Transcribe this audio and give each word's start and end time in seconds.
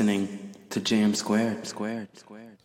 listening 0.00 0.54
to 0.70 0.80
JM 0.80 1.14
Squared. 1.14 1.66
Squared. 1.66 2.08
Squared. 2.16 2.56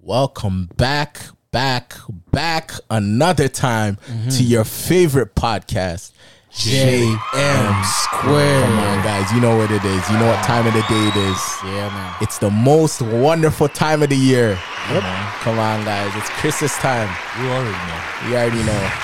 Welcome 0.00 0.70
back, 0.78 1.20
back, 1.50 1.92
back 2.30 2.70
another 2.88 3.46
time 3.48 3.96
Mm-hmm. 4.06 4.28
to 4.30 4.42
your 4.42 4.64
favorite 4.64 5.34
podcast, 5.34 6.12
JM 6.50 7.84
Square. 7.84 8.62
Come 8.64 8.78
on, 8.78 9.04
guys, 9.04 9.30
you 9.32 9.40
know 9.40 9.58
what 9.58 9.70
it 9.70 9.84
is. 9.84 10.08
You 10.10 10.16
know 10.18 10.28
what 10.28 10.42
time 10.46 10.66
of 10.66 10.72
the 10.72 10.80
day 10.88 11.08
it 11.08 11.16
is. 11.16 11.56
Yeah, 11.62 11.90
man. 11.92 12.14
It's 12.22 12.38
the 12.38 12.50
most 12.50 13.02
wonderful 13.02 13.68
time 13.68 14.02
of 14.02 14.08
the 14.08 14.16
year. 14.16 14.58
Come 14.86 15.58
on, 15.58 15.84
guys, 15.84 16.10
it's 16.16 16.30
Christmas 16.40 16.74
time. 16.78 17.14
You 17.38 17.50
already 17.50 17.70
know. 17.70 18.28
You 18.30 18.36
already 18.36 18.62
know. 18.64 18.90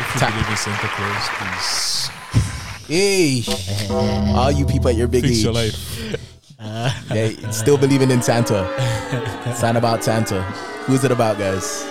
If 0.00 0.14
you 0.14 0.20
Ta- 0.20 0.30
believe 0.30 0.48
in 0.48 0.56
Santa 0.56 0.88
Claus, 0.88 1.28
please 1.36 2.10
hey, 2.88 3.42
all 4.34 4.50
you 4.50 4.64
people 4.64 4.88
at 4.88 4.96
your 4.96 5.08
big 5.08 5.24
fix 5.24 5.36
age, 5.38 5.44
your 5.44 5.52
life. 5.52 6.29
They 7.08 7.36
still 7.50 7.78
believing 7.78 8.10
in 8.10 8.22
Santa. 8.22 8.68
It's 9.46 9.62
not 9.62 9.76
about 9.76 10.04
Santa. 10.04 10.42
Who's 10.86 11.04
it 11.04 11.10
about, 11.10 11.38
guys? 11.38 11.84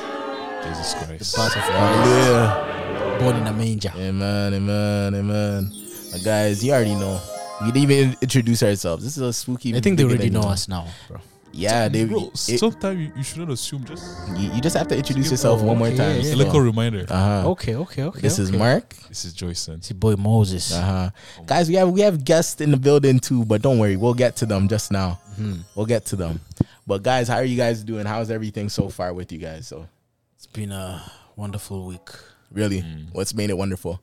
Jesus 0.64 0.94
Christ. 0.94 1.36
Part 1.36 1.55
of 1.55 1.62
Hallelujah. 1.64 3.20
born 3.20 3.36
in 3.38 3.48
a 3.48 3.54
manger. 3.54 3.91
Amen, 3.96 4.54
amen, 4.54 5.16
amen. 5.16 5.72
Uh, 6.13 6.18
guys, 6.24 6.63
you 6.63 6.72
already 6.74 6.96
know. 6.96 7.20
We 7.62 7.72
didn't 7.72 7.91
even 7.91 8.18
introduce 8.22 8.63
ourselves. 8.63 9.04
This 9.04 9.18
is 9.18 9.24
a 9.24 9.34
spooky. 9.34 9.76
I 9.76 9.80
think 9.80 9.98
they 9.98 10.04
already 10.04 10.18
beginning. 10.30 10.41
know 10.41 10.50
us 10.50 10.68
now, 10.68 10.88
bro. 11.08 11.20
Yeah, 11.52 11.88
they. 11.89 12.05
Bro, 12.05 12.31
it- 12.34 12.58
sometimes 12.59 12.99
you, 12.99 13.12
you 13.17 13.23
shouldn't 13.23 13.52
assume. 13.52 13.84
Just 13.85 14.03
you, 14.38 14.52
you 14.53 14.62
just 14.62 14.77
have 14.77 14.88
to 14.90 14.98
introduce 14.98 15.31
yourself 15.31 15.62
one 15.62 15.77
more 15.77 15.88
okay, 15.88 15.98
time. 15.98 16.21
yeah, 16.21 16.34
a 16.34 16.35
little 16.35 16.62
reminder. 16.62 17.05
Uh 17.09 17.41
huh. 17.44 17.49
Okay, 17.52 17.76
okay, 17.76 18.03
okay. 18.03 18.21
This 18.21 18.38
is. 18.40 18.52
Mark. 18.52 18.95
This 19.09 19.26
is 19.26 19.34
Joyson. 19.34 19.77
It's 19.77 19.90
your 19.90 19.98
boy 19.98 20.16
Moses. 20.16 20.71
Uh 20.73 20.81
huh. 20.81 21.09
Guys, 21.45 21.67
we 21.70 21.76
have 21.76 21.90
we 21.90 22.02
have 22.02 22.23
guests 22.23 22.62
in 22.62 22.71
the 22.71 22.77
building 22.77 23.20
too, 23.20 23.45
but 23.45 23.62
don't 23.62 23.79
worry, 23.79 23.98
we'll 23.98 24.13
get 24.13 24.35
to 24.37 24.46
them 24.46 24.68
just 24.68 24.91
now. 24.91 25.20
Mm-hmm. 25.40 25.62
We'll 25.76 25.85
get 25.87 26.05
to 26.07 26.15
them. 26.15 26.40
But 26.85 27.04
guys, 27.04 27.27
how 27.27 27.35
are 27.37 27.43
you 27.43 27.57
guys 27.57 27.84
doing? 27.84 28.05
How's 28.05 28.29
everything 28.31 28.70
so 28.70 28.90
far 28.90 29.13
with 29.13 29.31
you 29.31 29.37
guys? 29.40 29.68
So 29.68 29.87
It's 30.35 30.48
been 30.48 30.71
a 30.71 31.02
wonderful 31.35 31.85
week. 31.85 32.09
really, 32.52 32.81
Mm. 32.81 33.07
what's 33.13 33.34
made 33.34 33.49
it 33.49 33.57
wonderful? 33.57 34.02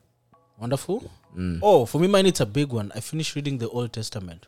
Wonderful. 0.59 1.11
Mm. 1.37 1.59
Oh, 1.63 1.85
for 1.85 1.99
me, 2.01 2.07
mine 2.09 2.27
it's 2.27 2.41
a 2.41 2.47
big 2.47 2.73
one. 2.73 2.93
I 2.95 3.01
finished 3.01 3.35
reading 3.35 3.59
the 3.59 3.69
Old 3.69 3.93
Testament. 3.93 4.47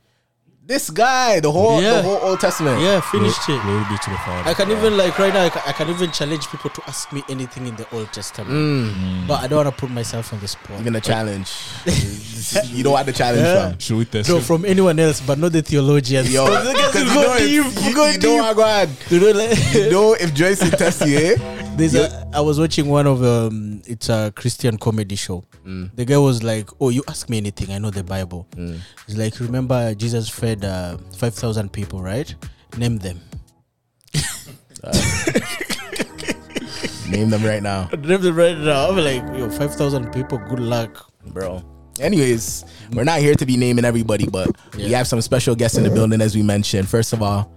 This 0.69 0.91
guy, 0.91 1.41
the 1.41 1.51
whole 1.51 1.81
the 1.81 2.03
whole 2.03 2.19
Old 2.29 2.41
Testament. 2.41 2.79
Yeah, 2.83 3.01
finished 3.01 3.41
it. 3.49 3.57
Glory 3.63 3.85
be 3.89 3.97
to 4.05 4.11
the 4.11 4.19
Father. 4.19 4.51
I 4.51 4.53
can 4.53 4.71
even 4.71 4.99
like 4.99 5.19
right 5.19 5.33
now. 5.33 5.47
I 5.47 5.49
can, 5.49 5.63
I 5.65 5.73
can 5.73 5.89
even 5.89 6.13
challenge 6.13 6.47
people 6.49 6.69
to 6.69 6.83
ask 6.87 7.11
me 7.11 7.23
anything 7.31 7.67
in 7.67 7.75
the 7.77 7.89
Old 7.97 8.13
Testament, 8.13 8.53
Mm. 8.53 9.27
but 9.27 9.41
I 9.41 9.47
don't 9.49 9.65
want 9.65 9.75
to 9.75 9.81
put 9.81 9.89
myself 9.91 10.31
on 10.35 10.41
the 10.41 10.47
spot. 10.49 10.79
Even 10.79 10.95
a 10.95 11.01
challenge. 11.01 11.51
you 12.69 12.85
don't 12.85 12.93
want 12.93 13.07
the 13.07 13.15
challenge 13.15 13.49
Yeah. 13.49 13.71
from. 13.71 13.79
Should 13.79 13.97
we 13.97 14.05
test 14.05 14.29
No, 14.29 14.37
him? 14.37 14.43
from 14.45 14.67
anyone 14.67 14.99
else, 15.01 15.23
but 15.23 15.39
not 15.39 15.53
the 15.53 15.63
theologians. 15.63 16.31
Yo, 16.31 16.45
Because 16.45 16.69
because 16.77 16.95
you 17.01 17.09
you 17.09 17.15
go 17.15 17.23
know 17.23 17.33
if- 17.33 17.39
deep, 17.41 17.49
you, 17.49 17.89
you 17.89 17.95
go 17.97 18.05
you 18.11 18.19
know 18.19 18.49
deep. 18.53 18.57
what, 18.61 18.89
You 19.09 19.21
know, 19.21 19.31
like, 19.41 19.73
you 19.73 19.91
know 19.91 20.13
if 20.21 20.35
Joyce 20.35 20.61
will 20.63 20.77
test 20.77 21.01
you, 21.07 21.17
eh? 21.17 21.37
There's 21.79 21.95
a, 21.95 22.29
I 22.35 22.41
was 22.41 22.59
watching 22.59 22.89
one 22.89 23.07
of 23.07 23.23
um, 23.23 23.83
it's 23.87 24.09
a 24.09 24.33
Christian 24.35 24.79
comedy 24.79 25.17
show. 25.17 25.45
Mm. 25.65 25.95
The 25.95 26.05
guy 26.05 26.19
was 26.19 26.43
like, 26.43 26.69
"Oh, 26.81 26.89
you 26.91 27.03
ask 27.09 27.29
me 27.29 27.39
anything, 27.39 27.73
I 27.73 27.79
know 27.79 27.91
the 27.91 28.05
Bible." 28.05 28.47
Mm. 28.57 28.79
He's 29.07 29.17
like, 29.17 29.39
"Remember 29.41 29.95
Jesus 29.95 30.29
fed 30.29 30.65
uh, 30.65 30.99
five 31.17 31.35
thousand 31.35 31.73
people, 31.73 32.03
right? 32.03 32.35
Name 32.77 32.99
them. 32.99 33.21
Name 37.09 37.31
them 37.31 37.43
right 37.43 37.63
now, 37.63 37.89
Name 37.99 38.21
them 38.21 38.37
right 38.37 38.59
now." 38.59 38.91
I'm 38.91 38.97
like, 38.97 39.23
"Yo, 39.39 39.49
five 39.51 39.75
thousand 39.75 40.13
people. 40.13 40.39
Good 40.39 40.61
luck." 40.61 41.09
bro. 41.33 41.63
Anyways, 42.01 42.65
we're 42.93 43.05
not 43.05 43.21
here 43.21 43.35
to 43.35 43.47
be 43.47 43.57
naming 43.57 43.85
everybody, 43.85 44.27
but 44.27 44.49
we 44.77 44.93
have 44.93 45.09
some 45.09 45.21
special 45.21 45.55
guests 45.55 45.77
in 45.77 45.85
the 45.85 45.91
building, 45.91 46.21
as 46.21 46.35
we 46.35 46.43
mentioned. 46.43 46.89
First 46.89 47.13
of 47.13 47.23
all, 47.23 47.53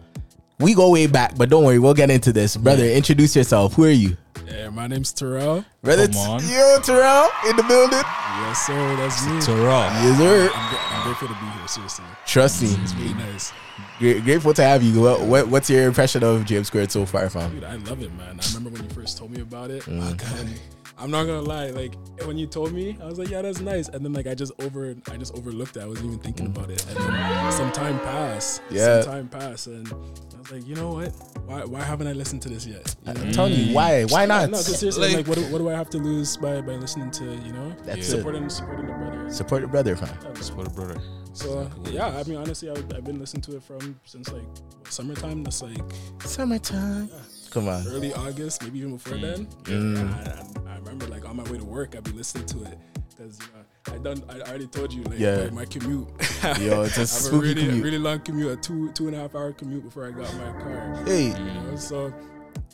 we 0.62 0.74
go 0.74 0.90
way 0.92 1.08
back, 1.08 1.36
but 1.38 1.50
don't 1.50 1.64
worry, 1.64 1.80
we'll 1.80 1.94
get 1.94 2.10
into 2.10 2.32
this. 2.32 2.56
Brother, 2.58 2.86
introduce 2.86 3.36
yourself. 3.36 3.74
Who 3.74 3.86
are 3.86 3.90
you? 3.90 4.18
Yeah, 4.48 4.70
my 4.70 4.88
name's 4.88 5.14
Terrell. 5.14 5.64
Brother, 5.82 6.08
Come 6.08 6.18
on. 6.18 6.42
yo, 6.48 6.78
Terrell 6.84 7.30
in 7.50 7.56
the 7.56 7.64
building. 7.64 7.98
Yes, 8.00 8.66
sir. 8.66 8.96
That's 8.98 9.26
me. 9.26 9.40
Terrell. 9.42 9.70
Yes, 9.70 10.18
sir. 10.18 10.52
I'm, 10.54 10.70
gra- 10.70 10.80
I'm 10.92 11.04
grateful 11.06 11.28
to 11.30 11.34
be 11.36 11.40
here. 11.58 11.68
Seriously, 11.68 12.06
Trust 12.26 12.62
me. 12.62 12.70
it's 12.84 12.94
really 12.96 13.14
nice. 13.14 13.54
Gra- 14.00 14.20
Grateful 14.22 14.54
to 14.56 14.64
have 14.64 14.84
you. 14.84 15.00
What, 15.02 15.22
what, 15.22 15.48
what's 15.48 15.70
your 15.70 15.88
impression 15.88 16.24
of 16.24 16.42
JM 16.42 16.66
Squared 16.66 16.92
so 16.92 17.06
far, 17.06 17.30
fam? 17.30 17.52
Dude, 17.54 17.64
I 17.64 17.76
love 17.78 18.02
it, 18.02 18.14
man. 18.16 18.40
I 18.42 18.54
remember 18.54 18.72
when 18.78 18.84
you 18.84 18.94
first 18.94 19.18
told 19.18 19.32
me 19.32 19.42
about 19.42 19.72
it. 19.72 19.84
Mm. 19.84 20.40
And 20.40 20.60
I'm 21.02 21.10
not 21.12 21.26
gonna 21.26 21.42
lie, 21.42 21.72
like 21.72 21.96
when 22.26 22.38
you 22.38 22.46
told 22.48 22.72
me, 22.74 22.96
I 23.02 23.06
was 23.08 23.18
like, 23.18 23.30
yeah, 23.30 23.42
that's 23.42 23.60
nice. 23.60 23.88
And 23.90 24.06
then 24.06 24.14
like 24.14 24.28
I 24.28 24.36
just 24.36 24.52
over, 24.62 24.96
I 25.12 25.18
just 25.18 25.34
overlooked 25.36 25.76
it. 25.78 25.82
I 25.84 25.88
wasn't 25.88 26.08
even 26.08 26.20
thinking 26.20 26.46
about 26.48 26.70
it. 26.70 26.86
And 26.88 26.98
then 26.98 27.52
some 27.52 27.72
time 27.72 28.00
passed. 28.02 28.62
Yeah. 28.70 29.02
Some 29.02 29.12
time 29.14 29.28
passed, 29.30 29.68
and 29.68 29.88
I 29.92 30.38
was 30.38 30.52
like, 30.52 30.68
you 30.68 30.76
know 30.76 30.94
what? 30.94 31.12
Why, 31.46 31.64
why 31.66 31.82
haven't 31.82 32.08
I 32.08 32.14
listened 32.14 32.42
to 32.44 32.50
this 32.50 32.66
yet? 32.68 32.96
You 33.08 33.14
know? 33.14 33.22
I'm 33.22 33.32
telling 33.32 33.54
you, 33.54 33.74
why? 33.76 33.92
Mm. 34.06 34.12
Why 34.12 34.26
not? 34.26 34.42
No, 34.52 34.58
not? 34.58 34.66
because 34.66 34.80
seriously, 34.80 35.08
Like- 35.08 35.18
like, 35.18 35.28
what, 35.28 35.38
do, 35.38 35.44
what 35.52 35.58
do 35.58 35.70
I 35.70 35.74
have 35.74 35.90
to 35.92 35.98
lose 35.98 36.38
by, 36.38 36.62
by 36.62 36.74
listening 36.76 37.10
to 37.12 37.24
you 37.26 37.52
know 37.52 37.76
That's 37.84 38.08
it. 38.08 38.12
supporting 38.18 38.48
supporting 38.50 38.86
the 38.88 38.94
brother? 38.94 39.32
Support 39.32 39.62
your 39.62 39.70
brother, 39.70 39.96
fam. 39.96 40.36
Support 40.36 40.68
a 40.68 40.70
brother. 40.72 41.02
So 41.34 41.70
yeah, 41.90 42.08
I 42.08 42.24
mean 42.24 42.38
honestly, 42.38 42.70
I, 42.70 42.74
I've 42.74 43.06
been 43.06 43.18
listening 43.20 43.42
to 43.44 43.56
it 43.56 43.64
from 43.64 44.00
since 44.06 44.32
like 44.32 44.44
summertime. 44.90 45.44
That's 45.44 45.62
like 45.62 45.82
Summertime. 46.26 47.10
Come 47.52 47.68
on. 47.68 47.86
early 47.88 48.14
August, 48.14 48.64
maybe 48.64 48.80
even 48.80 48.94
before 48.98 49.18
then. 49.18 49.46
Mm. 49.64 50.68
I, 50.68 50.74
I 50.74 50.78
remember 50.80 51.06
like 51.08 51.28
on 51.28 51.36
my 51.36 51.44
way 51.44 51.58
to 51.58 51.66
work, 51.66 51.96
I'd 51.96 52.04
be 52.04 52.12
listening 52.12 52.46
to 52.48 52.64
it 52.64 52.80
because 53.10 53.38
you 53.40 53.46
know 53.54 53.94
I 53.94 53.98
done 54.00 54.24
I 54.30 54.40
already 54.50 54.68
told 54.68 54.94
you 54.94 55.04
like 55.04 55.20
Yeah. 55.20 55.46
my, 55.46 55.62
my 55.62 55.66
commute. 55.66 56.08
Yo, 56.60 56.82
it's 56.84 56.98
a 56.98 57.02
I 57.02 57.02
have 57.02 57.02
a 57.02 57.06
spooky 57.08 57.48
really 57.50 57.66
commute. 57.66 57.84
really 57.84 57.98
long 57.98 58.20
commute, 58.22 58.52
a 58.52 58.56
two 58.56 58.92
two 58.94 59.08
and 59.08 59.16
a 59.16 59.20
half 59.20 59.36
hour 59.36 59.52
commute 59.54 59.84
before 59.84 60.08
I 60.08 60.12
got 60.12 60.34
my 60.36 60.52
car. 60.62 61.04
Hey, 61.06 61.28
You 61.28 61.34
know, 61.34 61.76
so 61.76 62.14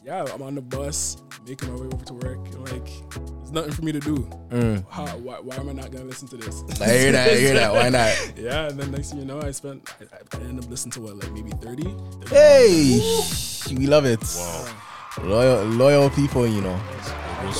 yeah, 0.08 0.26
I'm 0.34 0.42
on 0.42 0.56
the 0.56 0.62
bus 0.62 1.18
making 1.46 1.70
my 1.70 1.76
way 1.82 1.88
over 1.88 2.06
to 2.06 2.14
work. 2.14 2.38
and, 2.48 2.72
like 2.72 2.86
there's 3.12 3.52
nothing 3.52 3.74
for 3.74 3.82
me 3.84 3.92
to 3.92 4.00
do. 4.00 4.16
mm. 4.50 4.86
How, 4.90 5.06
why, 5.18 5.36
why 5.42 5.58
am 5.58 5.68
I 5.68 5.74
not 5.74 5.92
gonna 5.92 6.06
listen 6.06 6.30
to 6.30 6.38
this? 6.38 6.64
I 6.82 6.98
hear 6.98 7.12
that. 7.12 7.30
I 7.30 7.36
hear 7.36 7.54
that. 7.56 7.74
Why 7.74 7.90
not? 7.90 8.34
Yeah, 8.38 8.70
and 8.70 8.80
then 8.80 8.92
next 8.92 9.10
thing 9.10 9.20
you 9.20 9.26
know, 9.26 9.42
I 9.42 9.52
spent, 9.52 9.90
I, 10.00 10.38
I 10.38 10.40
ended 10.42 10.64
up 10.64 10.70
listening 10.70 10.94
to 10.94 11.02
what, 11.02 11.18
like 11.18 11.32
maybe 11.34 11.52
30? 11.52 11.94
Hey, 12.30 13.00
we 13.76 13.86
love 13.88 14.06
it. 14.06 14.24
Wow. 14.38 14.68
Loyal, 15.24 15.64
loyal 15.66 16.10
people. 16.10 16.48
You 16.48 16.62
know. 16.62 16.80
Real. 17.42 17.54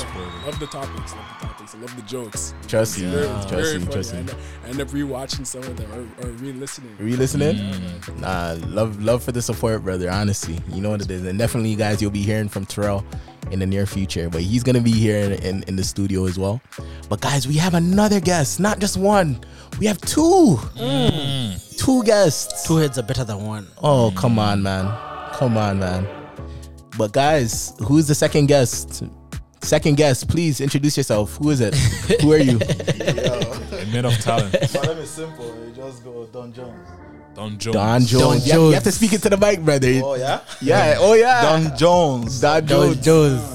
Love 0.44 0.58
the 0.58 0.66
topics, 0.66 1.14
love 1.14 1.26
the 1.40 1.46
topics, 1.46 1.74
I 1.74 1.78
love 1.78 1.96
the 1.96 2.02
jokes. 2.02 2.54
Trust 2.66 2.98
me. 2.98 3.06
Very, 3.10 3.26
Trust 3.26 3.48
very 3.48 3.78
me. 3.78 3.86
Trust 3.86 4.10
I 4.10 4.14
me. 4.14 4.20
end, 4.20 4.30
up, 4.30 4.36
I 4.64 4.68
end 4.68 4.80
up 4.80 4.88
rewatching 4.88 5.46
some 5.46 5.62
of 5.62 5.76
them 5.76 5.92
or, 5.92 6.26
or 6.26 6.30
re-listening. 6.32 6.96
Are 6.98 7.06
you 7.06 7.16
listening? 7.16 7.56
Mm. 7.56 8.20
Nah, 8.20 8.56
love, 8.66 9.00
love 9.00 9.22
for 9.22 9.30
the 9.30 9.40
support, 9.40 9.84
brother. 9.84 10.10
Honestly, 10.10 10.58
you 10.68 10.80
know 10.80 10.90
what 10.90 11.02
it 11.02 11.10
is, 11.10 11.24
and 11.24 11.38
definitely, 11.38 11.76
guys, 11.76 12.02
you'll 12.02 12.10
be 12.10 12.22
hearing 12.22 12.48
from 12.48 12.66
Terrell 12.66 13.04
in 13.52 13.60
the 13.60 13.66
near 13.66 13.86
future. 13.86 14.28
But 14.28 14.42
he's 14.42 14.64
gonna 14.64 14.80
be 14.80 14.90
here 14.90 15.18
in, 15.18 15.32
in, 15.44 15.62
in 15.64 15.76
the 15.76 15.84
studio 15.84 16.26
as 16.26 16.38
well. 16.38 16.60
But 17.08 17.20
guys, 17.20 17.46
we 17.46 17.54
have 17.54 17.74
another 17.74 18.20
guest, 18.20 18.58
not 18.58 18.80
just 18.80 18.96
one. 18.96 19.40
We 19.78 19.86
have 19.86 20.00
two, 20.00 20.58
mm. 20.76 21.78
two 21.78 22.02
guests. 22.02 22.66
Two 22.66 22.76
heads 22.76 22.98
are 22.98 23.04
better 23.04 23.24
than 23.24 23.46
one. 23.46 23.68
Oh, 23.80 24.12
come 24.16 24.38
on, 24.38 24.62
man. 24.62 24.92
Come 25.34 25.56
on, 25.56 25.78
man. 25.78 26.17
But 26.98 27.12
guys, 27.12 27.72
who's 27.86 28.06
the 28.08 28.14
second 28.14 28.46
guest? 28.46 29.04
Second 29.62 29.96
guest, 29.96 30.28
please 30.28 30.60
introduce 30.60 30.96
yourself. 30.96 31.36
Who 31.36 31.50
is 31.50 31.60
it? 31.60 31.74
Who 32.22 32.32
are 32.32 32.38
you? 32.38 32.58
A 32.58 33.86
man 33.92 34.04
of 34.04 34.14
talent. 34.18 34.52
My 34.74 34.82
name 34.82 34.98
is 34.98 35.10
simple. 35.10 35.46
You 35.64 35.72
just 35.74 36.02
go 36.04 36.26
Don 36.26 36.52
Jones. 36.52 36.88
Don 37.34 37.56
Jones. 37.58 37.74
Don 37.74 38.00
Jones. 38.04 38.10
Don 38.22 38.34
You 38.34 38.52
have- 38.52 38.60
You 38.62 38.70
have 38.72 38.82
to 38.84 38.92
speak 38.92 39.12
into 39.12 39.28
the 39.30 39.36
mic, 39.36 39.60
brother. 39.64 40.00
Oh 40.04 40.14
yeah. 40.16 40.40
Yeah. 40.60 40.96
Oh 40.98 41.14
yeah. 41.14 41.42
Don 41.42 41.76
Jones. 41.76 42.40
Don 42.40 42.66
Jones. 42.66 42.96
Jones. 42.96 43.40
Jones. 43.40 43.54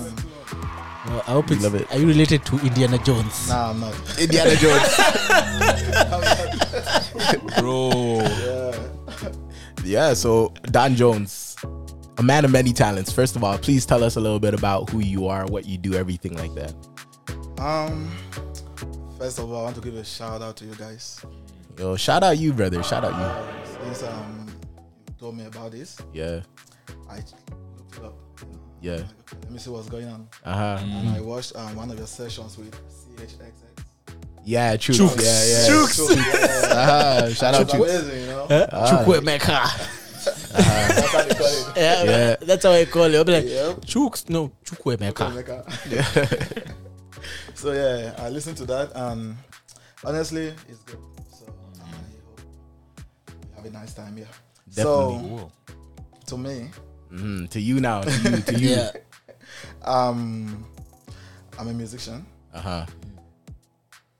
Well, 1.05 1.19
I 1.27 1.31
hope 1.31 1.51
it's. 1.51 1.61
Love 1.63 1.75
it. 1.75 1.91
Are 1.91 1.97
you 1.99 2.07
related 2.07 2.45
to 2.45 2.59
Indiana 2.59 2.97
Jones? 2.99 3.49
Nah, 3.49 3.71
I'm 3.71 3.79
not. 3.81 3.93
Indiana 4.19 4.55
Jones. 4.55 4.87
Bro. 7.59 8.19
Yeah. 8.23 8.79
yeah. 9.83 10.13
So 10.13 10.53
Don 10.71 10.95
Jones, 10.95 11.31
a 12.17 12.23
man 12.23 12.45
of 12.45 12.51
many 12.51 12.73
talents. 12.73 13.11
First 13.11 13.35
of 13.35 13.43
all, 13.43 13.57
please 13.57 13.85
tell 13.85 14.03
us 14.03 14.15
a 14.15 14.19
little 14.19 14.39
bit 14.39 14.53
about 14.53 14.89
who 14.89 14.99
you 14.99 15.27
are, 15.27 15.45
what 15.45 15.65
you 15.65 15.77
do, 15.77 15.93
everything 15.95 16.35
like 16.37 16.53
that. 16.55 16.73
Um. 17.59 18.11
First 19.17 19.39
of 19.39 19.49
all, 19.51 19.61
I 19.61 19.63
want 19.63 19.75
to 19.75 19.81
give 19.81 19.95
a 19.95 20.03
shout 20.03 20.41
out 20.41 20.57
to 20.57 20.65
you 20.65 20.75
guys. 20.75 21.21
Yo, 21.79 21.95
shout 21.95 22.23
out 22.23 22.37
you, 22.37 22.51
brother. 22.51 22.83
Shout 22.83 23.05
out 23.05 23.13
you. 23.17 23.85
Since 23.85 24.03
um 24.03 24.47
you 25.07 25.13
told 25.17 25.37
me 25.37 25.45
about 25.45 25.71
this, 25.71 25.97
Yeah. 26.13 26.41
I 27.09 27.15
looked 27.17 27.97
it 27.97 28.03
up. 28.03 28.13
Yeah. 28.81 29.03
Let 29.43 29.51
me 29.51 29.59
see 29.59 29.69
what's 29.69 29.87
going 29.87 30.07
on. 30.07 30.27
Uh 30.43 30.53
huh. 30.77 30.79
And 30.83 31.09
I 31.15 31.21
watched 31.21 31.55
um, 31.55 31.73
one 31.77 31.89
of 31.89 31.97
your 31.97 32.07
sessions 32.07 32.57
with 32.57 32.71
Chuks. 33.17 33.53
Yeah. 34.43 34.75
True. 34.75 34.93
Chooks. 34.95 35.21
Yeah. 35.23 35.45
Yeah. 35.77 35.85
So, 35.87 36.13
yeah, 36.13 36.21
yeah, 36.25 36.67
Uh-huh. 36.73 37.29
Shout 37.33 37.53
out 37.55 37.61
It's 37.61 37.71
to. 37.71 37.77
amazing, 37.77 38.19
you 38.19 38.25
know. 38.27 38.47
Chukwemeka. 38.49 39.99
That's 40.53 41.11
how 41.11 41.23
they 41.23 41.35
call 41.35 41.47
it. 41.47 41.77
Yeah, 41.77 42.03
Yeah. 42.03 42.35
that's 42.41 42.63
how 42.63 42.71
I 42.71 42.85
call 42.85 43.03
it. 43.03 43.15
I'll 43.15 43.23
be 43.23 43.31
like, 43.33 43.45
Yep. 43.45 43.81
Chuks. 43.85 44.29
No, 44.29 44.51
Chukwemeka. 44.63 45.29
Jamaica. 45.29 45.65
so 47.55 47.71
yeah, 47.73 48.13
I 48.17 48.29
listened 48.29 48.57
to 48.57 48.65
that 48.65 48.91
and 48.95 49.35
honestly, 50.05 50.53
it's 50.69 50.83
good. 50.83 50.99
So 51.31 51.45
I 51.81 51.85
hope 51.87 51.95
you 53.27 53.55
have 53.55 53.65
a 53.65 53.69
nice 53.71 53.93
time 53.93 54.17
here. 54.17 54.27
Definitely. 54.73 55.39
So 55.39 55.51
to 56.27 56.37
me, 56.37 56.69
Mhm, 57.11 57.49
To 57.51 57.59
you 57.59 57.79
now. 57.79 58.01
To 58.01 58.11
you. 58.29 58.37
To 58.41 58.59
you. 58.59 58.69
Yeah. 58.69 58.91
um, 59.85 60.65
I'm 61.59 61.67
a 61.67 61.73
musician, 61.73 62.25
Uh 62.53 62.59
huh. 62.59 62.85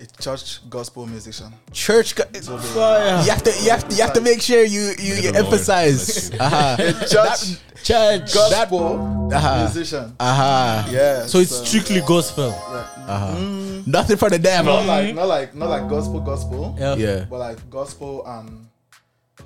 A 0.04 0.22
church 0.22 0.60
gospel 0.70 1.06
musician. 1.08 1.52
Church. 1.72 2.16
Go- 2.16 2.26
Fire. 2.26 3.24
you 3.24 3.30
have 3.32 3.44
to. 3.44 3.52
You 3.64 3.70
have 3.72 3.88
to. 3.88 3.96
You 3.96 4.02
have 4.02 4.14
to 4.14 4.22
make 4.22 4.42
sure 4.42 4.64
you 4.64 4.94
you, 5.00 5.14
you 5.16 5.30
emphasize. 5.32 6.30
Bless 6.30 6.34
you. 6.34 6.40
Uh 6.40 6.50
huh. 6.50 6.78
Church 7.08 7.44
Church. 7.84 8.34
gospel 8.34 9.30
uh-huh. 9.34 9.60
musician. 9.64 10.16
Uh 10.20 10.34
huh. 10.36 10.88
Yeah. 10.92 11.26
So 11.26 11.40
it's 11.40 11.56
strictly 11.68 12.02
gospel. 12.02 12.50
yeah. 12.50 13.84
Nothing 13.86 14.18
for 14.18 14.30
the 14.30 14.40
devil. 14.40 14.74
not 14.74 14.86
like 14.86 15.16
not 15.16 15.28
like 15.28 15.56
not 15.56 15.70
like 15.70 15.90
gospel 15.90 16.20
gospel, 16.22 16.76
Yeah. 16.80 16.96
Yeah. 16.96 17.26
but 17.30 17.40
like 17.40 17.60
gospel 17.70 18.24
and 18.26 18.68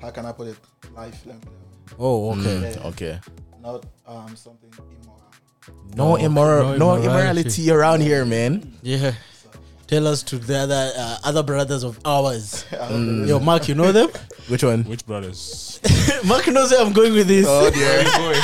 how 0.00 0.10
can 0.10 0.26
I 0.26 0.32
put 0.32 0.48
it? 0.48 0.56
Life 0.94 1.26
level. 1.26 1.50
Oh, 1.98 2.30
okay. 2.32 2.74
Mm, 2.78 2.84
okay. 2.94 3.18
Not 3.60 3.84
um 4.06 4.36
something 4.36 4.70
immoral. 4.70 5.22
No, 5.96 6.16
immoral. 6.16 6.78
no 6.78 6.78
No, 6.78 7.02
immorality. 7.02 7.06
immorality 7.06 7.70
around 7.70 8.00
here, 8.02 8.24
man. 8.24 8.78
Yeah. 8.82 9.12
Tell 9.88 10.06
us 10.06 10.22
to 10.24 10.38
the 10.38 10.56
other 10.58 10.92
uh, 10.96 11.18
other 11.24 11.42
brothers 11.42 11.82
of 11.82 11.98
ours. 12.04 12.64
I. 12.72 12.92
Yo, 13.26 13.38
Mark, 13.40 13.68
you 13.68 13.74
know 13.74 13.90
them? 13.90 14.10
Which 14.48 14.62
one? 14.62 14.84
Which 14.84 15.04
brothers? 15.06 15.80
Mark 16.24 16.46
knows 16.48 16.70
where 16.70 16.80
I'm 16.84 16.92
going 16.92 17.14
with 17.14 17.26
this. 17.26 17.46
Oh 17.48 17.70
dear. 17.70 18.04
Boy, 18.04 18.38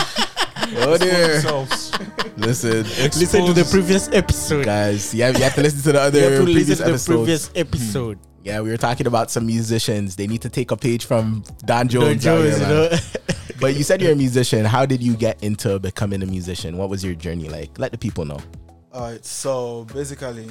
Oh 0.86 0.96
dear. 0.98 1.32
themselves. 1.34 1.92
Listen, 2.36 2.82
Listen 2.84 3.44
to 3.46 3.52
the 3.52 3.68
previous 3.70 4.08
episode. 4.08 4.64
guys. 4.64 5.14
You 5.14 5.22
have, 5.24 5.36
you 5.36 5.44
have 5.44 5.54
to 5.54 5.62
listen 5.62 5.82
to 5.82 5.92
the 5.92 6.00
other 6.08 6.18
You 6.18 6.24
have 6.24 6.38
to 6.38 6.44
previous 6.44 6.68
listen 6.68 6.84
to 6.86 6.90
the 6.90 6.94
episodes. 6.94 7.16
previous 7.18 7.50
episode. 7.54 8.18
Yeah, 8.42 8.60
we 8.60 8.70
were 8.70 8.76
talking 8.76 9.06
about 9.06 9.30
some 9.30 9.46
musicians. 9.46 10.16
They 10.16 10.26
need 10.26 10.42
to 10.42 10.48
take 10.48 10.70
a 10.70 10.76
page 10.76 11.04
from 11.04 11.44
Don 11.66 11.86
Don 11.86 11.88
Jones. 11.88 12.26
out 12.26 12.38
Jones, 12.38 12.56
here, 12.58 12.66
you 12.68 12.74
man. 12.74 12.90
know. 12.90 12.98
But 13.60 13.74
you 13.76 13.84
said 13.84 14.00
you're 14.02 14.12
a 14.12 14.16
musician. 14.16 14.64
How 14.64 14.84
did 14.86 15.02
you 15.02 15.14
get 15.14 15.42
into 15.42 15.78
becoming 15.78 16.22
a 16.22 16.26
musician? 16.26 16.76
What 16.76 16.88
was 16.88 17.04
your 17.04 17.14
journey 17.14 17.48
like? 17.48 17.78
Let 17.78 17.92
the 17.92 17.98
people 17.98 18.24
know. 18.24 18.38
All 18.92 19.02
right. 19.10 19.24
So 19.24 19.84
basically, 19.94 20.48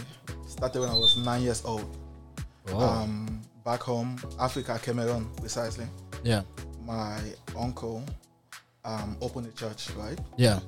started 0.54 0.80
when 0.82 0.90
I 0.90 0.94
was 0.94 1.18
nine 1.18 1.42
years 1.42 1.64
old. 1.66 1.86
Um, 2.74 3.42
back 3.66 3.82
home, 3.82 4.18
Africa, 4.40 4.80
Cameroon, 4.82 5.30
precisely. 5.40 5.86
yeah. 6.24 6.42
My 6.86 7.18
uncle 7.58 8.04
um 8.86 9.16
opened 9.22 9.48
a 9.48 9.52
church, 9.52 9.90
right? 9.92 10.20
Yeah. 10.38 10.60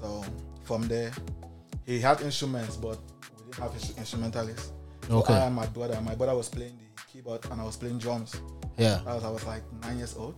So 0.00 0.24
from 0.64 0.88
there, 0.88 1.12
he 1.84 2.00
had 2.00 2.20
instruments, 2.22 2.76
but 2.76 2.98
we 3.36 3.44
didn't 3.52 3.62
have 3.62 3.72
instru- 3.72 3.98
instrumentalists. 3.98 4.72
So 5.08 5.18
Okay. 5.18 5.34
I 5.34 5.46
and 5.46 5.54
my 5.54 5.66
brother, 5.66 5.98
my 6.02 6.14
brother 6.14 6.34
was 6.34 6.48
playing 6.48 6.78
the 6.78 7.02
keyboard 7.12 7.44
and 7.50 7.60
I 7.60 7.64
was 7.64 7.76
playing 7.76 7.98
drums. 7.98 8.34
Yeah. 8.78 9.00
That 9.04 9.14
was, 9.14 9.24
I 9.24 9.30
was 9.30 9.44
like 9.46 9.62
nine 9.82 9.98
years 9.98 10.14
old. 10.16 10.34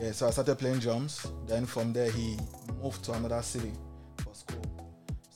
Yeah, 0.00 0.12
so 0.12 0.26
I 0.28 0.30
started 0.30 0.56
playing 0.58 0.78
drums. 0.78 1.26
Then 1.46 1.66
from 1.66 1.92
there, 1.92 2.10
he 2.10 2.38
moved 2.82 3.02
to 3.04 3.12
another 3.12 3.42
city 3.42 3.72
for 4.18 4.34
school. 4.34 4.62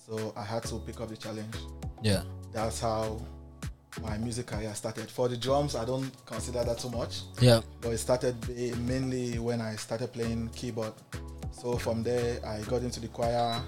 So 0.06 0.33
I 0.37 0.45
had 0.45 0.62
to 0.65 0.79
pick 0.81 1.00
up 1.00 1.09
the 1.09 1.17
challenge. 1.17 1.56
Yeah. 2.03 2.23
That's 2.53 2.81
how 2.81 3.21
my 4.03 4.17
music 4.19 4.47
career 4.47 4.75
started. 4.75 5.11
For 5.11 5.29
the 5.29 5.37
drums, 5.37 5.75
I 5.75 5.85
don't 5.85 6.11
consider 6.27 6.65
that 6.65 6.79
too 6.79 6.91
much, 6.91 7.23
Yeah. 7.41 7.61
but 7.81 7.91
it 7.93 7.99
started 7.99 8.37
mainly 8.79 9.39
when 9.39 9.61
I 9.61 9.77
started 9.77 10.12
playing 10.12 10.49
keyboard. 10.55 10.93
So 11.53 11.77
from 11.77 12.03
there, 12.03 12.39
I 12.47 12.61
got 12.62 12.83
into 12.83 13.00
the 13.00 13.09
choir. 13.09 13.61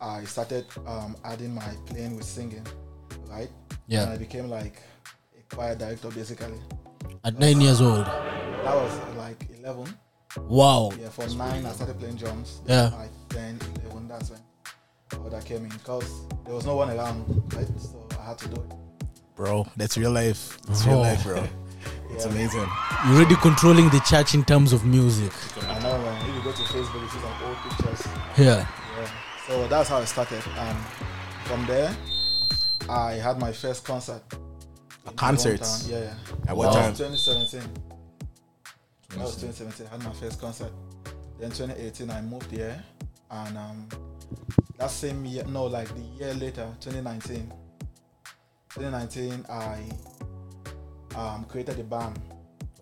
I 0.00 0.24
started 0.24 0.66
um, 0.86 1.16
adding 1.24 1.54
my 1.54 1.68
playing 1.86 2.16
with 2.16 2.24
singing, 2.26 2.66
right? 3.28 3.50
Yeah. 3.88 4.02
And 4.04 4.12
I 4.12 4.16
became 4.16 4.48
like 4.48 4.80
a 5.38 5.54
choir 5.54 5.74
director 5.74 6.10
basically. 6.10 6.58
At 7.24 7.38
nine 7.38 7.60
years 7.60 7.80
old. 7.80 8.04
That 8.06 8.74
was 8.74 9.16
like 9.16 9.48
11. 9.58 9.92
Wow. 10.48 10.90
Yeah, 11.00 11.08
from 11.08 11.36
nine 11.38 11.64
I 11.64 11.72
started 11.72 11.98
playing 11.98 12.16
drums. 12.16 12.60
Yeah. 12.66 12.90
By 12.90 13.08
10, 13.30 13.58
11, 13.86 14.08
that's 14.08 14.30
when 14.30 15.30
that 15.30 15.44
came 15.44 15.64
in 15.64 15.70
because 15.70 16.08
there 16.44 16.54
was 16.54 16.66
no 16.66 16.76
one 16.76 16.90
around, 16.90 17.24
right? 17.54 17.66
So 17.80 18.05
I 18.26 18.30
had 18.30 18.38
to 18.38 18.48
do 18.48 18.60
it. 18.60 18.72
Bro, 19.36 19.66
that's 19.76 19.96
real 19.96 20.10
life. 20.10 20.58
It's 20.68 20.84
real 20.84 20.98
life, 20.98 21.22
bro. 21.22 21.46
It's 22.10 22.24
Yeah. 22.24 22.32
amazing. 22.32 22.60
You're 23.06 23.16
already 23.18 23.36
controlling 23.36 23.88
the 23.90 24.00
church 24.00 24.34
in 24.34 24.44
terms 24.44 24.72
of 24.72 24.84
music. 24.84 25.32
I 25.62 25.78
know, 25.80 25.96
man. 25.98 26.28
If 26.28 26.34
you 26.36 26.42
go 26.42 26.50
to 26.52 26.62
Facebook, 26.62 27.02
you 27.02 27.08
see 27.08 27.18
some 27.20 27.42
old 27.44 27.56
pictures. 27.58 28.06
Yeah. 28.38 28.66
Yeah. 28.98 29.10
So 29.46 29.68
that's 29.68 29.88
how 29.88 29.98
I 29.98 30.04
started. 30.06 30.42
And 30.56 30.78
from 31.44 31.66
there, 31.66 31.94
I 32.88 33.12
had 33.14 33.38
my 33.38 33.52
first 33.52 33.84
concert. 33.84 34.22
in 34.32 34.38
my 35.04 35.12
concerts? 35.12 35.88
Yeah, 35.88 35.98
yeah. 36.00 36.14
At 36.48 36.56
what 36.56 36.72
That 36.72 36.96
time? 36.96 37.10
was 37.10 37.24
2017. 37.24 37.70
That 39.10 39.18
was 39.20 39.36
2017. 39.36 39.86
I 39.86 39.90
had 39.90 40.02
my 40.04 40.12
first 40.14 40.40
concert. 40.40 40.72
Then 41.38 41.50
2018, 41.50 42.10
I 42.10 42.20
moved 42.22 42.50
here, 42.50 42.82
and 43.30 43.58
um, 43.58 43.88
that 44.78 44.90
same 44.90 45.24
year, 45.24 45.44
no, 45.44 45.64
like 45.66 45.88
the 45.94 46.00
year 46.18 46.34
later, 46.34 46.66
2019. 46.80 47.52
2019, 48.80 49.46
I 49.48 49.80
um, 51.16 51.44
created 51.44 51.80
a 51.80 51.84
band, 51.84 52.18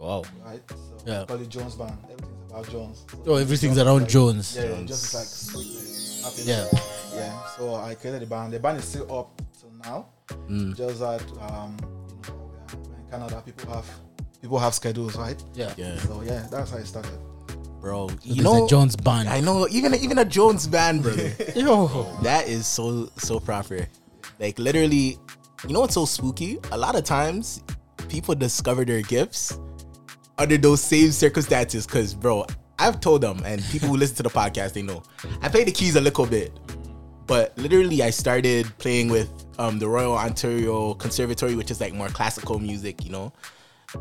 Wow. 0.00 0.24
right? 0.44 0.60
So 0.68 0.76
Yeah. 1.06 1.20
we 1.20 1.26
call 1.26 1.40
it 1.40 1.48
Jones 1.48 1.74
Band. 1.76 1.96
Everything's 2.10 2.50
about 2.50 2.68
Jones. 2.68 3.04
So 3.10 3.18
Oh, 3.32 3.34
everything's 3.36 3.76
Jones 3.76 3.86
around 3.88 4.00
like- 4.00 4.08
Jones. 4.10 4.56
Yeah, 4.56 4.64
yeah, 4.64 4.82
just 4.84 5.14
like 5.14 5.24
sweet, 5.24 6.22
happy. 6.24 6.42
Yeah. 6.42 6.66
Yeah, 7.14 7.40
so 7.56 7.76
I 7.76 7.94
created 7.94 8.22
the 8.22 8.26
band. 8.26 8.52
The 8.52 8.58
band 8.58 8.78
is 8.78 8.84
still 8.86 9.06
up 9.20 9.40
till 9.60 9.70
now. 9.84 10.06
Mm. 10.48 10.76
Just 10.76 10.98
that 10.98 11.22
um, 11.40 11.76
you 12.10 12.32
know, 12.32 12.50
we're, 12.50 12.78
we're 12.90 12.96
in 12.96 13.10
Canada. 13.10 13.42
People 13.46 13.72
have 13.72 13.86
people 14.42 14.58
have 14.58 14.74
schedules, 14.74 15.14
right? 15.16 15.40
Yeah. 15.54 15.72
Yeah, 15.76 15.96
So 15.98 16.22
yeah, 16.22 16.46
that's 16.50 16.72
how 16.72 16.78
it 16.78 16.86
started. 16.86 17.18
bro. 17.80 18.08
So 18.08 18.14
You 18.24 18.42
know, 18.42 18.64
a 18.64 18.68
Jones 18.68 18.96
band. 18.96 19.28
I 19.28 19.38
know. 19.40 19.68
Even 19.70 19.94
even 19.94 20.18
a 20.18 20.24
Jones 20.24 20.66
band, 20.66 21.02
brother. 21.04 21.30
Yo. 21.54 21.86
that 22.22 22.48
is 22.48 22.66
so 22.66 23.08
so 23.16 23.38
proper. 23.38 23.86
Like 24.40 24.58
literally, 24.58 25.18
you 25.66 25.72
know 25.72 25.80
what's 25.80 25.94
so 25.94 26.04
spooky? 26.04 26.58
A 26.72 26.78
lot 26.78 26.94
of 26.94 27.04
times, 27.04 27.62
people 28.08 28.34
discover 28.34 28.84
their 28.84 29.02
gifts 29.02 29.58
under 30.38 30.56
those 30.56 30.82
same 30.82 31.10
circumstances. 31.10 31.86
Cause 31.86 32.14
bro, 32.14 32.46
I've 32.78 33.00
told 33.00 33.22
them, 33.22 33.40
and 33.44 33.62
people 33.64 33.88
who 33.88 33.96
listen 33.96 34.16
to 34.16 34.22
the 34.24 34.30
podcast, 34.30 34.72
they 34.72 34.82
know. 34.82 35.02
I 35.42 35.48
play 35.48 35.64
the 35.64 35.72
keys 35.72 35.96
a 35.96 36.00
little 36.00 36.26
bit, 36.26 36.52
but 37.26 37.56
literally, 37.56 38.02
I 38.02 38.10
started 38.10 38.66
playing 38.78 39.08
with 39.08 39.30
um, 39.58 39.78
the 39.78 39.88
Royal 39.88 40.14
Ontario 40.14 40.94
Conservatory, 40.94 41.54
which 41.54 41.70
is 41.70 41.80
like 41.80 41.94
more 41.94 42.08
classical 42.08 42.58
music. 42.58 43.04
You 43.04 43.12
know, 43.12 43.32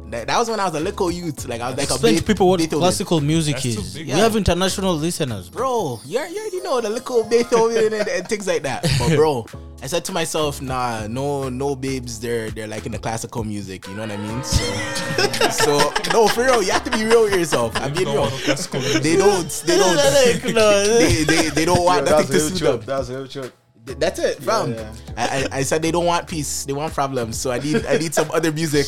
that, 0.10 0.28
that 0.28 0.38
was 0.40 0.50
when 0.50 0.60
I 0.60 0.66
was 0.66 0.76
a 0.76 0.80
little 0.80 1.12
youth. 1.12 1.48
Like 1.48 1.62
I 1.62 1.70
was 1.70 1.78
like 1.78 1.90
a 1.90 1.94
Explain 1.94 2.16
to 2.16 2.22
big 2.22 2.28
people 2.28 2.48
what 2.50 2.58
Beethoven. 2.60 2.80
classical 2.80 3.22
music 3.22 3.56
That's 3.56 3.66
is. 3.66 3.94
big. 3.96 4.08
We 4.08 4.12
have 4.14 4.36
international 4.36 4.96
listeners. 4.96 5.50
Bro. 5.50 5.62
bro, 5.62 6.00
you, 6.06 6.20
you 6.20 6.40
already 6.40 6.62
know 6.62 6.82
the 6.82 6.90
little 6.90 7.24
Beethoven 7.24 7.94
and, 7.94 8.08
and 8.08 8.28
things 8.28 8.48
like 8.48 8.64
that. 8.64 8.86
But 9.00 9.16
bro, 9.16 9.46
I 9.84 9.88
said 9.88 10.06
to 10.06 10.12
myself, 10.12 10.62
nah, 10.62 11.08
no, 11.08 11.50
no 11.50 11.76
babes, 11.76 12.20
they're 12.20 12.50
they're 12.52 12.68
like 12.68 12.86
in 12.86 12.92
the 12.94 13.00
classical 13.00 13.44
music, 13.44 13.88
you 13.88 13.94
know 13.96 14.02
what 14.04 14.12
I 14.12 14.18
mean? 14.18 14.44
So, 14.44 14.64
so 15.52 15.94
no, 16.14 16.28
for 16.28 16.44
real, 16.46 16.64
you 16.64 16.72
have 16.72 16.84
to 16.86 16.92
be 16.92 17.04
real 17.04 17.24
with 17.24 17.34
yourself. 17.34 17.76
I'm 17.78 17.92
being 17.94 18.06
don't 18.06 18.14
real. 18.16 18.22
want 18.24 18.48
no. 18.74 18.80
They 19.00 19.16
don't, 19.18 19.66
they 19.66 19.78
don't, 19.78 20.00
they, 20.54 21.24
they, 21.24 21.50
they 21.50 21.66
don't 21.66 21.84
want 21.84 22.06
Yeah, 22.06 22.12
nothing 22.12 22.32
that's 22.32 22.44
to 22.50 22.50
suit 22.52 22.58
truth. 22.60 22.86
them. 22.86 22.86
That's 22.86 23.10
real 23.10 23.28
truth. 23.28 23.52
That's 23.86 24.18
it, 24.20 24.42
fam. 24.42 24.74
yeah. 24.74 24.94
I, 25.18 25.48
I, 25.52 25.58
I 25.58 25.64
said 25.64 25.82
they 25.82 25.92
don't 25.92 26.06
want 26.06 26.26
peace, 26.26 26.64
they 26.64 26.72
want 26.72 26.94
problems. 26.94 27.38
So 27.38 27.52
I 27.52 27.60
need 27.60 27.86
I 27.86 27.98
need 27.98 28.14
some 28.14 28.32
other 28.32 28.50
music. 28.54 28.86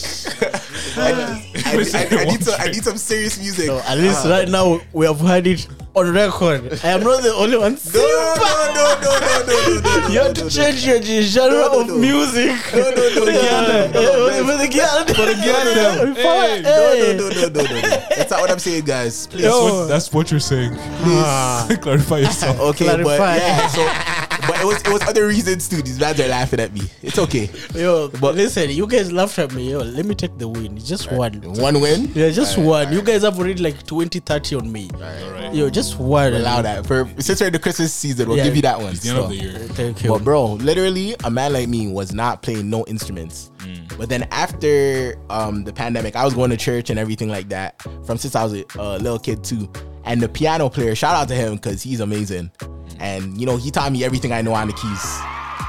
I, 0.97 1.11
I, 1.11 1.71
I, 1.73 2.21
I, 2.21 2.25
need 2.25 2.43
some, 2.43 2.61
I 2.61 2.65
need 2.67 2.83
some 2.83 2.97
serious 2.97 3.37
music. 3.39 3.67
No, 3.67 3.79
at 3.79 3.97
least 3.97 4.25
uh, 4.25 4.29
right 4.29 4.47
now 4.47 4.79
we 4.93 5.05
have 5.05 5.19
heard 5.19 5.47
it 5.47 5.67
on 5.95 6.11
record. 6.13 6.79
I 6.83 6.89
am 6.89 7.03
not 7.03 7.23
the 7.23 7.33
only 7.33 7.57
one. 7.57 7.77
No, 7.93 8.01
no, 8.01 8.35
no, 8.73 8.99
no, 9.01 9.19
no, 9.19 9.43
no, 9.47 9.79
no, 9.79 9.99
no. 9.99 10.07
You 10.07 10.19
have 10.19 10.33
to 10.35 10.49
change 10.49 10.85
your 10.85 11.21
genre 11.21 11.65
of 11.79 11.87
music. 11.97 12.51
No, 12.73 12.89
no, 12.91 13.09
no, 13.15 13.25
no. 13.25 14.43
For 14.45 14.57
the 14.57 14.67
girl. 14.67 15.05
For 15.07 15.25
the 15.25 15.35
girl. 15.43 15.65
No, 15.65 16.83
no, 16.93 17.13
no, 17.13 17.29
no, 17.29 17.47
no. 17.49 17.63
no. 17.63 17.81
That's 18.09 18.31
not 18.31 18.41
what 18.41 18.51
I'm 18.51 18.59
saying, 18.59 18.85
guys. 18.85 19.27
Please. 19.27 19.87
That's 19.87 20.11
what 20.11 20.31
you're 20.31 20.39
saying. 20.39 20.75
Please 20.75 21.77
clarify 21.77 22.19
yourself. 22.19 22.59
Okay, 22.59 23.03
but 23.03 23.19
yeah. 23.19 23.67
So 23.67 24.24
but 24.47 24.59
it 24.61 24.65
was 24.65 24.81
it 24.81 24.89
was 24.91 25.01
other 25.03 25.27
reasons 25.27 25.67
too. 25.69 25.81
These 25.81 25.99
lads 25.99 26.19
are 26.19 26.27
laughing 26.27 26.59
at 26.59 26.73
me. 26.73 26.81
It's 27.01 27.17
okay. 27.19 27.49
Yo, 27.73 28.09
But- 28.09 28.35
listen, 28.35 28.69
you 28.69 28.87
guys 28.87 29.11
laughed 29.11 29.39
at 29.39 29.53
me. 29.53 29.71
Yo, 29.71 29.79
let 29.79 30.05
me 30.05 30.15
take 30.15 30.37
the 30.37 30.47
win. 30.47 30.77
It's 30.77 30.87
just 30.87 31.11
one. 31.11 31.41
One 31.43 31.79
win. 31.81 32.11
Yeah, 32.13 32.29
just 32.29 32.57
one. 32.57 32.91
You 32.91 33.01
guys 33.01 33.23
have 33.23 33.37
already 33.37 33.61
like 33.61 33.85
20, 33.85 34.19
30 34.19 34.55
on 34.55 34.71
me. 34.71 34.89
Alright. 34.95 35.53
Yo, 35.53 35.69
just 35.69 35.99
one. 35.99 36.33
Allow 36.33 36.61
that. 36.61 36.85
For 36.85 37.07
since 37.19 37.41
we're 37.41 37.47
in 37.47 37.53
the 37.53 37.59
Christmas 37.59 37.93
season, 37.93 38.27
we'll 38.27 38.37
Yeah. 38.37 38.43
give 38.45 38.55
you 38.55 38.61
that 38.63 38.79
one. 38.79 38.91
It's 38.93 39.01
the 39.01 39.09
end 39.09 39.19
of 39.19 39.29
the 39.29 39.35
year. 39.35 39.51
Thank 39.53 40.03
you. 40.03 40.09
But 40.11 40.23
bro, 40.23 40.53
literally, 40.53 41.15
a 41.23 41.31
man 41.31 41.53
like 41.53 41.67
me 41.69 41.87
was 41.91 42.13
not 42.13 42.41
playing 42.41 42.69
no 42.69 42.85
instruments. 42.87 43.51
But 43.97 44.09
then 44.09 44.23
after 44.31 45.15
um, 45.29 45.63
the 45.63 45.71
pandemic, 45.71 46.15
I 46.15 46.25
was 46.25 46.33
going 46.33 46.49
to 46.49 46.57
church 46.57 46.89
and 46.89 46.99
everything 46.99 47.29
like 47.29 47.49
that 47.49 47.81
from 48.05 48.17
since 48.17 48.35
I 48.35 48.43
was 48.43 48.53
a 48.53 48.65
uh, 48.79 48.97
little 48.97 49.19
kid 49.19 49.43
too. 49.43 49.71
And 50.03 50.21
the 50.21 50.29
piano 50.29 50.69
player, 50.69 50.93
shout 50.95 51.15
out 51.15 51.27
to 51.29 51.33
him 51.35 51.55
because 51.55 51.81
he's 51.81 51.99
amazing. 51.99 52.51
And 52.99 53.39
you 53.39 53.45
know, 53.45 53.57
he 53.57 53.71
taught 53.71 53.91
me 53.91 54.03
everything 54.03 54.31
I 54.31 54.41
know 54.41 54.53
on 54.53 54.67
the 54.67 54.73
keys. 54.73 55.19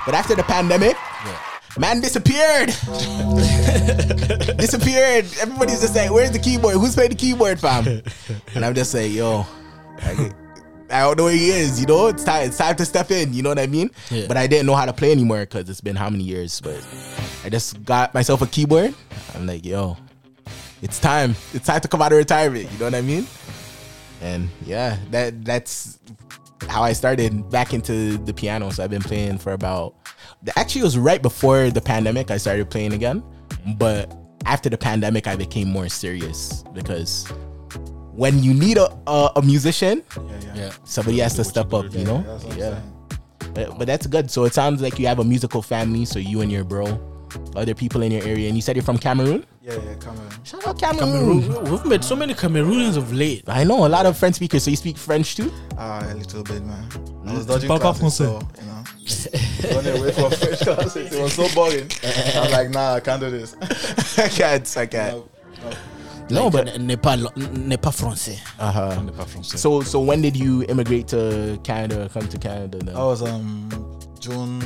But 0.05 0.15
after 0.15 0.35
the 0.35 0.45
pandemic, 0.45 0.97
Man 1.79 2.01
disappeared. 2.01 2.69
disappeared. 4.57 5.27
Everybody's 5.41 5.83
just 5.83 5.95
like, 5.95 6.11
"Where's 6.11 6.31
the 6.31 6.39
keyboard? 6.39 6.75
Who's 6.77 6.95
playing 6.95 7.11
the 7.11 7.17
keyboard, 7.17 7.61
fam?" 7.61 8.03
And 8.55 8.65
I'm 8.65 8.75
just 8.75 8.95
like, 8.95 9.13
"Yo, 9.13 9.45
I, 9.99 10.33
I 10.89 11.01
don't 11.03 11.19
know 11.19 11.25
where 11.25 11.35
he 11.35 11.51
is. 11.51 11.79
You 11.79 11.87
know, 11.87 12.07
it's 12.07 12.25
time. 12.25 12.47
It's 12.47 12.57
time 12.57 12.77
to 12.77 12.85
step 12.87 13.11
in. 13.11 13.35
You 13.35 13.43
know 13.43 13.51
what 13.51 13.59
I 13.59 13.67
mean?" 13.67 13.91
Yeah. 14.11 14.25
But 14.27 14.39
I 14.39 14.47
didn't 14.47 14.67
know 14.67 14.75
how 14.75 14.87
to 14.87 14.93
play 14.95 15.13
anymore 15.13 15.41
because 15.41 15.69
it's 15.69 15.83
been 15.83 15.97
how 15.97 16.09
many 16.09 16.25
years. 16.25 16.63
But 16.63 16.83
I 17.45 17.51
just 17.51 17.85
got 17.85 18.15
myself 18.15 18.41
a 18.41 18.47
keyboard. 18.47 18.95
I'm 19.35 19.47
like, 19.47 19.67
"Yo, 19.67 19.99
it's 20.81 20.99
time. 20.99 21.37
It's 21.53 21.67
time 21.67 21.81
to 21.83 21.89
come 21.89 22.01
out 22.01 22.11
of 22.13 22.17
retirement." 22.17 22.73
You 22.73 22.79
know 22.79 22.87
what 22.87 22.95
I 22.95 23.03
mean? 23.03 23.27
And 24.23 24.49
yeah, 24.65 24.97
that 25.11 25.45
that's 25.45 25.99
how 26.69 26.83
I 26.83 26.93
started 26.93 27.49
back 27.51 27.73
into 27.75 28.19
the 28.19 28.33
piano. 28.35 28.71
So 28.71 28.85
I've 28.85 28.91
been 28.91 29.03
playing 29.03 29.39
for 29.39 29.53
about. 29.53 29.95
Actually, 30.57 30.83
it 30.83 30.85
was 30.85 30.99
right 30.99 31.23
before 31.23 31.71
the 31.71 31.81
pandemic. 31.81 32.31
I 32.31 32.37
started 32.37 32.71
playing 32.71 32.93
again, 32.93 33.23
but 33.77 34.13
after 34.45 34.69
the 34.69 34.79
pandemic, 34.79 35.27
I 35.27 35.37
became 35.37 35.69
more 35.69 35.89
serious 35.89 36.63
because 36.73 37.27
when 38.13 38.43
you 38.43 38.55
need 38.55 38.79
a 38.79 38.89
a, 39.07 39.31
a 39.37 39.43
musician, 39.43 40.03
Yeah, 40.17 40.23
yeah. 40.41 40.55
Yeah. 40.57 40.73
somebody 40.85 41.19
has 41.19 41.35
to 41.35 41.45
step 41.45 41.73
up. 41.75 41.93
You 41.93 42.05
know, 42.05 42.23
That's 42.23 42.57
yeah. 42.57 42.81
But, 43.55 43.79
but 43.79 43.87
that's 43.87 44.07
good. 44.07 44.31
So 44.31 44.45
it 44.45 44.53
sounds 44.53 44.83
like 44.83 44.99
you 44.99 45.07
have 45.07 45.19
a 45.19 45.25
musical 45.25 45.63
family. 45.63 46.05
So 46.05 46.19
you 46.19 46.43
and 46.43 46.53
your 46.53 46.63
bro, 46.65 47.01
other 47.55 47.75
people 47.75 48.03
in 48.03 48.13
your 48.13 48.23
area, 48.23 48.49
and 48.49 48.57
you 48.57 48.61
said 48.63 48.77
you're 48.77 48.85
from 48.85 48.99
Cameroon. 48.99 49.47
Yeah, 49.67 49.75
yeah, 49.85 49.95
Cameroon. 49.97 50.31
Shout 50.45 50.65
out 50.65 50.79
Cameroon. 50.79 51.43
Cameroon. 51.43 51.71
We've 51.73 51.85
met 51.87 52.05
so 52.05 52.15
many 52.15 52.35
Cameroonians 52.35 52.97
of 52.97 53.13
late. 53.13 53.43
I 53.49 53.65
know 53.65 53.85
a 53.85 53.89
lot 53.89 54.07
of 54.07 54.17
French 54.17 54.37
speakers. 54.37 54.63
So 54.63 54.71
you 54.71 54.77
speak 54.77 54.97
French 54.97 55.35
too? 55.35 55.53
Ah, 55.77 56.07
a 56.09 56.15
little 56.15 56.45
bit, 56.45 56.65
man. 56.65 56.87
I 57.27 57.33
was 57.35 57.47
Tu 57.47 57.53
dodging 57.53 57.69
parles 57.69 57.83
pas 57.83 57.99
classes, 57.99 58.15
so, 58.15 58.39
français? 58.39 58.61
you 58.61 59.71
know. 59.73 59.75
Running 59.77 59.99
away 60.01 60.13
from 60.13 60.31
French 60.31 60.61
classes. 60.61 61.13
It 61.13 61.21
was 61.21 61.33
so 61.33 61.49
boring. 61.53 61.91
I'm 62.37 62.51
like, 62.53 62.71
nah, 62.71 62.95
I 62.95 63.01
can't 63.01 63.21
do 63.21 63.29
this. 63.29 63.57
I 64.19 64.29
can't. 64.29 64.77
I 64.77 64.87
can't. 64.87 65.13
No, 65.17 65.25
no. 65.71 65.77
No, 66.29 66.43
Like, 66.45 66.53
but 66.53 66.69
n- 66.69 66.87
n'est 66.87 66.97
pas 67.03 67.17
lo- 67.17 67.33
n'est 67.37 67.81
pas 67.83 67.91
français. 67.91 68.39
uh-huh. 68.61 68.95
On 68.99 69.03
n'est 69.05 69.17
pas 69.17 69.27
français. 69.27 69.59
So 69.59 69.81
so 69.83 69.99
when 70.01 70.23
did 70.23 70.37
you 70.37 70.63
immigrate 70.69 71.09
to 71.09 71.59
Canada? 71.65 72.09
Come 72.13 72.29
to 72.29 72.39
Canada? 72.39 72.79
Then? 72.79 72.95
That 72.95 73.03
was 73.05 73.21
um 73.23 73.69
June 74.21 74.61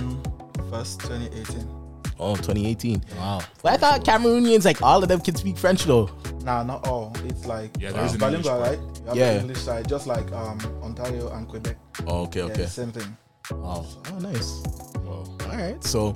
1st, 0.70 0.98
2018. 1.08 1.79
Oh, 2.20 2.36
2018. 2.36 3.02
Wow. 3.16 3.40
But 3.62 3.72
I 3.72 3.76
thought 3.78 4.04
Cameroonians 4.04 4.64
like 4.64 4.82
all 4.82 5.02
of 5.02 5.08
them 5.08 5.20
can 5.20 5.34
speak 5.36 5.56
French 5.56 5.84
though. 5.84 6.10
Nah, 6.44 6.62
not 6.62 6.86
all. 6.86 7.12
It's 7.24 7.46
like 7.46 7.70
Yeah, 7.80 7.92
there 7.92 8.04
is 8.04 8.12
uh, 8.12 8.14
an 8.14 8.20
bilingual, 8.20 8.52
English 8.64 8.68
right? 8.68 8.78
You 9.00 9.06
have 9.08 9.16
Yeah. 9.16 9.32
the 9.34 9.40
English 9.40 9.58
side, 9.62 9.88
just 9.88 10.06
like 10.06 10.30
um 10.32 10.58
Ontario 10.82 11.30
and 11.32 11.48
Quebec. 11.48 11.76
Oh, 12.06 12.22
okay, 12.24 12.46
Yeah, 12.46 12.66
same 12.66 12.92
thing. 12.92 13.16
Wow. 13.50 13.86
Oh, 14.12 14.18
nice. 14.18 14.62
Wow. 15.02 15.24
All 15.50 15.56
right. 15.56 15.82
So, 15.82 16.14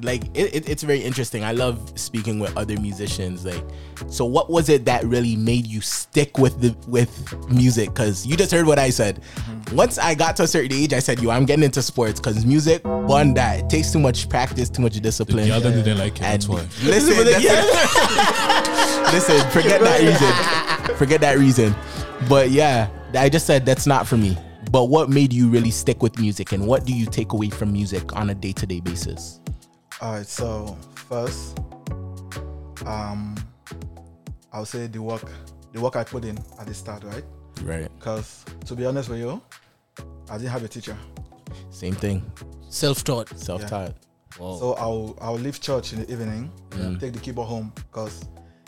like, 0.00 0.24
it, 0.34 0.54
it, 0.54 0.68
it's 0.68 0.82
very 0.82 1.00
interesting. 1.00 1.44
I 1.44 1.52
love 1.52 1.98
speaking 1.98 2.38
with 2.38 2.56
other 2.56 2.78
musicians. 2.80 3.44
Like, 3.44 3.62
so 4.08 4.24
what 4.24 4.48
was 4.50 4.68
it 4.68 4.84
that 4.86 5.04
really 5.04 5.36
made 5.36 5.66
you 5.66 5.80
stick 5.80 6.38
with 6.38 6.60
the 6.60 6.74
with 6.88 7.10
music? 7.50 7.90
Because 7.90 8.26
you 8.26 8.36
just 8.36 8.50
heard 8.52 8.66
what 8.66 8.78
I 8.78 8.90
said. 8.90 9.20
Mm-hmm. 9.34 9.76
Once 9.76 9.98
I 9.98 10.14
got 10.14 10.36
to 10.36 10.44
a 10.44 10.46
certain 10.46 10.72
age, 10.72 10.92
I 10.92 10.98
said, 10.98 11.20
"Yo, 11.20 11.30
I'm 11.30 11.44
getting 11.44 11.64
into 11.64 11.82
sports." 11.82 12.20
Because 12.20 12.44
music, 12.46 12.82
one, 12.84 13.34
that 13.34 13.60
it 13.60 13.70
takes 13.70 13.92
too 13.92 13.98
much 13.98 14.28
practice, 14.28 14.70
too 14.70 14.82
much 14.82 14.98
discipline. 15.00 15.48
The 15.48 15.54
other 15.54 15.70
didn't 15.70 15.98
like 15.98 16.16
it. 16.16 16.22
And 16.22 16.32
That's 16.34 16.48
why. 16.48 16.60
listen, 16.84 17.24
that's- 17.24 17.42
listen, 19.12 19.50
forget 19.50 19.80
that 19.80 20.00
reason. 20.88 20.96
Forget 20.96 21.20
that 21.20 21.38
reason. 21.38 21.74
But 22.28 22.50
yeah, 22.50 22.88
I 23.14 23.28
just 23.28 23.46
said 23.46 23.66
that's 23.66 23.86
not 23.86 24.06
for 24.06 24.16
me. 24.16 24.36
But 24.70 24.84
what 24.84 25.10
made 25.10 25.32
you 25.34 25.48
really 25.50 25.70
stick 25.70 26.02
with 26.02 26.18
music, 26.18 26.52
and 26.52 26.66
what 26.66 26.86
do 26.86 26.94
you 26.94 27.04
take 27.04 27.32
away 27.32 27.50
from 27.50 27.72
music 27.72 28.16
on 28.16 28.30
a 28.30 28.34
day-to-day 28.34 28.80
basis? 28.80 29.41
All 30.02 30.14
right, 30.14 30.26
so 30.26 30.76
first, 31.08 31.56
um, 32.84 33.36
I'll 34.52 34.64
say 34.64 34.88
the 34.88 35.00
work, 35.00 35.22
the 35.72 35.80
work 35.80 35.94
I 35.94 36.02
put 36.02 36.24
in 36.24 36.36
at 36.58 36.66
the 36.66 36.74
start, 36.74 37.04
right? 37.04 37.22
Right. 37.62 37.88
Because 38.00 38.44
to 38.66 38.74
be 38.74 38.84
honest 38.84 39.08
with 39.08 39.20
you, 39.20 39.40
I 40.28 40.38
didn't 40.38 40.50
have 40.50 40.64
a 40.64 40.68
teacher, 40.68 40.96
Same 41.70 41.94
thing. 41.94 42.20
Self-taught. 42.68 43.28
Self-taught. 43.38 43.94
Wow. 44.40 44.56
so 44.58 44.72
I'll 44.74 45.16
I'll 45.20 45.34
leave 45.38 45.60
church 45.60 45.92
in 45.92 46.00
the 46.00 46.10
evening, 46.10 46.50
Mm. 46.70 46.98
take 46.98 47.12
the 47.12 47.20
keyboard 47.20 47.46
home 47.48 47.70
because 47.76 48.24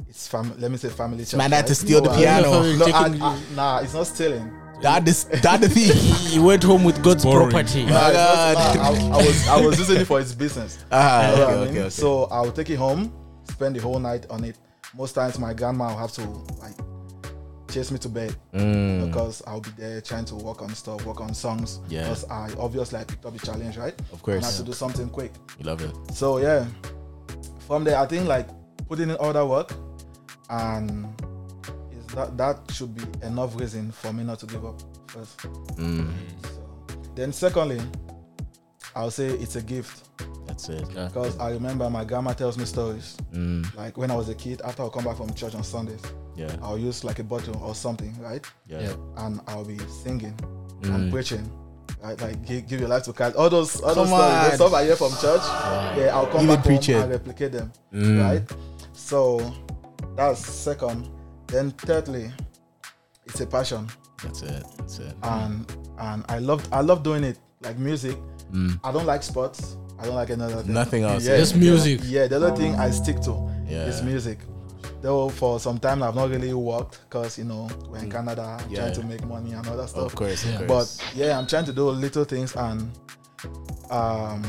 it's 0.08 0.28
fam. 0.28 0.54
Let 0.60 0.70
me 0.70 0.76
say 0.76 0.88
family 0.88 1.24
church. 1.24 1.34
Man 1.36 1.50
had 1.50 1.66
to 1.66 1.70
right? 1.70 1.76
steal 1.76 2.00
the 2.00 2.10
piano. 2.10 2.62
No, 2.76 2.86
I, 2.86 2.90
I, 3.20 3.40
nah, 3.56 3.78
it's 3.80 3.94
not 3.94 4.06
stealing. 4.06 4.52
That 4.84 5.08
is 5.08 5.24
that 5.24 5.60
the 5.64 5.68
thief. 5.68 5.94
he 6.30 6.38
went 6.38 6.62
home 6.62 6.84
with 6.84 7.02
God's 7.02 7.24
boring. 7.24 7.48
property. 7.50 7.84
My 7.86 7.90
Nah, 7.92 8.12
God. 8.12 8.54
not- 8.76 8.76
I, 8.76 8.88
I 8.88 9.16
was 9.26 9.48
I 9.48 9.60
was 9.66 9.78
using 9.78 10.00
it 10.02 10.04
for 10.06 10.18
his 10.18 10.34
business. 10.34 10.84
Ah, 10.92 11.30
You 11.30 11.36
know 11.36 11.42
okay, 11.42 11.42
I 11.42 11.56
okay, 11.56 11.70
mean? 11.72 11.80
okay. 11.80 11.90
So 11.90 12.24
I'll 12.30 12.52
take 12.52 12.68
it 12.70 12.76
home, 12.76 13.10
spend 13.50 13.76
the 13.76 13.80
whole 13.80 13.98
night 13.98 14.26
on 14.30 14.44
it. 14.44 14.56
Most 14.94 15.14
times 15.14 15.38
my 15.38 15.54
grandma 15.54 15.88
will 15.88 15.96
have 15.98 16.12
to 16.12 16.22
like 16.60 16.76
chase 17.70 17.90
me 17.90 17.98
to 17.98 18.08
bed 18.08 18.36
Mm, 18.52 19.06
because 19.06 19.42
I'll 19.46 19.60
be 19.60 19.70
there 19.78 20.00
trying 20.02 20.26
to 20.26 20.34
work 20.36 20.60
on 20.62 20.72
stuff, 20.74 21.04
work 21.06 21.20
on 21.22 21.32
songs. 21.34 21.80
Yeah. 21.88 22.02
Because 22.02 22.24
I 22.30 22.50
obviously 22.58 22.98
I 23.00 23.04
picked 23.04 23.24
up 23.26 23.32
the 23.32 23.44
challenge, 23.44 23.76
right? 23.78 23.94
of 23.98 24.10
And 24.12 24.18
I 24.20 24.22
course. 24.22 24.44
have 24.44 24.56
to 24.56 24.62
do 24.64 24.72
something 24.72 25.08
quick. 25.08 25.32
You 25.58 25.64
love 25.64 25.80
it. 25.82 25.92
So 26.14 26.38
yeah. 26.38 26.66
From 27.66 27.84
there 27.84 27.98
I 27.98 28.04
think 28.06 28.28
like 28.28 28.48
putting 28.86 29.08
in 29.08 29.16
all 29.16 29.32
that 29.32 29.46
work 29.46 29.72
and 30.50 31.06
is 31.22 31.23
that 32.14 32.36
that 32.36 32.58
should 32.72 32.94
be 32.94 33.04
enough 33.26 33.58
reason 33.58 33.90
for 33.92 34.12
me 34.12 34.24
not 34.24 34.38
to 34.40 34.46
give 34.46 34.64
up 34.64 34.80
first. 35.08 35.38
Mm, 35.76 36.12
So 36.42 36.96
then 37.14 37.32
secondly, 37.32 37.80
I'll 38.96 39.10
say 39.10 39.26
it's 39.28 39.56
a 39.56 39.62
gift. 39.62 40.08
that's 40.46 40.68
it. 40.68 40.86
Because 40.88 41.38
I 41.38 41.50
remember 41.50 41.88
my 41.90 42.04
grandma 42.04 42.32
tells 42.32 42.56
me 42.56 42.64
stories. 42.64 43.16
Mm, 43.32 43.74
Like 43.76 43.96
when 43.96 44.10
I 44.10 44.16
was 44.16 44.28
a 44.28 44.34
kid, 44.34 44.60
after 44.64 44.84
I 44.84 44.88
come 44.88 45.04
back 45.04 45.16
from 45.16 45.32
church 45.34 45.54
on 45.54 45.64
Sundays, 45.64 46.02
yeah. 46.36 46.54
I'll 46.62 46.78
use 46.78 47.02
like 47.04 47.18
a 47.18 47.24
bottle 47.24 47.56
or 47.62 47.74
something, 47.74 48.14
right? 48.20 48.44
Yeah. 48.66 48.80
Yeah. 48.80 48.94
And 49.18 49.40
I'll 49.48 49.64
be 49.64 49.78
singing 50.02 50.34
Mm. 50.82 50.94
and 50.94 51.12
preaching. 51.12 51.50
Right? 52.02 52.20
Like 52.20 52.44
give, 52.44 52.66
give 52.68 52.80
your 52.80 52.88
life 52.90 53.04
to 53.04 53.12
Christ. 53.14 53.36
All 53.36 53.48
those 53.48 53.80
all 53.80 53.94
Come 53.94 54.08
those 54.10 54.18
stories, 54.18 54.50
on. 54.50 54.54
stuff 54.56 54.74
I 54.74 54.84
hear 54.84 54.96
from 54.96 55.10
church, 55.12 55.42
yeah, 55.98 56.10
I'll 56.14 56.26
come 56.26 56.42
Even 56.44 56.56
back 56.56 56.64
preaching. 56.64 56.94
home 56.94 57.02
and 57.04 57.12
replicate 57.12 57.52
them. 57.52 57.72
Mm. 57.94 58.22
Right? 58.22 58.52
So 58.92 59.40
that's 60.14 60.44
second. 60.46 61.08
Then 61.54 61.70
thirdly, 61.70 62.32
it's 63.26 63.40
a 63.40 63.46
passion. 63.46 63.86
That's 64.24 64.42
it. 64.42 64.64
That's 64.76 64.98
it. 64.98 65.14
And 65.22 65.64
and 65.98 66.24
I 66.28 66.40
love 66.40 66.66
I 66.72 66.80
love 66.80 67.04
doing 67.04 67.22
it. 67.22 67.38
Like 67.60 67.78
music. 67.78 68.16
Mm, 68.50 68.80
I 68.82 68.90
don't 68.90 69.06
like 69.06 69.22
sports. 69.22 69.76
I 70.00 70.04
don't 70.06 70.16
like 70.16 70.30
another 70.30 70.62
thing. 70.62 70.74
Nothing 70.74 71.04
else. 71.04 71.24
Yeah, 71.24 71.36
Just 71.36 71.54
music. 71.54 72.00
Yeah, 72.02 72.26
the 72.26 72.36
other 72.36 72.56
thing 72.56 72.74
I 72.74 72.90
stick 72.90 73.20
to 73.20 73.48
Yeah. 73.68 73.84
is 73.86 74.02
music. 74.02 74.40
Though 75.00 75.28
for 75.28 75.60
some 75.60 75.78
time 75.78 76.02
I've 76.02 76.16
not 76.16 76.28
really 76.30 76.52
worked 76.54 77.02
because 77.08 77.38
you 77.38 77.44
know 77.44 77.68
we're 77.88 77.98
in 77.98 78.10
Canada 78.10 78.58
Yeah. 78.68 78.90
trying 78.90 78.94
to 78.94 79.04
make 79.04 79.24
money 79.24 79.52
and 79.52 79.64
all 79.68 79.76
that 79.76 79.90
stuff. 79.90 80.06
Of 80.06 80.14
course. 80.16 80.44
Of 80.44 80.66
course. 80.66 80.98
But 80.98 81.16
yeah, 81.16 81.38
I'm 81.38 81.46
trying 81.46 81.66
to 81.66 81.72
do 81.72 81.88
little 81.90 82.24
things 82.24 82.56
and 82.56 82.90
um 83.90 84.42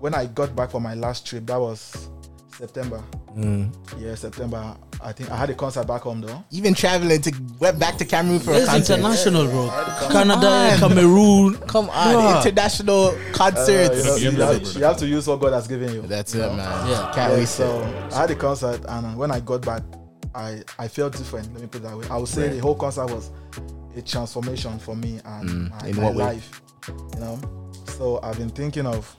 when 0.00 0.14
I 0.14 0.26
got 0.26 0.56
back 0.56 0.72
from 0.72 0.82
my 0.82 0.94
last 0.94 1.26
trip, 1.26 1.46
that 1.46 1.60
was 1.60 2.10
September. 2.58 3.00
Mm. 3.36 3.72
Yeah, 4.00 4.16
September. 4.16 4.76
I 5.00 5.12
think 5.12 5.30
I 5.30 5.36
had 5.36 5.48
a 5.50 5.54
concert 5.54 5.86
back 5.86 6.02
home 6.02 6.20
though. 6.20 6.42
Even 6.50 6.74
traveling 6.74 7.22
to 7.22 7.32
went 7.60 7.78
back 7.78 7.96
to 7.98 8.04
Cameroon 8.04 8.40
for 8.40 8.50
a 8.50 8.56
It's 8.56 8.66
concert. 8.66 8.94
international, 8.94 9.46
bro. 9.46 9.68
Come 9.70 10.10
Canada, 10.12 10.46
on. 10.72 10.78
Cameroon. 10.80 11.54
Come 11.68 11.88
on, 11.90 12.14
Bruh. 12.16 12.44
international 12.44 13.04
Uh, 13.10 13.14
concerts. 13.32 13.96
you, 13.98 14.02
know, 14.02 14.16
Yeah, 14.16 14.30
you, 14.30 14.40
have, 14.64 14.76
you 14.76 14.84
have 14.84 14.96
to 14.96 15.06
use 15.06 15.28
what 15.28 15.40
God 15.40 15.52
has 15.52 15.68
given 15.68 15.94
you. 15.94 16.02
That's 16.02 16.34
you 16.34 16.42
it, 16.42 16.46
know? 16.48 16.54
man. 16.56 16.88
Yeah. 16.90 17.12
Can't 17.14 17.32
Yeah, 17.32 17.38
waste 17.38 17.54
so 17.54 17.80
it. 17.80 18.12
I 18.12 18.20
had 18.22 18.30
a 18.32 18.34
concert, 18.34 18.84
and 18.88 19.16
when 19.16 19.30
I 19.30 19.38
got 19.38 19.62
back, 19.62 19.82
I 20.34 20.62
I 20.80 20.88
felt 20.88 21.12
different. 21.16 21.52
Let 21.52 21.62
me 21.62 21.68
put 21.68 21.82
it 21.82 21.84
that 21.84 21.96
way. 21.96 22.06
I 22.10 22.16
would 22.16 22.28
say 22.28 22.42
Right. 22.48 22.52
the 22.54 22.58
whole 22.58 22.74
concert 22.74 23.06
was 23.08 23.30
a 23.96 24.02
transformation 24.02 24.80
for 24.80 24.96
me 24.96 25.20
and 25.24 25.48
Mm, 25.48 25.70
my, 25.82 25.88
in 25.88 25.96
my 25.96 26.02
what 26.04 26.14
way? 26.16 26.24
life. 26.24 26.60
You 27.14 27.20
know, 27.20 27.38
so 27.96 28.18
I've 28.24 28.36
been 28.38 28.50
thinking 28.50 28.86
of, 28.86 29.14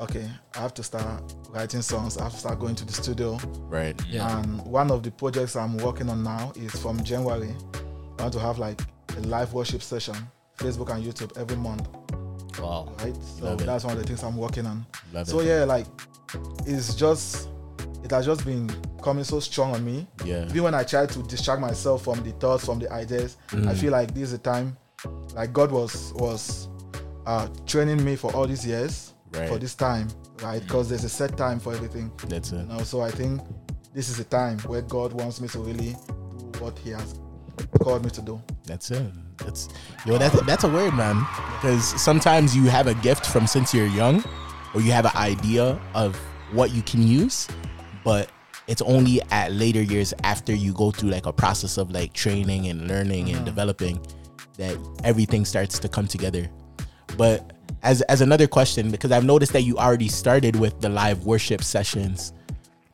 okay, 0.00 0.28
I 0.54 0.60
have 0.60 0.74
to 0.74 0.82
start 0.82 1.22
writing 1.50 1.82
songs. 1.82 2.16
I 2.18 2.24
have 2.24 2.32
to 2.32 2.38
start 2.38 2.58
going 2.60 2.74
to 2.76 2.84
the 2.84 2.92
studio. 2.92 3.38
Right. 3.68 3.98
Yeah. 4.08 4.38
And 4.40 4.62
one 4.66 4.90
of 4.90 5.02
the 5.02 5.10
projects 5.10 5.56
I'm 5.56 5.76
working 5.78 6.08
on 6.08 6.22
now 6.22 6.52
is 6.56 6.72
from 6.80 7.02
January. 7.04 7.54
I 8.18 8.22
want 8.22 8.32
to 8.34 8.40
have 8.40 8.58
like 8.58 8.80
a 9.16 9.20
live 9.20 9.52
worship 9.52 9.82
session, 9.82 10.16
Facebook 10.58 10.90
and 10.94 11.04
YouTube 11.04 11.36
every 11.38 11.56
month, 11.56 11.88
Wow. 12.58 12.92
right? 13.00 13.14
So 13.38 13.44
Love 13.44 13.60
it. 13.60 13.66
that's 13.66 13.84
one 13.84 13.94
of 13.96 14.00
the 14.00 14.06
things 14.06 14.22
I'm 14.22 14.36
working 14.36 14.66
on. 14.66 14.86
Love 15.12 15.26
So 15.28 15.40
it. 15.40 15.46
yeah, 15.46 15.64
like 15.64 15.86
it's 16.66 16.94
just 16.94 17.48
it 18.02 18.10
has 18.10 18.26
just 18.26 18.44
been 18.44 18.68
coming 19.02 19.24
so 19.24 19.40
strong 19.40 19.74
on 19.74 19.84
me. 19.84 20.06
Yeah. 20.24 20.44
Even 20.46 20.64
when 20.64 20.74
I 20.74 20.82
try 20.84 21.06
to 21.06 21.22
distract 21.24 21.60
myself 21.60 22.04
from 22.04 22.22
the 22.22 22.32
thoughts, 22.32 22.64
from 22.64 22.78
the 22.78 22.90
ideas, 22.92 23.36
Mm. 23.48 23.68
I 23.68 23.74
feel 23.74 23.92
like 23.92 24.12
this 24.14 24.24
is 24.24 24.32
a 24.34 24.38
time 24.38 24.76
like 25.34 25.52
God 25.52 25.70
was 25.70 26.12
was 26.14 26.68
uh 27.26 27.48
training 27.66 28.02
me 28.04 28.16
for 28.16 28.34
all 28.34 28.46
these 28.46 28.66
years 28.66 29.13
Right. 29.36 29.48
for 29.48 29.58
this 29.58 29.74
time, 29.74 30.08
right? 30.42 30.60
Mm. 30.60 30.66
Because 30.66 30.88
there's 30.88 31.04
a 31.04 31.08
set 31.08 31.36
time 31.36 31.58
for 31.58 31.74
everything. 31.74 32.10
That's 32.28 32.52
it. 32.52 32.60
You 32.60 32.66
know, 32.66 32.78
so 32.80 33.00
I 33.00 33.10
think 33.10 33.40
this 33.92 34.08
is 34.08 34.18
a 34.20 34.24
time 34.24 34.58
where 34.60 34.82
God 34.82 35.12
wants 35.12 35.40
me 35.40 35.48
to 35.48 35.58
really 35.58 35.96
do 36.38 36.60
what 36.60 36.78
He 36.78 36.90
has 36.90 37.18
called 37.80 38.04
me 38.04 38.10
to 38.10 38.22
do. 38.22 38.42
That's 38.64 38.90
it. 38.90 39.12
That's 39.38 39.68
yo. 40.06 40.18
That's 40.18 40.40
that's 40.42 40.64
a 40.64 40.68
word, 40.68 40.94
man. 40.94 41.26
Because 41.56 41.84
sometimes 42.00 42.56
you 42.56 42.64
have 42.66 42.86
a 42.86 42.94
gift 42.94 43.26
from 43.26 43.46
since 43.46 43.74
you're 43.74 43.86
young, 43.86 44.24
or 44.74 44.80
you 44.80 44.92
have 44.92 45.06
an 45.06 45.16
idea 45.16 45.80
of 45.94 46.16
what 46.52 46.72
you 46.72 46.82
can 46.82 47.06
use, 47.06 47.48
but 48.04 48.30
it's 48.66 48.82
only 48.82 49.20
at 49.30 49.52
later 49.52 49.82
years 49.82 50.14
after 50.22 50.54
you 50.54 50.72
go 50.72 50.90
through 50.90 51.10
like 51.10 51.26
a 51.26 51.32
process 51.32 51.76
of 51.76 51.90
like 51.90 52.12
training 52.12 52.68
and 52.68 52.88
learning 52.88 53.28
and 53.28 53.36
mm-hmm. 53.36 53.44
developing 53.44 54.00
that 54.56 54.78
everything 55.02 55.44
starts 55.44 55.78
to 55.78 55.88
come 55.88 56.06
together. 56.06 56.48
But 57.18 57.53
as 57.84 58.00
as 58.02 58.20
another 58.20 58.48
question, 58.48 58.90
because 58.90 59.12
I've 59.12 59.24
noticed 59.24 59.52
that 59.52 59.62
you 59.62 59.76
already 59.76 60.08
started 60.08 60.56
with 60.56 60.80
the 60.80 60.88
live 60.88 61.24
worship 61.24 61.62
sessions. 61.62 62.32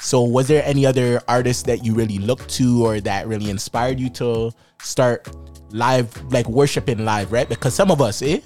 So 0.00 0.22
was 0.22 0.48
there 0.48 0.64
any 0.64 0.84
other 0.84 1.20
artists 1.28 1.62
that 1.64 1.84
you 1.84 1.94
really 1.94 2.18
looked 2.18 2.48
to 2.56 2.84
or 2.84 3.00
that 3.00 3.28
really 3.28 3.50
inspired 3.50 4.00
you 4.00 4.08
to 4.10 4.50
start 4.82 5.28
live 5.70 6.10
like 6.32 6.48
worshiping 6.48 7.04
live, 7.04 7.32
right? 7.32 7.48
Because 7.48 7.74
some 7.74 7.90
of 7.90 8.00
us, 8.00 8.22
eh? 8.22 8.40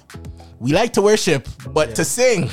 We 0.59 0.73
like 0.73 0.93
to 0.93 1.01
worship, 1.01 1.47
but 1.73 1.95
to 1.95 2.05
sing, 2.05 2.49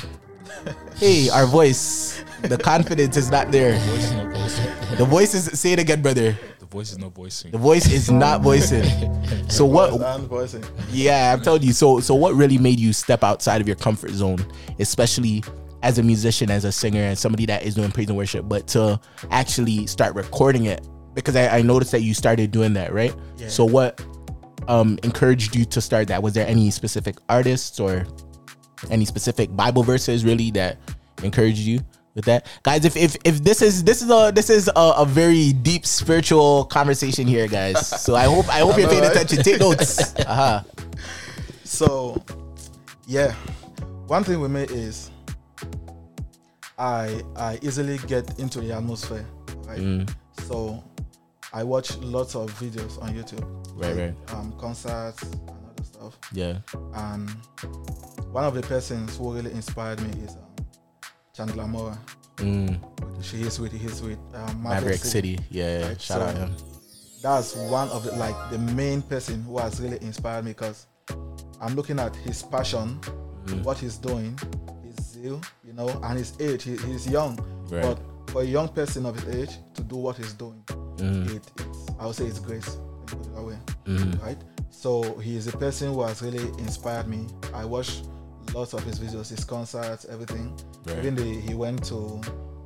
hey, 0.95 1.29
our 1.29 1.45
voice, 1.45 2.23
the 2.43 2.57
confidence 2.57 3.17
is 3.17 3.31
not 3.31 3.51
there. 3.51 3.73
Voice 3.79 4.03
is 4.03 4.13
not 4.13 4.33
voicing. 4.33 4.97
The 4.97 5.05
voice 5.05 5.33
is 5.33 5.59
say 5.59 5.73
it 5.73 5.79
again, 5.79 6.01
brother. 6.01 6.37
The 6.59 6.65
voice 6.65 6.91
is 6.91 6.97
not 6.97 7.13
voicing. 7.13 7.51
The 7.51 7.57
voice 7.57 7.91
is 7.91 8.11
not 8.11 8.41
voicing. 8.41 8.83
So 9.49 9.65
what 9.65 9.93
And 10.01 10.27
voicing. 10.27 10.63
yeah, 10.91 11.33
I'm 11.33 11.41
telling 11.41 11.63
you. 11.63 11.73
So, 11.73 11.99
so 11.99 12.15
what 12.15 12.33
really 12.33 12.57
made 12.57 12.79
you 12.79 12.93
step 12.93 13.23
outside 13.23 13.61
of 13.61 13.67
your 13.67 13.75
comfort 13.75 14.11
zone, 14.11 14.45
especially 14.79 15.43
as 15.83 15.99
a 15.99 16.03
musician, 16.03 16.49
as 16.49 16.65
a 16.65 16.71
singer, 16.71 17.01
and 17.01 17.17
somebody 17.17 17.45
that 17.45 17.63
is 17.63 17.75
doing 17.75 17.91
praise 17.91 18.07
and 18.07 18.17
worship, 18.17 18.47
but 18.47 18.67
to 18.69 18.99
actually 19.31 19.87
start 19.87 20.15
recording 20.15 20.65
it? 20.65 20.87
Because 21.13 21.35
I, 21.35 21.59
I 21.59 21.61
noticed 21.61 21.91
that 21.91 22.01
you 22.01 22.13
started 22.13 22.51
doing 22.51 22.73
that, 22.73 22.91
right? 22.93 23.13
Yeah. 23.37 23.47
So, 23.49 23.65
what 23.65 24.03
um, 24.67 24.97
encouraged 25.03 25.55
you 25.55 25.65
to 25.65 25.81
start 25.81 26.07
that? 26.07 26.23
Was 26.23 26.33
there 26.33 26.47
any 26.47 26.71
specific 26.71 27.17
artists 27.29 27.79
or 27.79 28.05
any 28.89 29.05
specific 29.05 29.55
Bible 29.55 29.83
verses 29.83 30.25
really 30.25 30.51
that 30.51 30.77
encouraged 31.21 31.59
you 31.59 31.79
with 32.15 32.25
that, 32.25 32.47
guys? 32.63 32.85
If 32.85 32.95
if 32.95 33.15
if 33.23 33.43
this 33.43 33.61
is 33.61 33.83
this 33.83 34.01
is 34.01 34.09
a 34.09 34.31
this 34.33 34.49
is 34.49 34.67
a, 34.67 34.93
a 34.97 35.05
very 35.05 35.53
deep 35.53 35.85
spiritual 35.85 36.65
conversation 36.65 37.27
here, 37.27 37.47
guys. 37.47 37.87
So 38.01 38.15
I 38.15 38.25
hope 38.25 38.47
I 38.49 38.59
hope 38.59 38.77
you're 38.77 38.85
know, 38.85 38.89
paying 38.91 39.03
right? 39.03 39.11
attention. 39.11 39.43
Take 39.43 39.59
notes. 39.59 40.13
Uh-huh. 40.23 40.61
So, 41.63 42.23
yeah, 43.07 43.33
one 44.07 44.23
thing 44.23 44.39
with 44.39 44.51
me 44.51 44.61
is 44.63 45.09
I 46.77 47.21
I 47.35 47.59
easily 47.61 47.97
get 48.07 48.39
into 48.39 48.61
the 48.61 48.73
atmosphere, 48.73 49.25
right? 49.65 49.79
Mm. 49.79 50.15
So, 50.43 50.83
I 51.51 51.63
watch 51.63 51.97
lots 51.97 52.35
of 52.35 52.51
videos 52.59 53.01
on 53.01 53.13
YouTube, 53.13 53.43
Right, 53.75 53.95
like, 53.95 54.33
um, 54.33 54.53
concerts 54.59 55.23
and 55.23 55.49
other 55.49 55.83
stuff. 55.83 56.17
Yeah. 56.31 56.59
And 56.93 57.29
one 58.31 58.43
of 58.43 58.53
the 58.53 58.61
persons 58.61 59.17
who 59.17 59.33
really 59.33 59.51
inspired 59.51 60.01
me 60.01 60.23
is 60.23 60.35
um, 60.35 60.52
Chandler 61.35 61.65
Moore. 61.67 61.97
Mm. 62.37 62.77
She 63.23 63.41
is 63.41 63.59
with 63.59 63.71
he's 63.71 64.01
with 64.03 64.19
um, 64.35 64.61
Maverick 64.61 64.97
City. 64.99 65.39
Yeah, 65.49 65.79
yeah. 65.79 65.87
Right, 65.87 66.01
Shout 66.01 66.21
out 66.21 66.35
him. 66.37 66.55
that's 67.23 67.55
one 67.55 67.89
of 67.89 68.03
the 68.03 68.11
like 68.13 68.35
the 68.51 68.59
main 68.59 69.01
person 69.01 69.41
who 69.43 69.57
has 69.57 69.81
really 69.81 69.97
inspired 70.01 70.45
me 70.45 70.51
because 70.51 70.85
I'm 71.59 71.73
looking 71.75 71.99
at 71.99 72.15
his 72.17 72.43
passion, 72.43 72.99
Mm. 73.45 73.63
what 73.63 73.77
he's 73.77 73.97
doing, 73.97 74.39
his 74.85 75.05
zeal, 75.05 75.41
you 75.65 75.73
know, 75.73 75.89
and 76.03 76.17
his 76.17 76.33
age. 76.39 76.63
He, 76.63 76.77
he's 76.77 77.05
young, 77.09 77.37
Right. 77.69 77.81
but 77.81 77.99
for 78.31 78.41
a 78.41 78.45
young 78.45 78.69
person 78.69 79.05
of 79.05 79.19
his 79.19 79.35
age 79.35 79.57
to 79.73 79.81
do 79.83 79.97
what 79.97 80.15
he's 80.17 80.31
doing, 80.33 80.63
Mm. 80.67 81.35
it, 81.35 81.51
it's 81.57 81.89
I 81.99 82.05
would 82.05 82.15
say 82.15 82.25
it's 82.25 82.39
grace. 82.39 82.77
Let 82.77 83.07
put 83.07 83.25
it 83.25 83.35
that 83.35 83.43
way, 83.43 83.57
Mm. 83.85 84.21
right? 84.23 84.37
So 84.69 85.17
he 85.19 85.35
is 85.35 85.47
a 85.47 85.57
person 85.57 85.93
who 85.93 86.03
has 86.03 86.21
really 86.21 86.47
inspired 86.59 87.07
me. 87.07 87.27
I 87.53 87.65
watch 87.65 88.03
lots 88.53 88.73
of 88.73 88.83
his 88.83 88.99
videos, 88.99 89.29
his 89.29 89.43
concerts, 89.45 90.05
everything. 90.05 90.57
Right. 90.85 90.99
Even 90.99 91.15
the, 91.15 91.23
he 91.41 91.53
went 91.53 91.83
to, 91.85 92.21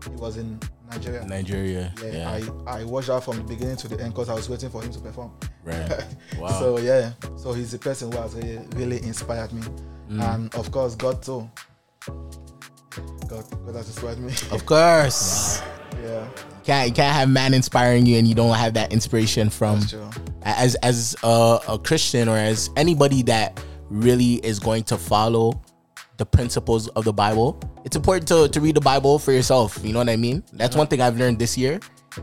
he 0.10 0.16
was 0.16 0.38
in 0.38 0.60
Nigeria. 0.92 1.26
Nigeria. 1.26 1.94
Yeah, 2.04 2.12
Yeah. 2.12 2.40
I, 2.68 2.80
I 2.80 2.84
watched 2.84 3.08
that 3.08 3.24
from 3.24 3.38
the 3.38 3.44
beginning 3.44 3.76
to 3.78 3.88
the 3.88 4.00
end 4.02 4.14
because 4.14 4.30
I 4.30 4.34
was 4.36 4.50
waiting 4.50 4.70
for 4.70 4.82
him 4.82 4.92
to 4.92 5.00
perform. 5.00 5.32
right. 5.64 6.06
Wow. 6.40 6.60
So 6.60 6.78
yeah, 6.80 7.12
so 7.38 7.54
he's 7.54 7.72
the 7.72 7.80
person 7.80 8.12
who 8.12 8.18
has 8.20 8.36
really, 8.36 8.60
really 8.76 9.02
inspired 9.04 9.52
me, 9.54 9.62
Mm. 10.10 10.24
and 10.36 10.56
of 10.56 10.72
course 10.72 10.96
God 10.96 11.22
too. 11.22 11.50
God, 13.28 13.44
God 13.66 13.76
has 13.76 13.88
inspired 13.88 14.20
me. 14.20 14.34
of 14.52 14.66
course. 14.66 15.62
yeah, 16.04 16.28
Can't 16.64 16.88
you 16.90 16.94
can't 16.96 17.14
have 17.16 17.30
man 17.30 17.54
inspiring 17.54 18.06
you 18.06 18.18
and 18.18 18.28
you 18.28 18.34
don't 18.36 18.56
have 18.56 18.74
that 18.76 18.94
inspiration 18.94 19.50
from 19.50 19.82
as 20.44 20.76
as 20.76 21.16
a, 21.24 21.60
a 21.68 21.80
Christian 21.80 22.30
or 22.30 22.38
as 22.38 22.70
anybody 22.78 23.22
that 23.24 23.60
really 23.90 24.36
is 24.46 24.60
going 24.60 24.84
to 24.84 24.98
follow 24.98 25.62
the 26.18 26.26
principles 26.26 26.88
of 26.90 27.06
the 27.06 27.14
Bible. 27.14 27.60
It's 27.86 27.96
important 27.96 28.28
to, 28.30 28.50
to 28.50 28.62
read 28.62 28.76
the 28.76 28.82
Bible 28.82 29.20
for 29.20 29.32
yourself. 29.32 29.80
You 29.84 29.94
know 29.94 30.00
what 30.00 30.10
I 30.10 30.18
mean? 30.18 30.44
That's 30.54 30.76
one 30.76 30.88
thing 30.88 31.02
I've 31.02 31.18
learned 31.18 31.40
this 31.40 31.58
year. 31.58 31.80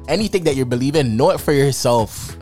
Anything 0.08 0.44
that 0.44 0.56
you're 0.56 0.66
believing, 0.66 1.16
know 1.16 1.30
it 1.30 1.40
for 1.40 1.52
yourself. 1.52 2.36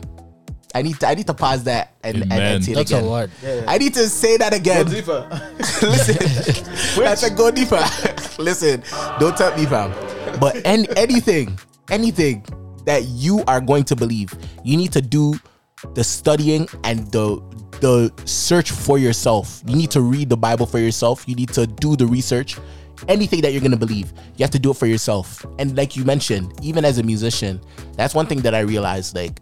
I 0.75 0.81
need 0.81 0.99
to 1.01 1.07
I 1.07 1.13
need 1.13 1.27
to 1.27 1.35
pause 1.35 1.65
that 1.65 1.93
and, 2.03 2.23
and, 2.23 2.31
and 2.31 2.41
Amen. 2.41 2.61
say 2.63 2.71
it 2.71 2.77
again. 2.79 3.03
a 3.05 3.09
word. 3.09 3.31
Yeah, 3.43 3.55
yeah. 3.55 3.65
I 3.67 3.77
need 3.77 3.93
to 3.93 4.09
say 4.09 4.37
that 4.37 4.51
Go 4.51 4.57
again. 4.57 4.85
deeper. 4.87 5.27
Listen, 5.83 6.95
that's 7.03 7.21
a 7.21 7.29
go 7.29 7.51
deeper. 7.51 7.83
Listen, 8.39 8.83
don't 9.19 9.37
tell 9.37 9.55
me, 9.55 9.67
fam. 9.67 9.91
But 10.39 10.65
an 10.65 10.87
anything, 10.97 11.59
anything 11.91 12.43
that 12.85 13.03
you 13.05 13.43
are 13.45 13.61
going 13.61 13.83
to 13.83 13.95
believe, 13.95 14.33
you 14.63 14.75
need 14.75 14.91
to 14.93 15.01
do 15.01 15.35
the 15.93 16.03
studying 16.03 16.67
and 16.83 17.05
the 17.11 17.37
the 17.83 18.11
search 18.25 18.71
for 18.71 18.97
yourself. 18.97 19.61
You 19.67 19.75
need 19.75 19.91
to 19.91 20.01
read 20.01 20.29
the 20.29 20.37
Bible 20.37 20.65
for 20.65 20.79
yourself. 20.79 21.25
You 21.27 21.35
need 21.35 21.49
to 21.49 21.67
do 21.67 21.95
the 21.95 22.07
research. 22.07 22.57
Anything 23.09 23.41
that 23.41 23.51
you're 23.51 23.61
gonna 23.61 23.75
believe, 23.77 24.13
you 24.37 24.43
have 24.43 24.51
to 24.51 24.59
do 24.59 24.71
it 24.71 24.77
for 24.77 24.85
yourself. 24.85 25.45
And 25.59 25.75
like 25.75 25.97
you 25.97 26.05
mentioned, 26.05 26.53
even 26.61 26.85
as 26.85 26.97
a 26.97 27.03
musician, 27.03 27.59
that's 27.97 28.15
one 28.15 28.25
thing 28.25 28.39
that 28.41 28.55
I 28.55 28.61
realized. 28.61 29.15
Like 29.15 29.41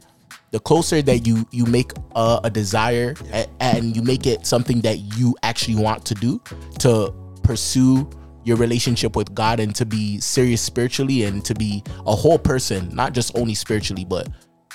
the 0.50 0.60
closer 0.60 1.04
that 1.04 1.28
you 1.28 1.46
you 1.52 1.66
make 1.68 1.92
a, 2.16 2.42
a 2.44 2.50
desire 2.50 3.14
a- 3.32 3.48
and 3.60 3.96
you 3.96 4.02
make 4.02 4.26
it 4.26 4.48
something 4.48 4.82
that 4.82 4.98
you 5.18 5.36
actually 5.44 5.76
want 5.76 6.04
to 6.06 6.16
do 6.16 6.42
to 6.80 7.14
pursue 7.44 8.10
your 8.44 8.58
relationship 8.58 9.16
with 9.16 9.36
God 9.36 9.60
and 9.60 9.76
to 9.76 9.86
be 9.86 10.20
serious 10.20 10.64
spiritually 10.64 11.26
and 11.26 11.46
to 11.46 11.54
be 11.54 11.84
a 12.08 12.16
whole 12.16 12.40
person, 12.40 12.90
not 12.96 13.14
just 13.14 13.38
only 13.38 13.54
spiritually, 13.54 14.04
but 14.04 14.28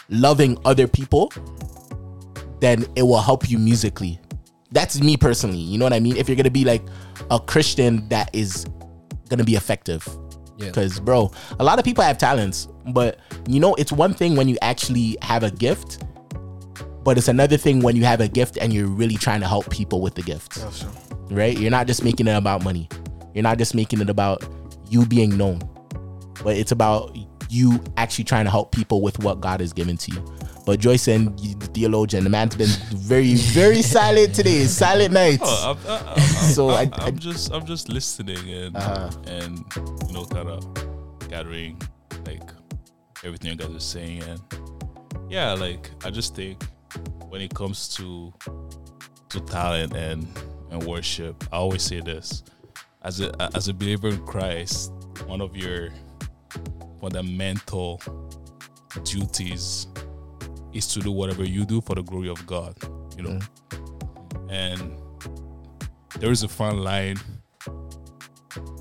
loving 0.09 0.57
other 0.65 0.87
people, 0.87 1.33
then 2.61 2.85
it 2.97 3.03
will 3.03 3.21
help 3.21 3.51
you 3.51 3.59
musically. 3.59 4.21
That's 4.73 5.01
me 5.01 5.17
personally. 5.17 5.59
You 5.59 5.79
know 5.79 5.85
what 5.85 5.93
I 5.93 6.01
mean? 6.01 6.17
If 6.17 6.29
you're 6.29 6.37
gonna 6.37 6.51
be 6.51 6.65
like 6.65 6.83
a 7.31 7.39
Christian 7.39 8.09
that 8.09 8.31
is 8.33 8.67
gonna 9.29 9.45
be 9.45 9.55
effective. 9.55 10.07
Yeah. 10.59 10.67
Because, 10.67 11.01
bro, 11.01 11.31
a 11.61 11.65
lot 11.65 11.79
of 11.79 11.85
people 11.85 12.03
have 12.03 12.19
talents, 12.19 12.69
but 12.93 13.19
you 13.47 13.61
know, 13.61 13.75
it's 13.75 13.93
one 13.93 14.15
thing 14.15 14.37
when 14.37 14.49
you 14.49 14.57
actually 14.63 15.19
have 15.23 15.43
a 15.43 15.51
gift, 15.51 16.03
but 17.05 17.19
it's 17.19 17.29
another 17.29 17.57
thing 17.57 17.81
when 17.81 17.95
you 17.95 18.05
have 18.05 18.21
a 18.21 18.29
gift 18.29 18.57
and 18.59 18.73
you're 18.73 18.89
really 18.89 19.17
trying 19.17 19.41
to 19.41 19.47
help 19.47 19.69
people 19.71 20.01
with 20.01 20.15
the 20.15 20.23
gift, 20.23 20.53
true. 20.53 20.91
right? 21.31 21.59
You're 21.59 21.71
not 21.71 21.87
just 21.87 22.03
making 22.03 22.27
it 22.27 22.37
about 22.37 22.65
money, 22.65 22.89
you're 23.35 23.43
not 23.43 23.59
just 23.59 23.75
making 23.75 24.01
it 24.01 24.09
about 24.09 24.49
you 24.89 25.05
being 25.05 25.37
known, 25.37 25.61
but 26.43 26.57
it's 26.57 26.73
about 26.73 27.17
you 27.51 27.83
actually 27.97 28.25
trying 28.25 28.45
to 28.45 28.51
help 28.51 28.73
people 28.73 29.03
with 29.03 29.19
what 29.19 29.41
God 29.41 29.61
has 29.61 29.73
given 29.73 29.97
to 29.99 30.13
you. 30.13 30.37
But 30.67 30.81
Joyson 30.81 31.35
the 31.61 31.67
theologian, 31.69 32.25
the 32.25 32.31
man's 32.31 32.57
been 32.57 32.67
very, 32.93 33.35
very 33.35 33.81
silent 33.83 34.35
today. 34.35 34.65
Silent 34.65 35.15
nights. 35.15 35.43
Oh, 35.47 35.77
I'm, 35.79 35.91
I'm, 35.91 36.07
I'm, 36.09 36.21
So 36.53 36.69
uh, 36.71 36.75
I'm, 36.75 36.93
I- 36.93 37.05
I- 37.05 37.07
I'm 37.07 37.19
just 37.19 37.53
I'm 37.53 37.65
just 37.65 37.89
listening 37.89 38.51
and 38.51 38.77
Uh-huh. 38.77 39.11
and 39.29 39.59
you 40.09 40.13
know 40.13 40.25
kind 40.27 40.49
of 40.49 40.61
gathering 41.29 41.81
like 42.27 42.43
everything 43.25 43.51
you 43.53 43.57
guys 43.57 43.71
are 43.75 43.81
saying 43.81 44.23
and 44.25 44.41
yeah 45.31 45.53
like 45.55 45.91
I 46.05 46.11
just 46.11 46.35
think 46.35 46.63
when 47.31 47.41
it 47.41 47.55
comes 47.55 47.89
to 47.97 48.33
to 49.31 49.41
talent 49.41 49.95
and 49.97 50.27
and 50.71 50.83
worship 50.85 51.43
I 51.53 51.57
always 51.57 51.83
say 51.83 52.01
this 52.01 52.43
as 53.03 53.21
a 53.21 53.31
as 53.57 53.69
a 53.69 53.75
believer 53.75 54.09
in 54.09 54.25
Christ 54.27 54.93
one 55.27 55.41
of 55.41 55.57
your 55.57 55.91
fundamental 57.01 58.01
duties 59.05 59.87
is 60.77 60.87
to 60.89 61.01
do 61.01 61.11
whatever 61.11 61.45
you 61.45 61.65
do 61.65 61.81
for 61.81 61.95
the 61.95 62.03
glory 62.03 62.29
of 62.29 62.47
God 62.47 62.77
you 63.17 63.23
know? 63.23 63.39
And 64.49 64.97
there 66.21 66.31
is 66.31 66.43
a 66.43 66.49
fine 66.49 66.79
line 66.79 67.17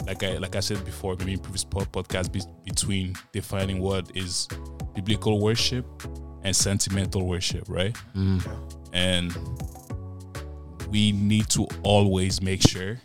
like 0.05 0.23
I 0.23 0.37
like 0.37 0.55
I 0.55 0.59
said 0.59 0.83
before 0.85 1.15
maybe 1.17 1.33
in 1.33 1.39
previous 1.39 1.65
podcast 1.65 2.31
be, 2.31 2.41
between 2.63 3.15
defining 3.31 3.79
what 3.79 4.15
is 4.15 4.47
biblical 4.93 5.41
worship 5.41 5.85
and 6.43 6.55
sentimental 6.55 7.25
worship 7.25 7.65
right? 7.67 7.95
Mm. 8.15 8.45
And 8.93 9.35
we 10.89 11.11
need 11.11 11.49
to 11.49 11.67
always 11.83 12.41
make 12.41 12.61
sure 12.61 12.99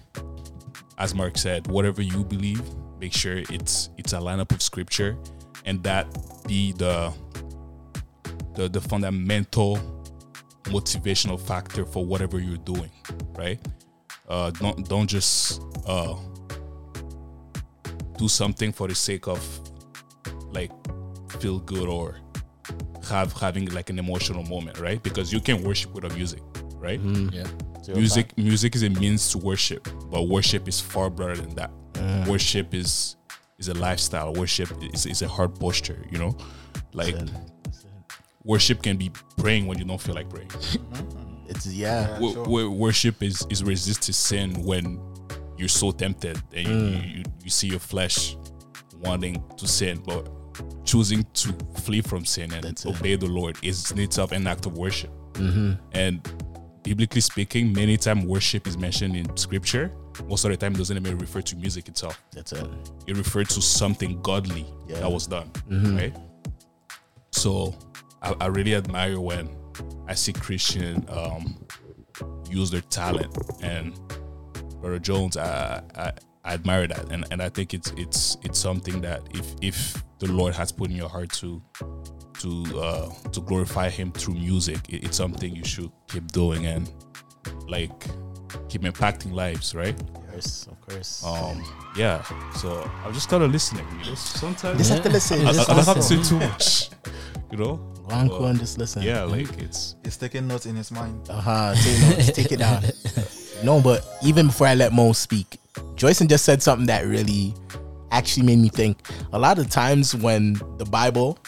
as 0.98 1.14
Mark 1.14 1.38
said 1.38 1.66
whatever 1.68 2.02
you 2.02 2.22
believe 2.22 2.62
make 3.00 3.14
sure 3.14 3.38
it's 3.50 3.88
it's 3.96 4.12
a 4.12 4.18
lineup 4.18 4.52
of 4.52 4.60
scripture 4.60 5.16
and 5.64 5.82
that 5.82 6.06
be 6.46 6.72
the 6.72 7.12
the, 8.54 8.68
the 8.68 8.80
fundamental 8.80 9.78
motivational 10.64 11.40
factor 11.40 11.84
for 11.84 12.04
whatever 12.04 12.38
you're 12.38 12.56
doing, 12.58 12.90
right? 13.36 13.58
Uh, 14.28 14.50
don't 14.50 14.88
don't 14.88 15.06
just 15.08 15.62
uh, 15.86 16.14
do 18.18 18.28
something 18.28 18.72
for 18.72 18.86
the 18.88 18.94
sake 18.94 19.26
of 19.26 19.40
like 20.52 20.70
feel 21.38 21.58
good 21.60 21.88
or 21.88 22.16
have 23.08 23.32
having 23.32 23.66
like 23.70 23.90
an 23.90 23.98
emotional 23.98 24.44
moment, 24.44 24.78
right? 24.78 25.02
Because 25.02 25.32
you 25.32 25.40
can 25.40 25.64
worship 25.64 25.92
with 25.94 26.04
a 26.04 26.10
music, 26.14 26.42
right? 26.76 27.00
Yeah. 27.32 27.46
Music 27.94 28.36
music 28.38 28.76
is 28.76 28.82
a 28.82 28.90
means 28.90 29.30
to 29.32 29.38
worship, 29.38 29.88
but 30.10 30.28
worship 30.28 30.68
is 30.68 30.80
far 30.80 31.10
broader 31.10 31.36
than 31.36 31.54
that. 31.56 31.70
Worship 32.28 32.74
is 32.74 33.16
is 33.58 33.68
a 33.68 33.74
lifestyle. 33.74 34.32
Worship 34.34 34.70
is, 34.92 35.06
is 35.06 35.22
a 35.22 35.28
heart 35.28 35.58
posture, 35.58 36.04
you 36.10 36.18
know? 36.18 36.36
Like 36.92 37.16
worship 38.44 38.82
can 38.82 38.96
be 38.96 39.10
praying 39.36 39.66
when 39.66 39.78
you 39.78 39.84
don't 39.84 40.00
feel 40.00 40.14
like 40.14 40.28
praying. 40.30 40.48
Mm-hmm. 40.48 41.46
It's 41.48 41.66
yeah. 41.66 42.08
Yeah, 42.10 42.18
Wo- 42.20 42.32
sure. 42.32 42.44
wo- 42.44 42.70
worship 42.70 43.22
is 43.22 43.46
is 43.50 43.62
resist 43.64 44.02
to 44.02 44.12
sin 44.12 44.62
when 44.64 45.00
you're 45.56 45.68
so 45.68 45.90
tempted 45.90 46.40
and 46.54 46.66
you, 46.66 46.74
mm. 46.74 47.16
you, 47.18 47.22
you 47.44 47.50
see 47.50 47.66
your 47.66 47.80
flesh 47.80 48.36
wanting 49.02 49.42
to 49.58 49.66
sin, 49.68 50.00
but 50.06 50.28
choosing 50.84 51.24
to 51.34 51.52
flee 51.82 52.00
from 52.00 52.24
sin 52.24 52.52
and 52.52 52.62
That's 52.64 52.84
it. 52.84 52.88
obey 52.96 53.16
the 53.16 53.26
Lord 53.26 53.58
is 53.62 53.90
in 53.90 53.98
itself 53.98 54.32
an 54.32 54.46
act 54.46 54.66
of 54.66 54.76
worship. 54.78 55.10
Mm-hmm. 55.34 55.72
And 55.92 56.22
biblically 56.82 57.20
speaking, 57.20 57.72
many 57.72 57.96
times 57.96 58.24
worship 58.24 58.66
is 58.66 58.78
mentioned 58.78 59.16
in 59.16 59.36
scripture. 59.36 59.92
Most 60.26 60.44
of 60.44 60.50
the 60.50 60.56
time, 60.56 60.74
it 60.74 60.78
doesn't 60.78 60.96
even 60.96 61.18
refer 61.18 61.40
to 61.42 61.56
music 61.56 61.88
itself. 61.88 62.20
That's 62.32 62.52
it. 62.52 62.66
It 63.06 63.16
refers 63.16 63.48
to 63.48 63.62
something 63.62 64.20
godly 64.22 64.66
Yeah. 64.86 65.00
that 65.00 65.10
was 65.10 65.26
done, 65.26 65.50
mm-hmm. 65.68 65.96
right? 65.96 66.16
So 67.32 67.74
I, 68.22 68.34
I 68.40 68.46
really 68.46 68.74
admire 68.74 69.20
when 69.20 69.48
I 70.08 70.14
see 70.14 70.32
Christian 70.32 71.06
um, 71.08 71.64
use 72.48 72.70
their 72.70 72.80
talent, 72.82 73.36
and 73.62 73.98
Brother 74.80 74.98
Jones, 74.98 75.36
I, 75.36 75.82
I, 75.96 76.12
I 76.44 76.54
admire 76.54 76.86
that, 76.88 77.10
and, 77.12 77.24
and 77.30 77.42
I 77.42 77.48
think 77.48 77.74
it's 77.74 77.92
it's 77.96 78.36
it's 78.42 78.58
something 78.58 79.00
that 79.02 79.22
if 79.32 79.54
if 79.62 80.02
the 80.18 80.30
Lord 80.32 80.54
has 80.54 80.72
put 80.72 80.90
in 80.90 80.96
your 80.96 81.08
heart 81.08 81.30
to 81.34 81.62
to 82.40 82.80
uh, 82.80 83.08
to 83.32 83.40
glorify 83.40 83.88
Him 83.88 84.12
through 84.12 84.34
music, 84.34 84.78
it- 84.88 85.04
it's 85.04 85.16
something 85.16 85.54
you 85.54 85.64
should 85.64 85.90
keep 86.08 86.26
doing 86.32 86.66
and 86.66 86.90
like 87.68 87.92
keep 88.68 88.82
impacting 88.82 89.32
lives, 89.32 89.74
right? 89.74 89.98
Yes, 90.34 90.66
of 90.66 90.80
course. 90.80 91.24
Um, 91.24 91.62
yeah. 91.96 92.22
So 92.54 92.88
I'm 93.04 93.12
just 93.12 93.28
kind 93.28 93.42
of 93.42 93.50
listening. 93.52 93.86
You 94.02 94.10
know, 94.10 94.14
sometimes 94.14 94.78
just 94.78 94.90
have 94.90 95.02
to 95.02 95.08
listen. 95.10 95.46
I, 95.46 95.50
I, 95.50 95.52
Just 95.52 95.70
I 95.70 95.74
don't 95.74 95.84
have 95.86 95.96
to 95.96 96.02
say 96.02 96.22
too 96.22 96.38
much. 96.38 96.90
You 97.50 97.58
know. 97.58 97.89
Go 98.10 98.16
on, 98.16 98.28
go 98.28 98.44
on, 98.44 98.58
just 98.58 98.78
listen. 98.78 99.02
Yeah, 99.02 99.22
like 99.22 99.48
it's 99.58 99.96
He's 100.04 100.16
taking 100.16 100.46
notes 100.48 100.66
in 100.66 100.76
his 100.76 100.90
mind. 100.90 101.28
Uh 101.30 101.40
huh. 101.40 101.74
Take 101.76 102.00
notes. 102.18 102.32
Take 102.32 102.52
it 102.52 102.58
down. 102.58 102.82
No, 103.62 103.78
but 103.78 104.06
even 104.22 104.46
before 104.46 104.66
I 104.68 104.74
let 104.74 104.90
Mo 104.90 105.12
speak, 105.12 105.58
Joyson 105.94 106.28
just 106.30 106.46
said 106.46 106.62
something 106.62 106.86
that 106.86 107.04
really 107.06 107.52
actually 108.10 108.46
made 108.46 108.58
me 108.58 108.70
think. 108.70 109.06
A 109.34 109.38
lot 109.38 109.58
of 109.58 109.68
times 109.68 110.14
when 110.16 110.54
the 110.78 110.86
Bible 110.86 111.38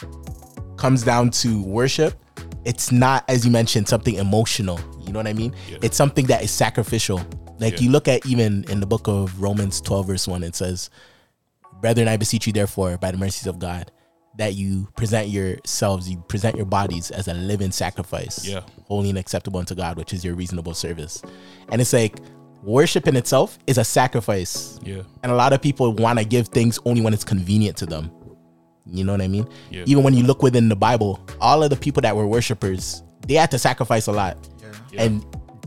comes 0.77 1.03
down 1.05 1.31
to 1.31 1.63
worship, 1.63 2.13
it's 2.67 2.93
not, 2.93 3.25
as 3.31 3.47
you 3.47 3.51
mentioned, 3.51 3.89
something 3.89 4.17
emotional. 4.17 4.79
You 5.07 5.13
know 5.15 5.21
what 5.21 5.27
I 5.27 5.33
mean? 5.33 5.55
Yeah. 5.71 5.79
It's 5.81 5.97
something 5.97 6.27
that 6.27 6.43
is 6.43 6.51
sacrificial. 6.51 7.23
Like 7.59 7.75
Yeah. 7.75 7.81
you 7.87 7.91
look 7.91 8.09
at 8.09 8.27
even 8.27 8.65
in 8.69 8.81
the 8.81 8.87
book 8.87 9.09
of 9.09 9.41
Romans 9.41 9.81
12, 9.81 10.07
verse 10.07 10.29
1, 10.29 10.43
it 10.45 10.55
says, 10.55 10.91
Brethren, 11.81 12.09
I 12.09 12.19
beseech 12.19 12.47
you, 12.47 12.53
therefore, 12.53 12.99
by 12.99 13.11
the 13.11 13.17
mercies 13.17 13.47
of 13.47 13.59
God, 13.59 13.91
that 14.39 14.55
you 14.55 14.89
present 14.97 15.29
yourselves, 15.29 16.09
you 16.09 16.17
present 16.29 16.57
your 16.57 16.65
bodies 16.67 17.11
as 17.11 17.29
a 17.29 17.35
living 17.35 17.71
sacrifice, 17.71 18.47
Yeah. 18.47 18.61
holy 18.87 19.11
and 19.11 19.19
acceptable 19.19 19.61
unto 19.61 19.75
God, 19.75 19.97
which 19.99 20.13
is 20.15 20.25
your 20.25 20.35
reasonable 20.35 20.75
service. 20.75 21.23
And 21.71 21.81
it's 21.81 21.93
like 21.93 22.19
worship 22.63 23.07
in 23.07 23.17
itself 23.17 23.59
is 23.67 23.77
a 23.79 23.85
sacrifice. 23.85 24.79
yeah, 24.83 25.03
And 25.23 25.31
a 25.33 25.35
lot 25.35 25.53
of 25.53 25.61
people 25.61 25.93
want 25.93 26.19
to 26.19 26.25
give 26.25 26.49
things 26.49 26.79
only 26.87 27.03
when 27.03 27.13
it's 27.13 27.25
convenient 27.25 27.77
to 27.79 27.87
them. 27.87 28.11
You 28.87 29.05
know 29.05 29.13
what 29.13 29.21
I 29.21 29.29
mean? 29.29 29.47
Yeah. 29.71 29.85
Even 29.87 30.03
when 30.03 30.15
you 30.15 30.23
look 30.25 30.43
within 30.43 30.69
the 30.69 30.77
Bible, 30.77 31.21
all 31.41 31.63
of 31.63 31.71
the 31.71 31.77
people 31.77 32.01
that 32.03 32.17
were 32.17 32.27
worshipers, 32.27 33.03
they 33.27 33.35
had 33.35 33.51
to 33.53 33.59
sacrifice 33.59 34.07
a 34.07 34.13
lot. 34.13 34.37
Yeah. 34.93 35.03
And 35.05 35.25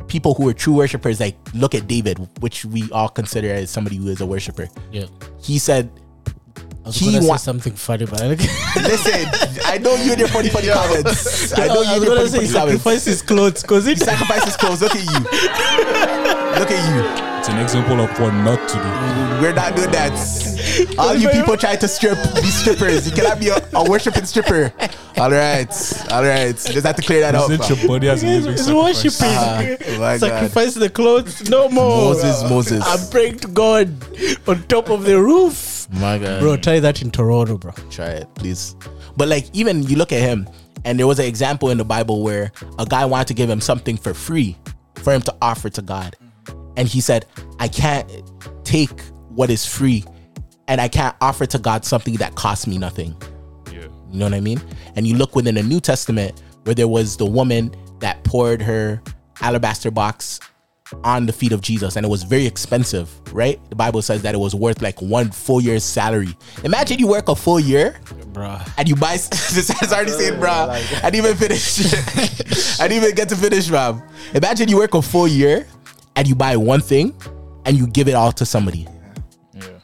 people 0.08 0.34
who 0.34 0.44
were 0.44 0.54
true 0.54 0.74
worshipers, 0.74 1.20
like 1.20 1.36
look 1.54 1.74
at 1.76 1.88
David, 1.88 2.18
which 2.42 2.66
we 2.66 2.90
all 2.92 3.10
consider 3.10 3.52
as 3.54 3.70
somebody 3.70 3.96
who 3.98 4.08
is 4.10 4.22
a 4.22 4.26
worshiper. 4.26 4.68
Yeah. 4.92 5.06
He 5.42 5.60
said, 5.60 5.90
I 6.86 6.90
was 6.90 6.98
He 6.98 7.12
gonna 7.14 7.26
wa- 7.26 7.36
say 7.38 7.46
something 7.46 7.74
funny, 7.74 8.06
but 8.06 8.22
I 8.22 8.28
like 8.28 8.40
Listen, 8.76 9.26
I 9.66 9.80
know 9.80 9.96
you 9.96 10.12
and 10.12 10.20
your 10.20 10.28
funny 10.30 10.50
funny 10.50 10.68
comments. 10.72 11.52
I 11.58 11.66
know 11.66 11.82
you 11.82 11.90
I 11.90 11.94
and 11.96 12.00
was 12.02 12.06
your 12.06 12.16
gonna 12.16 12.30
funny 12.30 12.30
say 12.30 12.38
funny 12.38 12.48
he 12.48 12.54
comments. 12.54 12.54
sacrificed 12.54 13.06
his 13.08 13.22
clothes 13.24 13.62
because 13.64 13.88
it 13.88 13.98
Sacrifice 14.00 14.44
his 14.46 14.56
clothes. 14.56 14.82
Look 14.84 14.96
at 14.96 15.04
you. 15.04 15.20
Look 16.60 16.72
at 16.72 16.82
you. 16.94 17.40
it's 17.40 17.50
an 17.50 17.58
example 17.60 18.00
of 18.02 18.10
what 18.20 18.34
not 18.34 18.70
to 18.70 18.76
do. 18.76 19.42
We're 19.42 19.54
not 19.54 19.76
doing 19.76 19.92
that. 19.92 20.14
All 21.00 21.16
you 21.16 21.28
people 21.30 21.58
try 21.58 21.76
to 21.76 21.88
strip, 21.88 22.18
be 22.36 22.44
strippers. 22.44 23.10
You 23.10 23.16
cannot 23.16 23.40
be 23.40 23.50
a, 23.50 23.58
a 23.74 23.90
worshiping 23.90 24.26
stripper. 24.26 24.72
All 25.18 25.32
right, 25.32 25.68
all 26.12 26.24
right. 26.24 26.56
Just 26.56 26.86
have 26.86 26.96
to 26.98 27.02
clear 27.02 27.22
that 27.22 27.34
up. 27.36 27.48
Present 27.48 27.80
your 27.80 27.88
body 27.88 28.10
as 28.10 28.24
a 28.24 28.28
living 28.28 28.52
He's 28.52 28.66
sacrifice. 28.66 29.04
worshiping. 29.04 29.36
Ah, 29.38 29.60
oh 29.88 30.00
my 30.00 30.18
God. 30.20 30.50
The 30.52 30.90
clothes 30.94 31.50
no 31.50 31.68
more. 31.70 32.14
Moses, 32.14 32.44
Moses. 32.50 32.84
I'm 32.86 33.10
praying 33.10 33.40
to 33.40 33.48
God 33.48 33.90
on 34.48 34.64
top 34.68 34.90
of 34.90 35.04
the 35.04 35.20
roof. 35.22 35.75
My 35.92 36.18
God, 36.18 36.40
Bro, 36.40 36.58
try 36.58 36.80
that 36.80 37.02
in 37.02 37.12
Toronto, 37.12 37.58
bro. 37.58 37.72
try 37.90 38.08
it, 38.08 38.34
please. 38.36 38.76
But 39.18 39.28
like, 39.28 39.46
even 39.54 39.84
you 39.84 39.96
look 39.96 40.12
at 40.12 40.20
him, 40.22 40.48
and 40.84 41.00
there 41.00 41.08
was 41.08 41.20
an 41.20 41.26
example 41.26 41.70
in 41.70 41.78
the 41.78 41.86
Bible 41.86 42.24
where 42.24 42.52
a 42.80 42.86
guy 42.86 43.06
wanted 43.06 43.28
to 43.28 43.34
give 43.34 43.50
him 43.50 43.62
something 43.62 43.98
for 43.98 44.14
free 44.14 44.58
for 44.96 45.14
him 45.14 45.22
to 45.22 45.36
offer 45.42 45.70
to 45.70 45.82
God, 45.82 46.16
and 46.78 46.88
he 46.88 47.02
said, 47.02 47.26
"I 47.60 47.68
can't 47.68 48.10
take 48.64 49.00
what 49.30 49.50
is 49.50 49.66
free, 49.66 50.04
and 50.68 50.82
I 50.82 50.88
can't 50.88 51.16
offer 51.22 51.46
to 51.46 51.60
God 51.60 51.86
something 51.86 52.16
that 52.16 52.36
costs 52.36 52.66
me 52.68 52.78
nothing." 52.78 53.16
Yeah, 53.72 53.84
You 54.12 54.20
know 54.20 54.26
what 54.26 54.34
I 54.34 54.42
mean? 54.42 54.62
And 54.96 55.06
you 55.08 55.16
look 55.16 55.36
within 55.36 55.56
the 55.56 55.64
New 55.64 55.80
Testament 55.80 56.42
where 56.64 56.76
there 56.76 56.88
was 56.88 57.18
the 57.18 57.26
woman 57.26 57.74
that 58.00 58.24
poured 58.24 58.62
her 58.62 59.02
alabaster 59.42 59.92
box 59.92 60.40
on 61.04 61.26
the 61.26 61.34
feet 61.34 61.52
of 61.52 61.62
Jesus 61.62 61.96
and 61.96 62.06
it 62.06 62.10
was 62.10 62.24
very 62.24 62.46
expensive, 62.46 63.10
right? 63.34 63.60
The 63.70 63.76
Bible 63.76 64.02
says 64.02 64.22
that 64.22 64.36
it 64.36 64.38
was 64.38 64.54
worth 64.54 64.82
like 64.82 65.02
one 65.02 65.32
full 65.32 65.60
year's 65.62 65.84
salary. 65.84 66.36
Imagine 66.64 67.00
you 67.00 67.08
work 67.08 67.28
a 67.28 67.36
full 67.36 67.60
year 67.60 68.00
Bro. 68.34 68.60
and 68.78 68.88
you 68.88 68.96
buy 68.96 69.14
this 69.18 69.70
has 69.70 69.92
already 69.92 70.12
said, 70.12 70.40
bro. 70.40 70.52
I 70.52 71.10
didn't 71.10 71.26
even 71.26 71.36
finish. 71.38 71.80
I 72.80 72.88
didn't 72.88 73.04
even 73.04 73.16
get 73.16 73.30
to 73.30 73.36
finish, 73.36 73.70
man. 73.70 74.04
Imagine 74.34 74.68
you 74.70 74.78
work 74.78 74.94
a 74.94 75.02
full 75.02 75.28
year 75.28 75.68
and 76.16 76.28
you 76.28 76.36
buy 76.36 76.56
one 76.56 76.82
thing 76.82 77.16
and 77.66 77.78
you 77.78 77.88
give 77.88 78.08
it 78.08 78.14
all 78.14 78.32
to 78.34 78.46
somebody. 78.46 78.88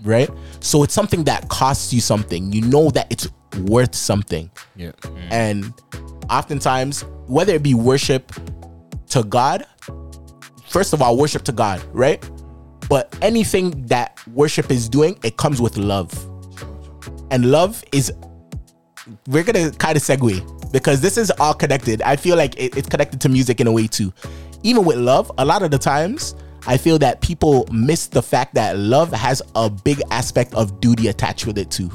Right? 0.03 0.29
So 0.61 0.83
it's 0.83 0.93
something 0.93 1.23
that 1.25 1.47
costs 1.49 1.93
you 1.93 2.01
something. 2.01 2.51
You 2.51 2.61
know 2.61 2.89
that 2.91 3.11
it's 3.11 3.27
worth 3.59 3.93
something. 3.95 4.49
Yeah. 4.75 4.91
Mm. 5.01 5.31
And 5.31 5.73
oftentimes, 6.29 7.01
whether 7.27 7.53
it 7.53 7.63
be 7.63 7.73
worship 7.73 8.31
to 9.09 9.23
God, 9.23 9.65
first 10.71 10.93
of 10.93 11.01
all, 11.01 11.17
worship 11.17 11.43
to 11.43 11.51
God, 11.51 11.81
right? 11.91 12.27
But 12.89 13.15
anything 13.21 13.85
that 13.87 14.19
worship 14.27 14.71
is 14.71 14.89
doing, 14.89 15.19
it 15.23 15.37
comes 15.37 15.61
with 15.61 15.77
love. 15.77 16.11
And 17.29 17.51
love 17.51 17.83
is, 17.91 18.11
we're 19.27 19.43
gonna 19.43 19.71
kind 19.71 19.95
of 19.95 20.03
segue 20.03 20.71
because 20.71 21.01
this 21.01 21.17
is 21.17 21.31
all 21.39 21.53
connected. 21.53 22.01
I 22.01 22.15
feel 22.15 22.37
like 22.37 22.55
it- 22.57 22.75
it's 22.77 22.87
connected 22.87 23.19
to 23.21 23.29
music 23.29 23.59
in 23.59 23.67
a 23.67 23.71
way 23.71 23.87
too. 23.87 24.13
Even 24.63 24.85
with 24.85 24.97
love, 24.97 25.31
a 25.37 25.45
lot 25.45 25.63
of 25.63 25.71
the 25.71 25.77
times, 25.77 26.35
I 26.67 26.77
feel 26.77 26.99
that 26.99 27.21
people 27.21 27.65
miss 27.71 28.07
the 28.07 28.21
fact 28.21 28.53
that 28.53 28.77
love 28.77 29.11
has 29.11 29.41
a 29.55 29.69
big 29.69 30.01
aspect 30.11 30.53
of 30.53 30.79
duty 30.79 31.07
attached 31.07 31.45
with 31.47 31.57
it 31.57 31.71
too. 31.71 31.91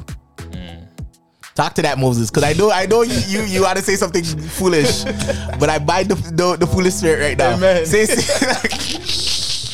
Talk 1.57 1.73
to 1.73 1.81
that 1.81 1.97
Moses, 1.97 2.29
because 2.29 2.43
I 2.43 2.53
know 2.53 2.69
I 2.69 2.85
know 2.85 3.01
you 3.01 3.17
you, 3.27 3.41
you 3.41 3.61
want 3.63 3.77
to 3.79 3.83
say 3.83 3.95
something 3.95 4.23
foolish, 4.23 5.03
but 5.59 5.69
I 5.69 5.79
bind 5.79 6.09
the, 6.09 6.13
the, 6.31 6.55
the 6.55 6.67
foolish 6.67 6.93
spirit 6.93 7.19
right 7.19 7.35
now. 7.35 7.55
Amen. 7.55 7.83
Say, 7.83 8.05
say 8.05 9.65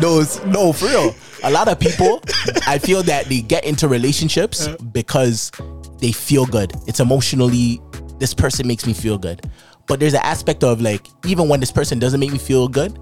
no, 0.00 0.18
s- 0.20 0.44
no, 0.44 0.72
for 0.72 0.86
real. 0.86 1.14
A 1.44 1.50
lot 1.52 1.68
of 1.68 1.78
people, 1.78 2.20
I 2.66 2.78
feel 2.78 3.04
that 3.04 3.26
they 3.26 3.42
get 3.42 3.64
into 3.64 3.86
relationships 3.86 4.66
because 4.90 5.52
they 6.00 6.10
feel 6.10 6.46
good. 6.46 6.72
It's 6.88 6.98
emotionally, 6.98 7.80
this 8.18 8.34
person 8.34 8.66
makes 8.66 8.84
me 8.84 8.92
feel 8.92 9.18
good. 9.18 9.40
But 9.86 10.00
there's 10.00 10.14
an 10.14 10.22
aspect 10.24 10.64
of 10.64 10.80
like, 10.80 11.06
even 11.26 11.48
when 11.48 11.60
this 11.60 11.70
person 11.70 12.00
doesn't 12.00 12.18
make 12.18 12.32
me 12.32 12.38
feel 12.38 12.66
good, 12.66 12.98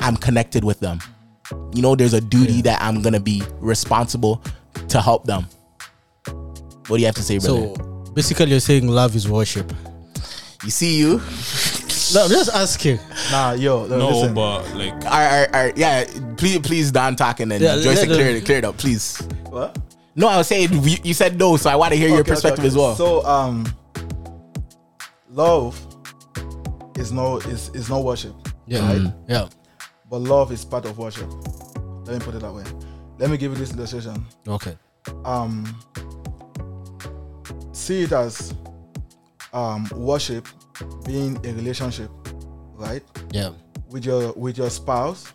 I'm 0.00 0.16
connected 0.16 0.64
with 0.64 0.80
them. 0.80 0.98
You 1.74 1.82
know, 1.82 1.94
there's 1.94 2.12
a 2.14 2.20
duty 2.20 2.60
that 2.62 2.82
I'm 2.82 3.02
gonna 3.02 3.20
be 3.20 3.42
responsible 3.60 4.42
to 4.88 5.00
help 5.00 5.26
them. 5.26 5.46
What 6.88 6.96
do 6.96 7.00
you 7.00 7.06
have 7.06 7.14
to 7.16 7.22
say, 7.22 7.38
brother? 7.38 7.74
So 7.76 8.12
basically, 8.14 8.46
you're 8.50 8.60
saying 8.60 8.86
love 8.88 9.14
is 9.16 9.28
worship. 9.28 9.72
you 10.62 10.70
see 10.70 10.98
you. 10.98 11.18
No, 12.14 12.24
I'm 12.24 12.30
just 12.30 12.50
asking. 12.54 12.98
Nah, 13.30 13.52
yo, 13.52 13.86
no, 13.86 14.08
listen. 14.08 14.34
but 14.34 14.62
like 14.74 14.92
All 14.92 15.00
right, 15.00 15.10
all 15.10 15.40
right, 15.40 15.54
all 15.54 15.64
right. 15.64 15.76
Yeah, 15.76 16.04
please, 16.36 16.58
please, 16.58 16.92
Don 16.92 17.16
talking 17.16 17.50
and 17.50 17.60
Yeah, 17.62 17.76
Joyce 17.76 17.98
let- 17.98 18.08
clear 18.08 18.26
it, 18.36 18.44
clear 18.44 18.58
it 18.58 18.64
up, 18.64 18.76
please. 18.76 19.18
what? 19.48 19.78
No, 20.14 20.28
I 20.28 20.36
was 20.36 20.46
saying 20.46 20.70
you, 20.84 20.96
you 21.02 21.14
said 21.14 21.38
no, 21.38 21.56
so 21.56 21.70
I 21.70 21.76
want 21.76 21.92
to 21.92 21.98
hear 21.98 22.08
your 22.08 22.20
Okay, 22.20 22.32
okay, 22.32 22.34
perspective 22.34 22.60
okay. 22.60 22.68
as 22.68 22.76
well. 22.76 22.94
So, 22.94 23.24
um, 23.26 23.64
love 25.30 25.80
is 26.96 27.10
no 27.10 27.38
is 27.38 27.70
is 27.70 27.88
no 27.88 28.00
worship, 28.00 28.34
Yeah. 28.66 29.10
Yeah. 29.26 29.48
but 30.10 30.18
love 30.20 30.52
is 30.52 30.64
part 30.64 30.84
of 30.84 30.98
worship. 30.98 31.28
Let 32.06 32.18
me 32.18 32.24
put 32.24 32.34
it 32.34 32.42
that 32.42 32.52
way. 32.52 32.64
let 33.18 33.30
me 33.30 33.36
give 33.38 33.52
you 33.52 33.58
this 33.58 33.72
illustration. 33.72 34.24
Okay. 34.46 34.76
Um, 35.24 35.64
see 37.74 38.02
it 38.02 38.12
as 38.12 38.54
um, 39.52 39.88
worship 39.94 40.46
being 41.04 41.36
a 41.46 41.52
relationship, 41.52 42.10
right? 42.74 43.02
Yeah. 43.30 43.50
With 43.90 44.04
your 44.04 44.32
with 44.32 44.58
your 44.58 44.70
spouse. 44.70 45.32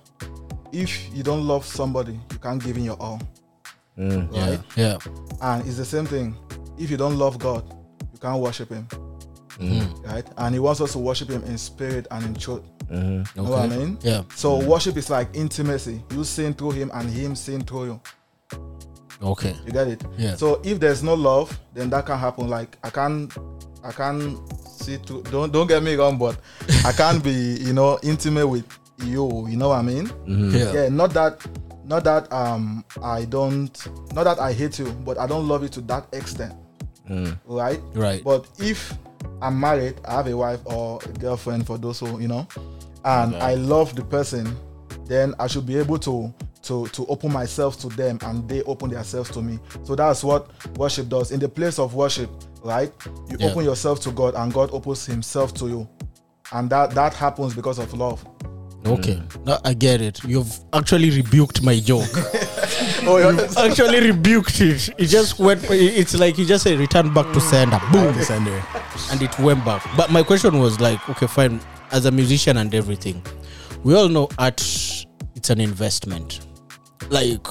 If 0.71 1.13
you 1.15 1.23
don't 1.23 1.47
love 1.47 1.65
somebody, 1.65 2.13
you 2.31 2.37
can't 2.37 2.63
give 2.63 2.77
in 2.77 2.83
your 2.83 2.97
all, 3.01 3.19
Mm. 3.97 4.29
Yeah. 4.33 4.49
right? 4.49 4.59
Yeah. 4.75 4.97
And 5.41 5.65
it's 5.67 5.77
the 5.77 5.85
same 5.85 6.05
thing. 6.05 6.35
If 6.77 6.91
you 6.91 6.97
don't 6.97 7.17
love 7.17 7.39
God, 7.39 7.63
you 8.13 8.19
can't 8.19 8.39
worship 8.39 8.69
Him, 8.69 8.87
Mm. 9.59 10.05
right? 10.05 10.25
And 10.37 10.53
He 10.53 10.59
wants 10.59 10.79
us 10.79 10.91
to 10.93 10.99
worship 10.99 11.29
Him 11.29 11.43
in 11.43 11.57
spirit 11.57 12.05
and 12.11 12.23
in 12.23 12.33
truth. 12.35 12.61
Mhm. 12.89 13.35
You 13.35 13.41
know 13.43 13.49
what 13.49 13.59
I 13.59 13.67
mean? 13.67 13.97
Yeah. 14.01 14.23
So 14.35 14.59
worship 14.63 14.95
is 14.97 15.09
like 15.09 15.29
intimacy. 15.33 16.03
You 16.11 16.23
sing 16.23 16.53
through 16.53 16.71
Him 16.71 16.91
and 16.93 17.09
Him 17.09 17.35
sing 17.35 17.61
through 17.63 17.85
you. 17.85 18.01
Okay. 19.21 19.55
You 19.65 19.71
get 19.71 19.87
it? 19.87 20.03
Yeah. 20.17 20.35
So 20.35 20.61
if 20.63 20.79
there's 20.79 21.03
no 21.03 21.13
love, 21.13 21.57
then 21.73 21.89
that 21.89 22.05
can 22.05 22.17
happen. 22.17 22.47
Like 22.47 22.77
I 22.83 22.89
can't, 22.89 23.31
I 23.83 23.91
can't 23.91 24.37
see 24.65 24.97
through. 24.97 25.23
Don't 25.23 25.51
don't 25.51 25.67
get 25.67 25.83
me 25.83 25.95
wrong, 25.95 26.17
but 26.17 26.37
I 26.85 26.91
can't 26.93 27.23
be, 27.23 27.31
you 27.59 27.73
know, 27.73 27.99
intimate 28.03 28.47
with 28.47 28.65
you. 29.03 29.47
You 29.47 29.57
know 29.57 29.69
what 29.69 29.79
I 29.79 29.81
mean? 29.81 30.07
Mm-hmm. 30.07 30.51
Yeah. 30.55 30.73
Yeah. 30.83 30.89
Not 30.89 31.13
that, 31.15 31.45
not 31.85 32.03
that 32.05 32.31
um 32.31 32.85
I 33.03 33.25
don't, 33.25 33.75
not 34.13 34.23
that 34.23 34.39
I 34.39 34.53
hate 34.53 34.79
you, 34.79 34.91
but 35.05 35.17
I 35.17 35.27
don't 35.27 35.47
love 35.47 35.63
you 35.63 35.69
to 35.69 35.81
that 35.81 36.07
extent, 36.13 36.53
Mm. 37.09 37.37
right? 37.45 37.81
Right. 37.93 38.23
But 38.23 38.47
if 38.59 38.93
I'm 39.41 39.59
married, 39.59 39.95
I 40.05 40.13
have 40.13 40.27
a 40.27 40.37
wife 40.37 40.59
or 40.65 40.99
a 41.03 41.07
girlfriend 41.19 41.65
for 41.67 41.77
those 41.77 41.99
who, 41.99 42.19
you 42.21 42.27
know, 42.27 42.47
and 43.03 43.35
I 43.35 43.55
love 43.55 43.95
the 43.95 44.03
person, 44.03 44.55
then 45.05 45.33
I 45.39 45.47
should 45.47 45.65
be 45.65 45.77
able 45.77 45.97
to 45.99 46.31
to 46.69 46.87
to 46.87 47.05
open 47.07 47.33
myself 47.33 47.77
to 47.81 47.89
them 47.89 48.17
and 48.21 48.47
they 48.47 48.61
open 48.63 48.89
themselves 48.91 49.29
to 49.31 49.41
me. 49.41 49.59
So 49.83 49.95
that's 49.95 50.23
what 50.23 50.47
worship 50.77 51.09
does. 51.09 51.31
In 51.31 51.39
the 51.39 51.49
place 51.49 51.79
of 51.79 51.93
worship, 51.95 52.29
right? 52.63 52.91
You 53.29 53.37
Yeah. 53.39 53.47
open 53.51 53.65
yourself 53.65 53.99
to 54.01 54.11
God 54.11 54.35
and 54.35 54.53
God 54.53 54.69
opens 54.71 55.05
himself 55.05 55.53
to 55.55 55.67
you. 55.67 55.89
And 56.51 56.69
that 56.69 56.91
that 56.91 57.13
happens 57.13 57.53
because 57.53 57.79
of 57.79 57.93
love. 57.93 58.23
Okay. 58.85 59.21
No, 59.45 59.59
I 59.65 59.73
get 59.73 59.99
it. 60.01 60.23
You've 60.23 60.57
actually 60.71 61.09
rebuked 61.09 61.61
my 61.63 61.79
joke. 61.79 62.07
Oh, 63.11 63.17
actually 63.57 64.01
rebuked 64.11 64.61
it. 64.61 64.89
It 64.97 65.07
just 65.07 65.39
went. 65.39 65.63
It's 65.69 66.13
like 66.19 66.37
you 66.37 66.45
just 66.45 66.63
say 66.63 66.75
return 66.75 67.13
back 67.13 67.31
to 67.33 67.41
sender. 67.41 67.79
Boom. 67.91 68.13
Sender. 68.23 68.61
and 69.11 69.21
it 69.21 69.37
went 69.39 69.63
back. 69.65 69.83
But 69.97 70.11
my 70.11 70.21
question 70.21 70.59
was 70.59 70.79
like, 70.79 70.99
okay, 71.09 71.25
fine. 71.27 71.59
As 71.91 72.05
a 72.05 72.11
musician 72.11 72.57
and 72.57 72.73
everything, 72.75 73.23
we 73.83 73.95
all 73.95 74.09
know 74.09 74.29
art. 74.37 74.61
It's 75.35 75.49
an 75.49 75.59
investment. 75.59 76.41
Like 77.09 77.45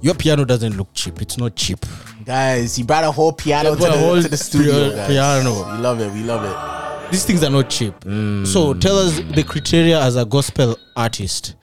your 0.00 0.14
piano 0.14 0.44
doesn't 0.44 0.76
look 0.76 0.88
cheap. 0.94 1.20
It's 1.20 1.36
not 1.38 1.56
cheap. 1.56 1.78
Guys, 2.24 2.76
he 2.76 2.82
brought 2.82 3.04
a 3.04 3.10
whole 3.10 3.32
piano 3.32 3.70
Yeah, 3.70 3.74
to 3.76 3.80
the, 3.82 3.98
whole 3.98 4.22
to 4.22 4.28
the 4.28 4.36
studio. 4.36 4.94
guys. 4.94 5.08
piano. 5.08 5.52
We 5.72 5.78
love 5.78 6.00
it. 6.00 6.12
We 6.12 6.22
love 6.22 6.44
it. 6.44 7.10
These 7.10 7.24
things 7.24 7.42
are 7.42 7.50
not 7.50 7.68
cheap. 7.70 7.94
So 8.04 8.08
mm. 8.08 8.80
tell 8.80 8.98
us 8.98 9.18
the 9.18 9.42
criteria 9.42 10.00
as 10.00 10.16
a 10.16 10.24
gospel 10.24 10.76
artist. 10.96 11.56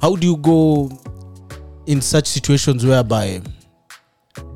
How 0.00 0.14
do 0.16 0.26
you 0.26 0.36
go 0.36 0.90
in 1.86 2.00
such 2.00 2.26
situations 2.28 2.84
whereby 2.86 3.40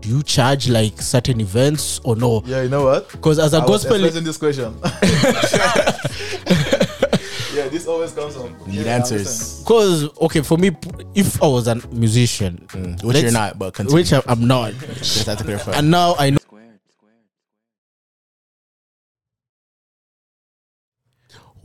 do 0.01 0.09
you 0.09 0.23
charge 0.23 0.69
like 0.69 1.01
certain 1.01 1.41
events 1.41 2.01
or 2.05 2.15
no? 2.17 2.43
Yeah, 2.47 2.63
you 2.63 2.69
know 2.69 2.85
what? 2.85 3.11
Because 3.11 3.39
as 3.39 3.55
a 3.55 3.59
I 3.59 3.61
was 3.67 3.85
gospel, 3.85 4.05
expecting 4.05 4.25
this 4.25 4.37
question. 4.37 4.75
yeah, 7.79 7.85
this 7.85 7.87
always 7.87 8.13
comes 8.13 8.37
on. 8.37 8.55
Need 8.67 8.87
yeah, 8.87 8.97
answers. 8.97 9.61
because 9.61 10.09
okay, 10.19 10.43
for 10.43 10.59
me, 10.59 10.71
if 11.15 11.43
I 11.43 11.47
was 11.47 11.67
a 11.69 11.77
musician, 11.93 12.67
Mm. 12.69 13.03
Which 13.05 13.23
you're 13.23 13.33
not, 13.33 13.59
but 13.59 13.75
continue. 13.75 13.95
which 14.03 14.13
I- 14.13 14.23
I'm 14.27 14.47
not, 14.47 14.73
Just 14.99 15.27
have 15.27 15.39
to 15.39 15.45
clarify. 15.45 15.73
and 15.73 15.91
now 15.91 16.15
I 16.19 16.31
know. 16.31 16.39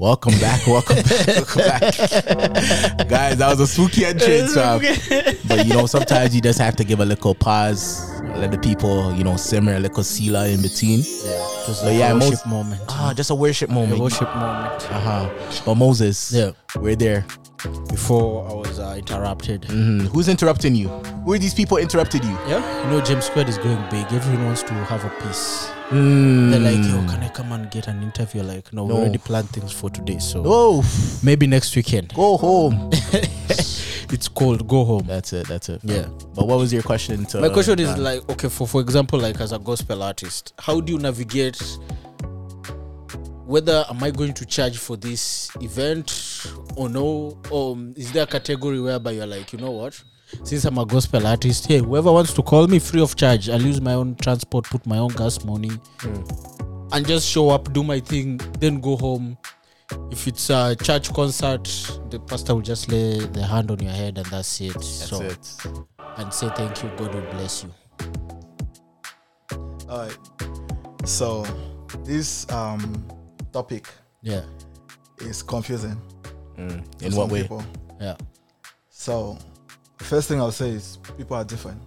Welcome 0.03 0.33
back. 0.41 0.67
Welcome 0.67 0.97
back. 0.97 1.27
Welcome 1.27 1.61
back. 1.61 3.07
Guys, 3.07 3.37
that 3.37 3.47
was 3.51 3.59
a 3.61 3.67
spooky 3.67 4.03
entrance, 4.03 4.53
fam. 4.53 4.81
But 5.47 5.65
you 5.65 5.73
know, 5.73 5.85
sometimes 5.85 6.35
you 6.35 6.41
just 6.41 6.59
have 6.59 6.75
to 6.75 6.83
give 6.83 6.99
a 6.99 7.05
little 7.05 7.33
pause, 7.33 8.05
let 8.35 8.51
the 8.51 8.57
people, 8.57 9.15
you 9.15 9.23
know, 9.23 9.37
simmer 9.37 9.75
a 9.75 9.79
little 9.79 10.03
sila 10.03 10.45
in 10.49 10.61
between. 10.61 10.99
Yeah, 10.99 11.05
just 11.65 11.83
But 11.83 11.91
like 11.91 11.97
yeah, 11.99 12.11
a 12.11 12.15
most- 12.15 12.31
worship 12.31 12.47
moment. 12.47 12.81
Ah, 12.89 13.13
just 13.15 13.29
a 13.29 13.35
worship 13.35 13.69
a 13.69 13.73
moment. 13.73 13.97
worship 14.01 14.27
moment. 14.35 14.91
Uh 14.91 14.99
huh. 14.99 15.29
But 15.65 15.75
Moses, 15.75 16.33
Yeah. 16.33 16.51
We're 16.79 16.95
there. 16.95 17.25
Before 17.87 18.49
I 18.49 18.53
was 18.53 18.79
uh, 18.79 18.95
interrupted. 18.97 19.61
Mhm. 19.63 20.07
Who's 20.07 20.27
interrupting 20.27 20.75
you? 20.75 20.89
Who 20.89 21.33
are 21.33 21.37
these 21.37 21.53
people 21.53 21.77
interrupted 21.77 22.23
you? 22.25 22.31
Yeah, 22.47 22.83
you 22.83 22.89
know 22.89 23.01
JM 23.01 23.21
Squared 23.21 23.47
is 23.47 23.57
going 23.57 23.77
big. 23.89 24.05
Everyone 24.11 24.47
wants 24.47 24.63
to 24.63 24.73
have 24.73 25.05
a 25.05 25.09
piece. 25.21 25.69
Mm. 25.89 26.51
They're 26.51 26.59
like, 26.59 26.85
yo, 26.85 26.97
can 27.13 27.23
I 27.23 27.29
come 27.29 27.51
and 27.53 27.69
get 27.71 27.87
an 27.87 28.01
interview? 28.03 28.41
Like, 28.43 28.73
no, 28.73 28.85
No. 28.87 28.95
we 28.95 29.01
already 29.01 29.17
planned 29.19 29.49
things 29.51 29.71
for 29.71 29.89
today, 29.89 30.17
so 30.19 30.43
Oh, 30.45 30.83
maybe 31.23 31.47
next 31.47 31.75
weekend. 31.75 32.13
go 32.13 32.37
home. 32.37 32.89
It's 34.11 34.27
cold. 34.27 34.67
Go 34.67 34.85
home. 34.85 35.05
That's 35.07 35.33
it. 35.33 35.47
That's 35.47 35.69
it. 35.69 35.79
Yeah. 35.83 36.05
But 36.35 36.47
what 36.47 36.59
was 36.59 36.71
your 36.71 36.83
question 36.83 37.25
to? 37.27 37.41
My 37.41 37.49
question 37.49 37.79
is 37.79 37.97
like, 37.97 38.29
okay, 38.29 38.47
for 38.47 38.67
for 38.67 38.79
example, 38.81 39.17
like 39.19 39.39
as 39.41 39.51
a 39.53 39.57
gospel 39.57 40.03
artist, 40.03 40.53
how 40.59 40.81
do 40.81 40.93
you 40.93 40.99
navigate? 40.99 41.59
Whether 43.45 43.83
am 43.89 44.03
I 44.03 44.11
going 44.11 44.33
to 44.35 44.45
charge 44.45 44.77
for 44.77 44.97
this 44.97 45.49
event 45.61 46.11
or 46.75 46.89
no? 46.89 47.37
Or 47.51 47.77
is 47.95 48.11
there 48.11 48.23
a 48.23 48.27
category 48.27 48.79
whereby 48.81 49.11
you're 49.11 49.27
like, 49.27 49.53
you 49.53 49.59
know 49.59 49.71
what? 49.71 50.01
Since 50.43 50.65
I'm 50.65 50.77
a 50.79 50.85
gospel 50.85 51.27
artist, 51.27 51.67
hey, 51.67 51.77
whoever 51.77 52.11
wants 52.11 52.33
to 52.33 52.41
call 52.41 52.67
me 52.67 52.79
free 52.79 53.01
of 53.01 53.15
charge, 53.15 53.49
I'll 53.49 53.61
use 53.61 53.79
my 53.79 53.93
own 53.93 54.15
transport, 54.15 54.65
put 54.65 54.85
my 54.87 54.97
own 54.97 55.09
gas 55.09 55.43
money, 55.45 55.69
and 56.91 57.07
just 57.07 57.27
show 57.27 57.49
up, 57.49 57.71
do 57.71 57.83
my 57.83 57.99
thing, 57.99 58.37
then 58.59 58.79
go 58.81 58.95
home. 58.97 59.37
If 60.09 60.27
it's 60.27 60.49
a 60.49 60.75
church 60.75 61.13
concert, 61.13 61.65
the 62.09 62.19
pastor 62.19 62.55
will 62.55 62.61
just 62.61 62.89
lay 62.91 63.19
the 63.19 63.45
hand 63.45 63.69
on 63.69 63.79
your 63.79 63.91
head 63.91 64.17
and 64.17 64.25
that's 64.27 64.59
it. 64.61 64.73
That's 64.73 65.09
so 65.09 65.21
it. 65.21 65.55
and 66.17 66.33
say 66.33 66.49
thank 66.49 66.81
you, 66.81 66.89
God 66.95 67.13
will 67.13 67.21
bless 67.21 67.63
you. 67.63 67.71
All 69.87 69.99
right. 70.07 70.17
So 71.05 71.45
this 72.03 72.49
um 72.51 73.05
topic 73.51 73.87
Yeah. 74.23 74.43
is 75.19 75.43
confusing. 75.43 76.01
Mm. 76.57 77.01
In 77.03 77.15
what 77.15 77.29
way? 77.29 77.41
People. 77.43 77.63
Yeah. 77.99 78.15
So 78.89 79.37
first 79.99 80.27
thing 80.27 80.39
I'll 80.39 80.51
say 80.51 80.69
is 80.71 80.97
people 81.17 81.35
are 81.35 81.43
different, 81.43 81.81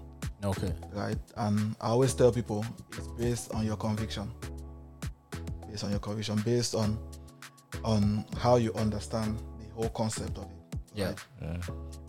Okay. 0.45 0.73
right? 0.93 1.17
And 1.37 1.77
I 1.81 1.89
always 1.89 2.15
tell 2.15 2.33
people 2.33 2.65
it's 2.93 3.07
based 3.19 3.53
on 3.55 3.65
your 3.65 3.77
conviction. 3.77 4.31
Based 5.71 5.85
on 5.85 5.91
your 5.91 6.01
conviction, 6.01 6.37
based 6.45 6.75
on 6.75 6.99
on 7.85 8.25
how 8.39 8.57
you 8.57 8.73
understand 8.75 9.39
the 9.59 9.73
whole 9.75 9.91
concept 9.91 10.39
of 10.39 10.45
it. 10.45 10.51
Yeah. 10.95 11.07
right? 11.09 11.19
Yeah. 11.43 11.57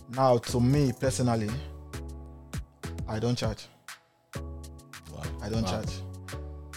Now, 0.10 0.38
to 0.38 0.60
me 0.62 0.93
personally, 0.98 1.50
I 3.08 3.20
don't 3.20 3.36
charge. 3.38 3.67
Wow. 4.36 5.24
I 5.41 5.50
don't 5.50 5.63
Wow. 5.63 5.72
charge. 5.72 5.89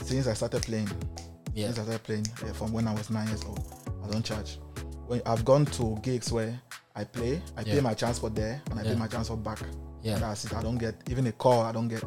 Since 0.02 0.26
I 0.26 0.34
started 0.34 0.62
playing, 0.62 0.88
Yeah. 1.54 1.66
since 1.66 1.78
I 1.78 1.82
started 1.82 2.02
playing 2.02 2.26
yeah, 2.44 2.52
from 2.52 2.72
when 2.72 2.88
I 2.88 2.94
was 2.94 3.10
nine 3.10 3.28
years 3.28 3.44
old, 3.44 3.60
I 4.04 4.08
don't 4.10 4.24
charge. 4.24 4.58
When 5.10 5.20
I've 5.26 5.44
gone 5.44 5.64
to 5.66 5.98
gigs 6.02 6.30
where 6.30 6.56
I 6.94 7.02
play, 7.02 7.42
I 7.56 7.62
Yeah. 7.62 7.74
pay 7.74 7.80
my 7.80 7.94
transport 7.94 8.36
there 8.36 8.62
and 8.70 8.78
I 8.78 8.84
Yeah. 8.84 8.92
pay 8.92 8.96
my 9.00 9.08
transport 9.08 9.42
back. 9.42 9.58
Yeah. 10.04 10.20
That's 10.20 10.44
it. 10.44 10.54
I 10.54 10.62
don't 10.62 10.78
get 10.78 10.94
even 11.10 11.26
a 11.26 11.32
call. 11.32 11.62
I 11.62 11.72
don't 11.72 11.88
get 11.88 12.04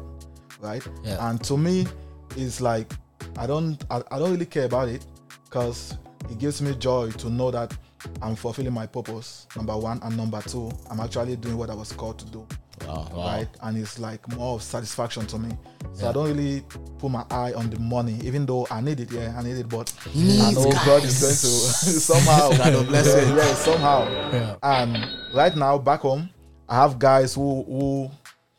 right. 0.58 0.82
Yeah. 1.02 1.28
And 1.28 1.38
to 1.44 1.58
me, 1.58 1.86
it's 2.34 2.62
like 2.62 2.90
I 3.36 3.46
don't 3.46 3.76
I, 3.90 4.02
I 4.10 4.18
don't 4.18 4.30
really 4.30 4.46
care 4.46 4.64
about 4.64 4.88
it 4.88 5.04
because 5.44 5.98
it 6.30 6.38
gives 6.38 6.62
me 6.62 6.74
joy 6.76 7.10
to 7.10 7.28
know 7.28 7.50
that 7.50 7.76
I'm 8.22 8.36
fulfilling 8.36 8.72
my 8.72 8.86
purpose. 8.86 9.48
Number 9.54 9.76
one 9.76 10.00
and 10.02 10.16
number 10.16 10.40
two, 10.40 10.72
I'm 10.90 10.98
actually 11.00 11.36
doing 11.36 11.58
what 11.58 11.68
I 11.68 11.74
was 11.74 11.92
called 11.92 12.18
to 12.20 12.24
do 12.24 12.46
Oh, 12.88 13.08
wow. 13.14 13.26
right? 13.26 13.48
And 13.62 13.76
it's 13.78 13.98
like 13.98 14.26
more 14.36 14.54
of 14.56 14.62
satisfaction 14.62 15.26
to 15.26 15.38
me. 15.38 15.50
So 15.94 16.04
Yeah. 16.04 16.10
I 16.10 16.12
don't 16.12 16.26
really 16.36 16.62
put 16.98 17.10
my 17.10 17.24
eye 17.30 17.52
on 17.54 17.70
the 17.70 17.78
money, 17.78 18.18
even 18.24 18.46
though 18.46 18.66
I 18.70 18.80
need 18.80 19.00
it. 19.00 19.12
Yeah, 19.12 19.34
I 19.38 19.42
need 19.42 19.56
it, 19.56 19.68
but 19.68 19.92
I 20.06 20.18
needs 20.18 20.56
know 20.56 20.70
God 20.70 21.04
is 21.04 21.20
going 21.20 21.32
to 21.32 22.00
somehow. 22.00 22.50
God 22.56 22.74
will 22.74 22.84
bless 22.84 23.06
yeah, 23.06 23.18
it. 23.32 23.36
yeah, 23.36 23.54
somehow. 23.54 24.04
Yeah. 24.32 24.56
And 24.62 25.06
right 25.34 25.54
now, 25.56 25.78
back 25.78 26.00
home, 26.00 26.28
I 26.68 26.76
have 26.76 26.98
guys 26.98 27.34
who 27.34 27.62
who 27.64 28.10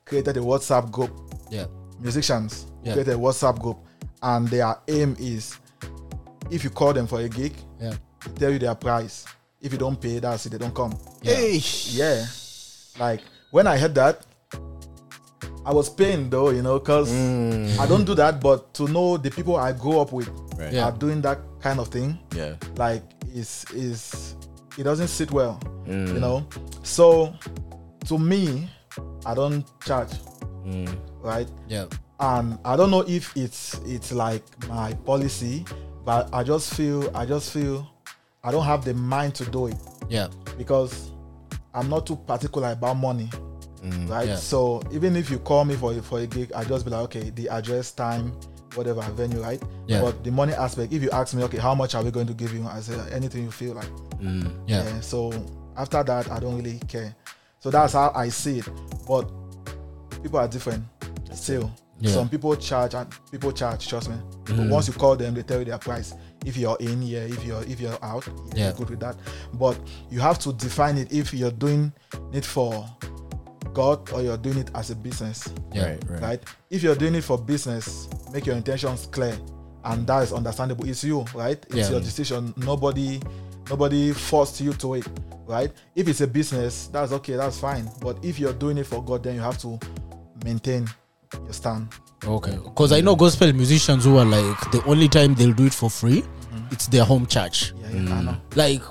created 0.05 0.37
a 0.37 0.41
WhatsApp 0.41 0.91
group, 0.91 1.11
Yeah. 1.49 1.65
musicians 1.99 2.67
Yeah. 2.83 2.93
created 2.93 3.15
a 3.15 3.17
WhatsApp 3.17 3.59
group, 3.59 3.77
and 4.21 4.47
their 4.47 4.75
aim 4.87 5.15
is, 5.19 5.57
if 6.51 6.63
you 6.63 6.69
call 6.69 6.93
them 6.93 7.07
for 7.07 7.19
a 7.21 7.27
gig, 7.27 7.53
Yeah. 7.81 7.93
tell 8.35 8.51
you 8.51 8.59
their 8.59 8.75
price. 8.75 9.25
If 9.61 9.71
you 9.73 9.79
don't 9.79 9.99
pay, 9.99 10.19
that's 10.19 10.45
it. 10.45 10.51
They 10.51 10.57
don't 10.59 10.75
come. 10.75 10.93
Yeah. 11.23 11.33
Hey. 11.35 11.61
Yeah. 11.89 12.25
Like 12.99 13.21
when 13.55 13.67
I 13.67 13.77
heard 13.77 13.95
that, 13.95 14.19
I 15.65 15.71
was 15.73 15.89
pained 15.89 16.29
though, 16.31 16.49
you 16.49 16.61
know, 16.61 16.77
because 16.77 17.09
Mm. 17.09 17.79
I 17.79 17.87
don't 17.87 18.03
do 18.05 18.13
that, 18.15 18.41
but 18.41 18.73
to 18.73 18.83
know 18.89 19.15
the 19.17 19.31
people 19.31 19.55
I 19.55 19.71
grew 19.71 19.99
up 20.01 20.11
with 20.11 20.27
Right. 20.57 20.73
Yeah. 20.73 20.85
are 20.87 20.91
doing 20.91 21.21
that 21.21 21.39
kind 21.61 21.79
of 21.79 21.87
thing, 21.87 22.19
Yeah. 22.35 22.55
like 22.75 23.01
is 23.33 23.65
is 23.73 24.35
it 24.77 24.83
doesn't 24.83 25.07
sit 25.07 25.31
well, 25.31 25.57
Mm. 25.87 26.07
you 26.13 26.19
know. 26.19 26.45
So 26.83 27.33
to 28.09 28.17
me, 28.19 28.69
I 29.25 29.33
don't 29.33 29.63
charge, 29.87 30.11
right? 31.23 31.47
Yeah. 31.69 31.85
and 32.19 32.57
I 32.63 32.75
don't 32.77 32.91
know 32.91 33.03
if 33.07 33.35
it's 33.35 33.79
it's 33.85 34.11
like 34.11 34.43
my 34.69 34.93
policy, 35.05 35.65
but 36.05 36.29
I 36.33 36.43
just 36.43 36.73
feel 36.73 37.09
I 37.15 37.25
just 37.25 37.51
feel 37.51 37.85
I 38.43 38.51
don't 38.51 38.63
have 38.65 38.83
the 38.85 38.93
mind 38.93 39.33
to 39.35 39.45
do 39.45 39.67
it 39.67 39.77
Yeah. 40.09 40.27
because 40.57 41.11
I'm 41.73 41.89
not 41.89 42.05
too 42.05 42.15
particular 42.15 42.71
about 42.71 42.95
money, 42.95 43.29
right? 44.07 44.27
Yeah. 44.27 44.35
So 44.35 44.81
even 44.91 45.15
if 45.15 45.29
you 45.29 45.39
call 45.39 45.65
me 45.65 45.75
for 45.75 45.93
a, 45.93 46.01
for 46.01 46.19
a 46.19 46.27
gig, 46.27 46.51
I 46.53 46.63
just 46.63 46.85
be 46.85 46.91
like, 46.91 47.01
okay, 47.05 47.29
the 47.31 47.49
address, 47.49 47.91
time, 47.91 48.31
whatever 48.75 49.01
venue, 49.01 49.41
right? 49.41 49.61
Yeah. 49.87 50.01
But 50.01 50.23
the 50.23 50.31
money 50.31 50.53
aspect, 50.53 50.91
if 50.93 51.01
you 51.01 51.09
ask 51.11 51.33
me, 51.33 51.43
okay, 51.43 51.57
how 51.57 51.75
much 51.75 51.95
are 51.95 52.03
we 52.03 52.11
going 52.11 52.27
to 52.27 52.33
give 52.33 52.53
you? 52.53 52.65
I 52.67 52.79
say 52.79 52.97
anything 53.11 53.43
you 53.43 53.51
feel 53.51 53.73
like. 53.75 53.89
Yeah. 54.67 54.99
So 55.01 55.31
after 55.77 56.03
that, 56.03 56.31
I 56.31 56.39
don't 56.39 56.55
really 56.57 56.79
care. 56.87 57.15
So 57.59 57.69
that's 57.71 57.93
how 57.93 58.11
I 58.15 58.29
see 58.29 58.59
it. 58.59 58.69
But 59.07 59.29
people 60.21 60.39
are 60.39 60.47
different 60.47 60.83
still. 61.33 61.71
Yeah. 61.99 62.11
Some 62.11 62.27
people 62.29 62.55
charge 62.57 62.93
and 62.93 63.07
people 63.31 63.51
charge, 63.53 63.87
trust 63.87 64.09
me. 64.09 64.17
Mm. 64.45 64.57
But 64.57 64.67
once 64.69 64.87
you 64.87 64.93
call 64.93 65.15
them, 65.15 65.33
they 65.33 65.43
tell 65.43 65.59
you 65.59 65.65
their 65.65 65.77
price. 65.77 66.13
If 66.45 66.57
you're 66.57 66.77
in, 66.79 67.01
yeah, 67.01 67.19
if 67.21 67.43
you're 67.45 67.63
if 67.63 67.79
you're 67.79 67.97
out, 68.03 68.27
yeah, 68.53 68.65
Yeah. 68.67 68.73
good 68.77 68.89
with 68.89 68.99
that. 68.99 69.15
But 69.53 69.79
you 70.11 70.19
have 70.19 70.37
to 70.39 70.51
define 70.53 70.97
it 70.97 71.11
if 71.13 71.33
you're 71.33 71.51
doing 71.51 71.93
it 72.33 72.43
for 72.45 72.85
God 73.75 74.11
or 74.13 74.21
you're 74.23 74.37
doing 74.37 74.57
it 74.57 74.71
as 74.73 74.89
a 74.89 74.95
business. 74.95 75.47
Yeah. 75.73 75.89
Right, 75.89 76.03
right. 76.09 76.21
Right? 76.21 76.43
If 76.71 76.81
you're 76.81 76.95
doing 76.95 77.13
it 77.15 77.23
for 77.23 77.37
business, 77.37 78.09
make 78.33 78.45
your 78.47 78.55
intentions 78.55 79.05
clear. 79.11 79.37
And 79.83 80.07
that 80.07 80.23
is 80.23 80.33
understandable. 80.33 80.89
It's 80.89 81.03
you, 81.03 81.25
right? 81.35 81.63
It's 81.67 81.75
Yeah. 81.75 81.89
your 81.91 81.99
decision. 81.99 82.53
Nobody 82.57 83.19
nobody 83.69 84.13
forced 84.13 84.61
you 84.61 84.73
to 84.73 84.95
it. 84.95 85.05
Right? 85.47 85.71
If 85.95 86.07
it's 86.07 86.21
a 86.21 86.27
business, 86.27 86.87
that's 86.87 87.11
okay, 87.11 87.35
that's 87.35 87.59
fine. 87.59 87.87
But 88.01 88.17
if 88.23 88.39
you're 88.39 88.53
doing 88.53 88.79
it 88.79 88.87
for 88.87 89.03
God, 89.03 89.21
then 89.23 89.35
you 89.35 89.41
have 89.41 89.59
to 89.59 89.77
maintain 90.43 90.87
your 91.43 91.53
stand. 91.53 91.89
Okay. 92.25 92.57
Because 92.63 92.91
I 92.91 93.01
know 93.01 93.15
gospel 93.15 93.51
musicians 93.53 94.05
who 94.05 94.17
are 94.17 94.25
like 94.25 94.71
the 94.71 94.83
only 94.87 95.07
time 95.07 95.35
they'll 95.35 95.53
do 95.53 95.65
it 95.67 95.73
for 95.73 95.89
free, 95.89 96.21
Mm-hmm. 96.21 96.67
it's 96.71 96.87
their 96.87 97.03
home 97.03 97.25
church. 97.27 97.73
Yeah, 97.81 97.89
yeah, 98.01 98.15
I 98.15 98.21
know. 98.23 98.37
Like 98.55 98.81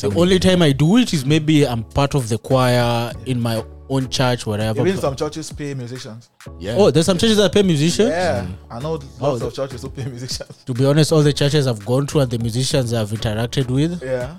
the 0.00 0.12
only 0.16 0.38
time 0.38 0.62
I 0.62 0.72
do 0.72 0.98
it 0.98 1.12
is 1.14 1.24
maybe 1.24 1.66
I'm 1.66 1.82
part 1.82 2.14
of 2.14 2.28
the 2.28 2.38
choir 2.38 3.12
in 3.26 3.40
my 3.40 3.64
own 3.90 4.08
church, 4.08 4.46
whatever. 4.46 4.80
Even 4.86 4.98
some 5.00 5.14
churches 5.14 5.52
pay 5.52 5.74
musicians. 5.74 6.30
Yeah. 6.58 6.74
Oh, 6.78 6.90
there's 6.90 7.06
some 7.06 7.18
churches 7.18 7.36
that 7.36 7.52
pay 7.52 7.62
musicians. 7.62 8.08
Yeah, 8.08 8.46
I 8.70 8.78
know 8.80 8.92
lots 8.92 9.42
Oh, 9.42 9.46
of 9.46 9.54
churches 9.54 9.82
who 9.82 9.90
pay 9.90 10.04
musicians. 10.06 10.64
To 10.64 10.72
be 10.72 10.86
honest, 10.86 11.12
all 11.12 11.22
the 11.22 11.32
churches 11.32 11.66
I've 11.66 11.84
gone 11.84 12.06
to 12.08 12.20
and 12.20 12.30
the 12.30 12.38
musicians 12.38 12.92
I've 12.94 13.10
interacted 13.10 13.68
with, 13.70 14.02
Yeah, 14.02 14.36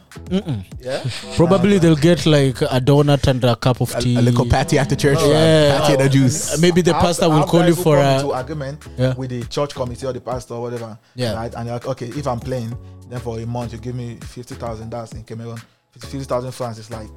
yeah. 0.82 1.04
probably 1.36 1.78
they'll 1.78 1.96
get 1.96 2.26
like 2.26 2.62
a 2.62 2.80
donut 2.82 3.28
and 3.28 3.44
a 3.44 3.56
cup 3.56 3.82
of 3.82 3.98
tea. 4.00 4.18
a 4.18 4.22
little 4.22 4.46
patty 4.48 4.78
after 4.80 4.96
church. 4.96 5.20
Yeah. 5.22 5.80
Patty 5.80 5.94
and 5.94 6.02
a 6.02 6.10
juice. 6.10 6.54
Uh, 6.54 6.58
maybe 6.60 6.82
the 6.82 6.94
pastor 6.94 7.30
will 7.30 7.44
call 7.44 7.66
you 7.68 7.76
for 7.76 7.98
a. 7.98 8.16
into 8.16 8.32
agreement 8.32 8.86
Yeah. 8.98 9.14
with 9.16 9.30
the 9.30 9.44
church 9.44 9.76
committee 9.76 10.06
or 10.08 10.14
the 10.14 10.22
pastor 10.22 10.56
or 10.56 10.62
whatever. 10.64 10.98
Yeah. 11.16 11.34
Right? 11.36 11.54
And 11.54 11.66
you're 11.68 11.76
like, 11.76 11.88
okay, 11.88 12.08
if 12.08 12.28
I'm 12.28 12.40
playing, 12.40 12.76
then 13.10 13.20
for 13.20 13.40
a 13.40 13.46
month 13.46 13.74
you 13.74 13.78
give 13.80 13.96
me 13.96 14.18
fifty 14.22 14.56
thousand. 14.56 14.90
That's 14.90 15.12
in 15.14 15.24
Cameroon. 15.24 15.58
Fifty 15.92 16.20
thousand 16.24 16.52
francs 16.52 16.80
is 16.80 16.90
like 16.90 17.08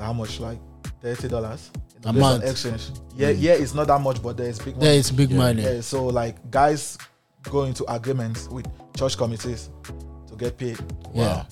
how 0.00 0.12
much? 0.12 0.40
Like 0.40 0.58
thirty 1.00 1.28
dollars 1.28 1.70
A 2.04 2.12
month. 2.12 2.44
Mm. 2.44 2.50
exchange. 2.50 2.90
Yeah, 3.16 3.30
yeah, 3.30 3.52
it's 3.52 3.74
not 3.74 3.86
that 3.88 4.00
much, 4.00 4.22
but 4.22 4.36
there's 4.36 4.58
big 4.58 4.76
money. 4.76 4.86
Yeah, 4.86 4.92
it's 4.92 5.10
big 5.10 5.30
money. 5.30 5.62
Yeah, 5.62 5.80
so 5.80 6.06
like 6.06 6.50
guys 6.50 6.98
go 7.44 7.64
into 7.64 7.84
agreements 7.92 8.48
with 8.48 8.66
church 8.96 9.16
committees 9.16 9.70
to 10.28 10.36
get 10.36 10.56
paid. 10.56 10.78
Yeah. 11.14 11.44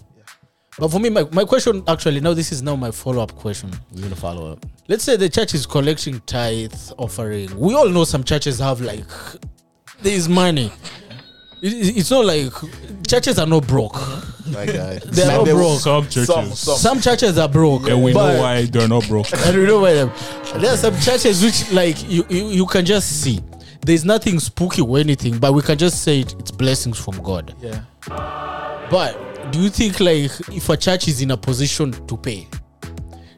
But 0.79 0.91
for 0.91 0.99
me, 0.99 1.09
my, 1.09 1.25
my 1.33 1.45
question 1.45 1.83
actually 1.89 2.21
now 2.21 2.35
this 2.35 2.53
is 2.53 2.63
now 2.63 2.77
my 2.77 2.91
follow 2.91 3.23
up 3.23 3.35
question. 3.35 3.73
You're 3.93 4.03
gonna 4.05 4.17
follow 4.17 4.53
up. 4.53 4.67
Let's 4.89 5.05
say 5.05 5.17
the 5.17 5.29
church 5.29 5.55
is 5.55 5.65
collecting 5.67 6.21
tithe 6.27 6.75
offering. 6.99 7.59
We 7.59 7.75
all 7.75 7.89
know 7.89 8.05
some 8.05 8.23
churches 8.25 8.59
have 8.59 8.81
like 8.81 9.05
there 10.03 10.13
is 10.13 10.29
money. 10.29 10.71
It- 11.63 11.73
it- 11.73 11.97
it's 11.99 12.11
not 12.11 12.25
like 12.25 12.53
churches 13.09 13.39
are 13.39 13.47
not 13.47 13.67
broke. 13.67 13.95
Like 14.53 14.69
uh, 14.71 14.73
They 14.73 14.97
are 14.97 15.01
slam 15.13 15.45
not 15.45 15.45
broke. 15.47 15.81
Some 15.81 16.03
churches. 16.05 16.27
Some, 16.27 16.53
some. 16.53 16.77
Some 16.77 17.01
churches 17.01 17.39
are 17.39 17.49
broke. 17.49 17.89
And 17.89 18.03
we 18.03 18.13
know 18.13 18.39
why 18.41 18.67
they're 18.67 18.87
not 18.89 19.07
broke. 19.09 19.33
And 19.33 19.57
we 19.57 19.65
know 19.67 19.81
why 19.81 19.95
them. 19.95 20.13
There 20.61 20.73
are 20.73 20.77
some 20.77 20.99
churches 21.01 21.43
which 21.43 21.73
like 21.73 21.97
you, 22.09 22.25
you 22.29 22.49
you 22.49 22.67
can 22.67 22.85
just 22.85 23.23
see. 23.23 23.41
There's 23.85 24.05
nothing 24.05 24.39
spooky 24.41 24.83
or 24.83 24.99
anything, 24.99 25.39
but 25.39 25.53
we 25.55 25.63
can 25.63 25.79
just 25.79 26.03
say 26.03 26.21
it, 26.21 26.35
it's 26.41 26.51
blessings 26.51 26.99
from 26.99 27.23
God. 27.23 27.55
Yeah. 27.63 27.83
But 28.91 29.53
do 29.53 29.61
you 29.61 29.71
think 29.71 30.01
like 30.01 30.31
if 30.53 30.69
a 30.69 30.77
church 30.77 31.09
is 31.09 31.21
in 31.23 31.31
a 31.31 31.37
position 31.37 31.93
to 32.07 32.17
pay, 32.17 32.49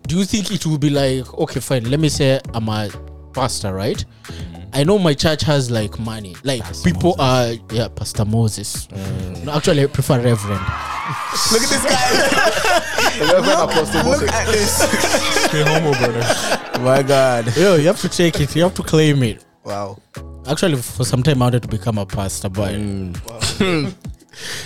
do 0.06 0.16
you 0.18 0.24
think 0.24 0.50
it 0.50 0.64
will 0.66 0.78
be 0.78 0.90
like 0.90 1.32
okay, 1.34 1.60
fine? 1.60 1.84
Let 1.90 2.00
me 2.00 2.08
say 2.08 2.40
I'm 2.54 2.68
a 2.68 2.88
pastor, 3.32 3.72
right? 3.74 4.02
I 4.72 4.84
know 4.84 4.98
my 4.98 5.14
church 5.14 5.42
has 5.42 5.70
like 5.70 5.98
money. 5.98 6.36
Like 6.44 6.62
people 6.82 7.14
are 7.18 7.52
yeah, 7.70 7.88
Pastor 7.88 8.24
Moses. 8.24 8.86
Mm. 8.88 9.44
No, 9.44 9.52
actually, 9.52 9.82
I 9.82 9.86
prefer 9.86 10.16
Reverend. 10.20 10.60
Look 11.52 11.62
at 11.62 11.70
this 11.70 11.84
guy. 11.84 13.32
Reverend 13.32 13.70
Apostle 13.70 14.02
Moses. 14.04 14.22
Look 14.22 14.32
at 14.32 14.46
this. 14.46 14.76
Stay 15.44 15.62
humble, 15.64 15.92
brother. 15.92 16.80
My 16.82 17.02
God. 17.02 17.56
Yo, 17.56 17.76
you 17.76 17.86
have 17.86 18.00
to 18.00 18.08
take 18.08 18.40
it. 18.40 18.54
You 18.54 18.62
have 18.62 18.74
to 18.74 18.82
claim 18.82 19.22
it. 19.22 19.44
Wow. 19.64 19.98
Actually, 20.48 20.76
for 20.76 21.04
some 21.04 21.22
time 21.22 21.42
I 21.42 21.46
wanted 21.46 21.62
to 21.62 21.68
become 21.68 21.98
a 21.98 22.06
pastor, 22.06 22.48
but 22.48 22.74
mm. 22.74 23.94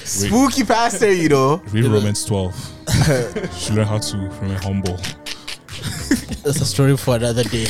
Spooky 0.05 0.65
pastor, 0.65 1.13
you 1.13 1.29
know. 1.29 1.63
Read 1.73 1.85
Romans 1.85 2.25
12. 2.25 2.55
Should 3.59 3.75
learn 3.75 3.87
how 3.87 3.99
to 3.99 4.17
remain 4.17 4.59
humble. 4.59 4.99
That's 6.43 6.61
a 6.61 6.65
story 6.67 6.97
for 6.97 7.17
another 7.17 7.45
day. 7.45 7.67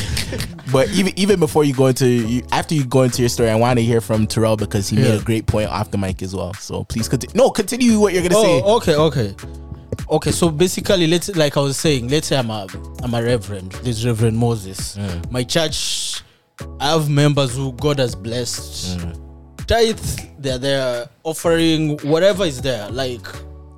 But 0.73 0.89
even 0.91 1.13
even 1.19 1.39
before 1.39 1.65
you 1.65 1.75
go 1.75 1.87
into 1.89 2.07
you, 2.07 2.43
after 2.51 2.75
you 2.75 2.85
go 2.85 3.03
into 3.03 3.21
your 3.21 3.29
story, 3.29 3.51
I 3.51 3.55
want 3.57 3.79
to 3.79 3.85
hear 3.85 4.01
from 4.01 4.27
Terrell 4.27 4.57
because 4.57 4.89
he 4.89 4.97
made 4.97 5.21
a 5.21 5.23
great 5.23 5.47
point 5.47 5.69
off 5.69 5.91
the 5.91 5.99
mic 5.99 6.23
as 6.23 6.35
well. 6.35 6.55
So 6.55 6.85
please 6.85 7.09
continue. 7.09 7.37
No, 7.37 7.51
continue 7.51 8.01
what 8.01 8.15
you're 8.15 8.23
gonna 8.23 8.37
oh, 8.39 8.43
say. 8.43 8.63
Oh, 8.65 8.77
okay, 8.77 8.97
okay. 8.97 9.37
Okay, 10.09 10.31
so 10.31 10.51
basically, 10.51 11.07
let's 11.07 11.35
like 11.37 11.57
I 11.57 11.61
was 11.61 11.77
saying, 11.77 12.09
let's 12.09 12.29
say 12.29 12.37
I'm 12.39 12.51
a 12.51 12.67
I'm 13.03 13.13
a 13.15 13.23
reverend. 13.23 13.73
This 13.83 14.05
Reverend 14.05 14.37
Moses. 14.39 14.97
Mm. 14.97 15.31
My 15.31 15.45
church, 15.45 16.23
I 16.81 16.93
have 16.93 17.11
members 17.11 17.55
who 17.57 17.73
God 17.73 17.99
has 17.99 18.15
blessed. 18.15 18.99
Mm. 18.99 19.67
Tithe, 19.67 20.01
they're 20.39 20.59
there 20.59 21.09
offering 21.23 21.99
whatever 21.99 22.45
is 22.45 22.63
there. 22.63 22.91
Like, 22.91 23.27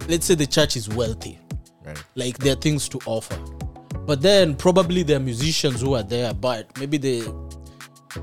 let's 0.09 0.27
say 0.27 0.35
the 0.35 0.47
church 0.47 0.77
is 0.77 0.89
wealthy. 0.89 1.39
Right. 1.85 2.03
Like 2.15 2.39
there 2.39 2.55
are 2.55 2.61
things 2.61 2.89
to 2.91 3.01
offer. 3.07 3.39
But 4.07 4.21
then 4.21 4.55
probably 4.55 5.03
there 5.03 5.17
are 5.17 5.21
musicians 5.21 5.81
who 5.81 5.95
are 5.95 6.03
there, 6.03 6.35
but 6.35 6.79
maybe 6.79 6.99
they 6.99 7.23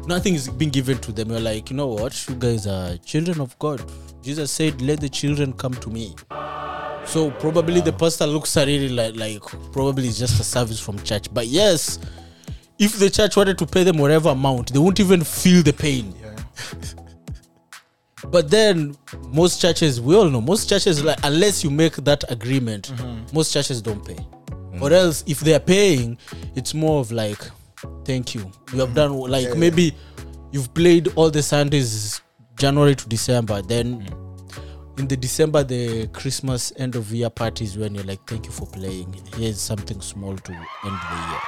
nothing 0.06 0.36
is 0.36 0.48
being 0.48 0.72
given 0.72 0.98
to 1.00 1.12
them. 1.12 1.32
You're 1.32 1.40
like, 1.40 1.70
you 1.70 1.76
know 1.76 1.88
what? 1.88 2.28
You 2.30 2.36
guys 2.36 2.68
are 2.68 2.98
children 2.98 3.42
of 3.42 3.58
God. 3.60 3.82
Jesus 4.22 4.52
said, 4.52 4.82
Let 4.82 5.02
the 5.02 5.10
children 5.10 5.54
come 5.54 5.74
to 5.76 5.90
me. 5.90 6.16
So 7.06 7.32
probably 7.32 7.82
the 7.82 7.92
pastor 7.94 8.28
looks 8.28 8.56
at 8.58 8.70
it 8.70 8.92
like, 8.92 9.16
like 9.16 9.42
probably 9.72 10.08
it's 10.08 10.20
just 10.20 10.40
a 10.40 10.44
service 10.44 10.80
from 10.80 11.02
church. 11.04 11.34
But 11.34 11.48
yes, 11.48 12.00
if 12.78 13.00
the 13.00 13.10
church 13.10 13.36
wanted 13.36 13.58
to 13.58 13.66
pay 13.66 13.84
them 13.84 13.98
whatever 13.98 14.30
amount, 14.30 14.74
they 14.74 14.80
won't 14.80 15.00
even 15.00 15.24
feel 15.24 15.64
the 15.64 15.74
pain. 15.74 16.14
Yeah. 16.22 16.36
But 18.30 18.52
then 18.52 18.96
most 19.30 19.60
churches, 19.60 20.00
we 20.00 20.16
all 20.16 20.30
know, 20.30 20.42
most 20.42 20.70
churches 20.70 21.04
like 21.04 21.18
unless 21.24 21.64
you 21.64 21.72
make 21.72 21.96
that 21.96 22.24
agreement, 22.32 22.90
mm-hmm. 22.90 23.36
most 23.36 23.52
churches 23.52 23.82
don't 23.82 24.06
pay. 24.06 24.16
Mm. 24.74 24.82
Or 24.82 24.94
else 24.94 25.24
if 25.28 25.40
they 25.42 25.54
are 25.54 25.60
paying, 25.60 26.18
it's 26.56 26.74
more 26.74 27.00
of 27.00 27.12
like, 27.12 27.40
thank 28.06 28.36
you. 28.36 28.50
You 28.74 28.80
have 28.80 28.90
mm. 28.90 28.96
done 28.96 29.18
like 29.18 29.56
maybe 29.58 29.94
you've 30.52 30.74
played 30.74 31.10
all 31.16 31.30
the 31.30 31.42
Sundays 31.44 32.22
January 32.58 32.96
to 32.96 33.08
December, 33.08 33.62
then 33.62 34.02
mm. 34.02 35.00
in 35.00 35.08
the 35.08 35.18
December 35.18 35.64
the 35.64 36.08
Christmas 36.08 36.72
end 36.78 36.96
of 36.96 37.12
year 37.12 37.30
parties 37.30 37.78
when 37.78 37.96
you're 37.96 38.04
like, 38.04 38.26
thank 38.28 38.46
you 38.46 38.52
for 38.52 38.68
playing. 38.68 39.14
Here's 39.36 39.60
something 39.60 40.00
small 40.02 40.36
to 40.38 40.52
end 40.52 40.64
the 40.84 41.30
year. 41.32 41.40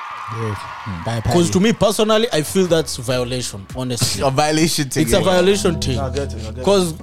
Bye, 1.06 1.22
Because 1.24 1.50
to 1.52 1.60
me 1.60 1.74
personally, 1.74 2.28
I 2.32 2.42
feel 2.42 2.66
that's 2.66 2.98
violation. 2.98 3.68
Honestly, 3.76 4.24
a 4.26 4.30
violation 4.32 4.90
thing. 4.90 5.04
it's 5.04 5.14
a 5.14 5.20
violation 5.20 5.80
thing. 5.80 6.00
I 6.00 6.10
get 6.10 6.34
it. 6.34 6.40
I 6.40 6.44
get 6.44 6.50
it. 6.50 6.56
Because 6.56 6.94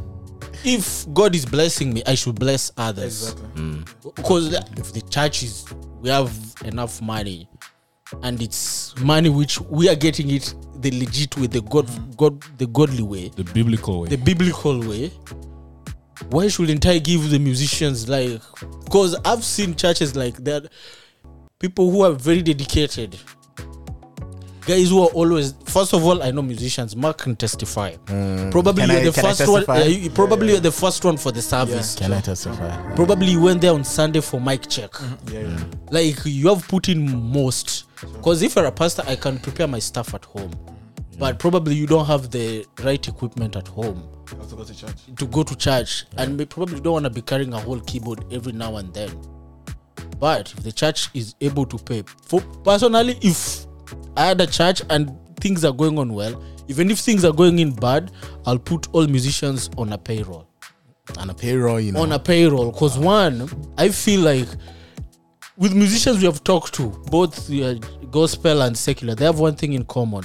if 0.65 1.07
God 1.13 1.35
is 1.35 1.45
blessing 1.47 1.93
me, 1.93 2.03
I 2.07 2.15
should 2.15 2.39
bless 2.39 2.73
others. 2.77 3.33
Exactly. 3.33 3.85
Because 4.17 4.53
if 4.53 4.93
the 4.93 5.03
church 5.03 5.43
is, 5.43 5.65
we 6.01 6.09
have 6.11 6.33
enough 6.65 7.01
money, 7.03 7.49
and 8.23 8.41
it's 8.43 8.95
money 9.01 9.29
which 9.29 9.61
we 9.61 9.89
are 9.89 9.95
getting 9.95 10.31
it 10.31 10.55
the 10.81 10.91
legit 10.99 11.37
way, 11.37 11.47
the 11.47 11.61
God, 11.63 11.89
God, 12.17 12.43
the 12.59 12.67
godly 12.67 13.03
way, 13.03 13.31
The 13.37 13.45
biblical 13.45 14.01
way. 14.03 14.09
the 14.09 14.17
biblical 14.17 14.81
way. 14.81 15.13
Why 16.31 16.49
shouldn't 16.49 16.85
I 16.87 16.99
give 16.99 17.31
the 17.31 17.39
musicians 17.39 18.09
like? 18.09 18.41
Because 18.85 19.15
I've 19.25 19.45
seen 19.45 19.75
churches 19.75 20.15
like 20.17 20.37
that, 20.45 20.71
people 21.59 21.91
who 21.91 22.03
are 22.03 22.13
very 22.13 22.43
dedicated. 22.43 23.17
Guys 24.71 24.91
who 24.91 25.03
are 25.03 25.09
always 25.21 25.55
first 25.65 25.93
of 25.93 26.05
all, 26.05 26.23
I 26.23 26.31
know 26.31 26.43
musicians. 26.43 26.95
Mark 26.97 27.19
can 27.19 27.35
testify. 27.37 27.91
Mm. 28.07 28.51
Probably 28.51 28.83
Can 28.87 28.91
you're 28.91 29.01
I- 29.01 29.05
the 29.05 29.13
first 29.13 29.49
one. 29.49 29.65
yeah, 29.69 29.85
you, 29.85 30.11
probably 30.11 30.53
you're 30.53 30.61
the 30.61 30.73
first 30.73 31.05
one 31.05 31.17
for 31.17 31.33
the 31.33 31.43
service. 31.43 31.95
Can 31.97 32.13
I 32.13 32.21
testify? 32.21 32.95
Probably 32.95 33.29
you 33.29 33.41
went 33.41 33.61
there 33.61 33.75
on 33.75 33.85
Sunday 33.85 34.21
for 34.21 34.41
mic 34.41 34.69
check. 34.69 34.93
Mm-hmm. 34.93 35.35
Yeah, 35.35 35.41
yeah. 35.41 35.49
Mm. 35.49 35.93
Like 35.93 36.17
you 36.25 36.49
have 36.49 36.67
put 36.69 36.89
in 36.89 37.01
most. 37.33 37.85
Because 38.01 38.43
if 38.43 38.57
you're 38.57 38.67
a 38.67 38.73
pastor, 38.73 39.03
I 39.07 39.17
can 39.17 39.39
prepare 39.39 39.67
my 39.67 39.79
stuff 39.81 40.15
at 40.15 40.25
home. 40.25 40.53
But 41.19 41.39
probably 41.39 41.75
you 41.75 41.87
don't 41.87 42.07
have 42.07 42.31
the 42.31 42.65
right 42.83 43.07
equipment 43.07 43.55
at 43.57 43.69
home 43.69 44.09
to 44.27 44.57
go 44.57 44.65
to 44.65 44.75
church. 44.75 44.95
to 45.17 45.27
go 45.27 45.43
to 45.43 45.55
church, 45.57 46.07
and 46.17 46.39
we 46.39 46.47
probably 46.47 46.81
don't 46.81 46.95
want 46.95 47.05
to 47.05 47.11
be 47.11 47.21
carrying 47.21 47.53
a 47.53 47.61
whole 47.61 47.81
keyboard 47.81 48.25
every 48.33 48.53
now 48.53 48.77
and 48.77 48.95
then. 48.95 49.11
But 50.19 50.53
if 50.53 50.63
the 50.63 50.73
church 50.73 51.09
is 51.13 51.35
able 51.41 51.67
to 51.67 51.77
pay, 51.79 52.05
for 52.23 52.41
personally, 52.65 53.19
if 53.21 53.67
I 54.17 54.27
had 54.27 54.41
a 54.41 54.47
church 54.47 54.83
and 54.91 55.17
things 55.41 55.65
are 55.65 55.73
going 55.73 55.99
on 55.99 56.13
well, 56.13 56.43
even 56.69 56.91
if 56.91 56.99
things 56.99 57.25
are 57.25 57.33
going 57.33 57.59
in 57.59 57.73
bad, 57.73 58.13
I'll 58.47 58.59
put 58.59 58.89
all 58.93 59.07
musicians 59.07 59.71
on 59.77 59.93
a 59.93 59.99
payroll. 59.99 60.47
On 61.19 61.31
a 61.31 61.35
payroll, 61.35 61.81
you 61.81 61.93
know. 61.93 62.03
On 62.03 62.13
a 62.13 62.19
payroll, 62.19 62.71
because 62.71 62.97
one, 62.99 63.49
I 63.77 63.89
feel 63.89 64.21
like 64.21 64.47
with 65.57 65.75
musicians 65.75 66.19
we 66.19 66.25
have 66.25 66.45
talked 66.45 66.73
to, 66.75 66.91
both 67.11 67.51
uh, 67.53 67.75
gospel 68.11 68.63
and 68.63 68.77
secular, 68.77 69.15
they 69.15 69.25
have 69.25 69.41
one 69.41 69.57
thing 69.57 69.73
in 69.73 69.85
common. 69.85 70.25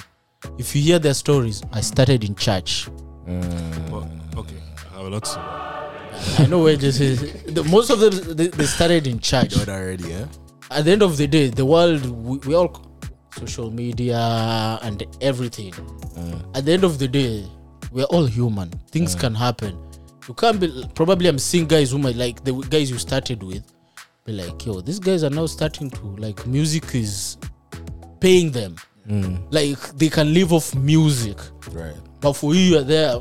If 0.60 0.76
you 0.76 0.82
hear 0.82 1.00
their 1.00 1.16
stories, 1.16 1.64
I 1.74 1.82
started 1.82 2.24
in 2.24 2.36
church. 2.36 2.88
Well, 3.26 4.08
okay, 4.38 4.58
I 4.92 4.98
have 4.98 5.06
a 5.08 5.10
lot 5.10 5.24
to 5.24 5.30
say. 5.32 6.44
I 6.44 6.48
know 6.48 6.60
where 6.60 6.78
this 6.78 7.00
is. 7.00 7.44
The, 7.44 7.64
most 7.64 7.90
of 7.90 8.00
them 8.00 8.36
they, 8.38 8.48
they 8.48 8.66
started 8.66 9.08
in 9.08 9.20
church. 9.20 9.56
Good 9.56 9.70
already, 9.70 10.10
yeah. 10.10 10.28
At 10.70 10.86
the 10.86 10.92
end 10.92 11.02
of 11.02 11.18
the 11.18 11.28
day, 11.28 11.50
the 11.50 11.66
world 11.66 12.06
we, 12.06 12.38
we 12.40 12.56
all 12.56 12.70
social 13.36 13.72
media 13.72 14.80
and 14.82 15.06
everything. 15.22 15.74
At 16.54 16.66
the 16.66 16.72
end 16.72 16.84
of 16.84 17.00
the 17.00 17.08
day, 17.08 17.46
we're 17.92 18.06
all 18.06 18.26
human. 18.26 18.70
Things 18.92 19.16
can 19.16 19.36
happen. 19.36 19.78
You 20.28 20.34
can't 20.34 20.60
be 20.60 20.86
probably 20.96 21.28
I'm 21.28 21.38
seeing 21.38 21.68
guys 21.68 21.92
who 21.92 22.00
might 22.00 22.16
like 22.16 22.44
the 22.44 22.54
guys 22.70 22.90
you 22.90 22.98
started 22.98 23.44
with, 23.44 23.64
be 24.26 24.34
like, 24.34 24.66
yo, 24.66 24.82
these 24.82 25.00
guys 25.00 25.24
are 25.24 25.30
now 25.30 25.46
starting 25.46 25.90
to 25.92 26.02
like 26.18 26.48
music 26.48 26.96
is 26.96 27.38
paying 28.20 28.52
them. 28.52 28.76
Like 29.52 29.80
they 29.98 30.10
can 30.10 30.34
live 30.34 30.52
off 30.52 30.74
music. 30.74 31.38
Right. 31.72 31.96
But 32.22 32.34
for 32.34 32.56
you, 32.56 32.62
you're 32.62 32.82
there 32.82 33.20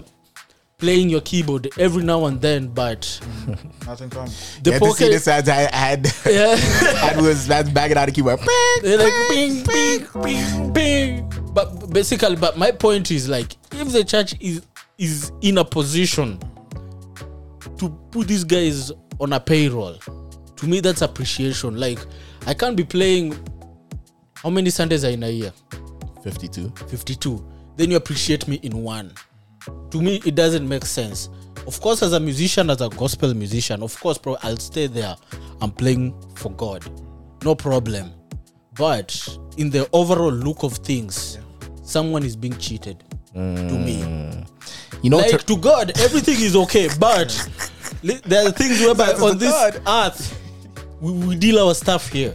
playing 0.78 1.08
your 1.08 1.20
keyboard 1.20 1.68
every 1.78 2.02
now 2.02 2.26
and 2.26 2.40
then, 2.40 2.68
but 2.68 3.20
Nothing 3.86 4.10
comes. 4.10 4.58
the 4.62 4.72
yeah, 4.72 4.78
to 4.78 4.84
see 4.84 4.90
pocket. 4.90 5.12
the 5.12 5.18
sounds 5.18 5.48
I 5.48 5.74
had, 5.74 6.06
yeah. 6.26 6.56
had 6.96 7.16
was 7.20 7.46
that's 7.46 7.70
banging 7.70 7.96
out 7.96 8.06
the 8.06 8.12
keyboard. 8.12 8.40
They're 8.82 8.98
like 8.98 9.12
bing, 9.28 9.64
bing, 9.64 10.06
bing, 10.22 10.72
bing. 10.72 11.32
But 11.52 11.90
basically, 11.90 12.36
but 12.36 12.58
my 12.58 12.72
point 12.72 13.10
is 13.10 13.28
like, 13.28 13.56
if 13.72 13.92
the 13.92 14.04
church 14.04 14.34
is 14.40 14.66
is 14.98 15.32
in 15.40 15.58
a 15.58 15.64
position 15.64 16.38
to 17.78 17.88
put 18.10 18.28
these 18.28 18.44
guys 18.44 18.92
on 19.20 19.32
a 19.32 19.40
payroll, 19.40 19.96
to 20.56 20.66
me 20.66 20.80
that's 20.80 21.02
appreciation. 21.02 21.78
Like, 21.78 21.98
I 22.46 22.54
can't 22.54 22.76
be 22.76 22.84
playing. 22.84 23.36
How 24.36 24.50
many 24.50 24.68
Sundays 24.70 25.04
are 25.04 25.10
in 25.10 25.22
a 25.22 25.30
year? 25.30 25.52
52. 26.22 26.72
52 26.88 27.50
then 27.76 27.90
you 27.90 27.96
appreciate 27.96 28.46
me 28.48 28.56
in 28.62 28.82
one 28.82 29.12
to 29.90 30.00
me 30.00 30.20
it 30.24 30.34
doesn't 30.34 30.68
make 30.68 30.84
sense. 30.84 31.28
Of 31.66 31.80
course 31.80 32.02
as 32.02 32.12
a 32.12 32.20
musician 32.20 32.70
as 32.70 32.80
a 32.80 32.88
gospel 32.90 33.32
musician 33.34 33.82
of 33.82 33.98
course 34.00 34.18
bro 34.18 34.36
i'll 34.42 34.58
stay 34.58 34.86
there 34.86 35.16
i'm 35.62 35.70
playing 35.70 36.14
for 36.34 36.50
god. 36.52 36.84
No 37.44 37.54
problem. 37.54 38.12
But 38.76 39.16
in 39.56 39.70
the 39.70 39.88
overall 39.92 40.32
look 40.32 40.62
of 40.62 40.74
things 40.78 41.38
someone 41.82 42.24
is 42.24 42.36
being 42.36 42.56
cheated. 42.58 43.02
To 43.34 43.40
me. 43.40 44.44
You 45.02 45.10
know, 45.10 45.18
like 45.18 45.44
to 45.44 45.56
god 45.56 45.98
everything 46.00 46.36
is 46.40 46.54
okay 46.56 46.88
but 46.98 47.28
there 48.02 48.46
are 48.46 48.50
things 48.52 48.80
whereby 48.80 49.12
on 49.14 49.38
this 49.38 49.52
earth 49.86 50.40
we, 51.00 51.12
we 51.12 51.36
deal 51.36 51.58
our 51.66 51.74
stuff 51.74 52.08
here 52.10 52.34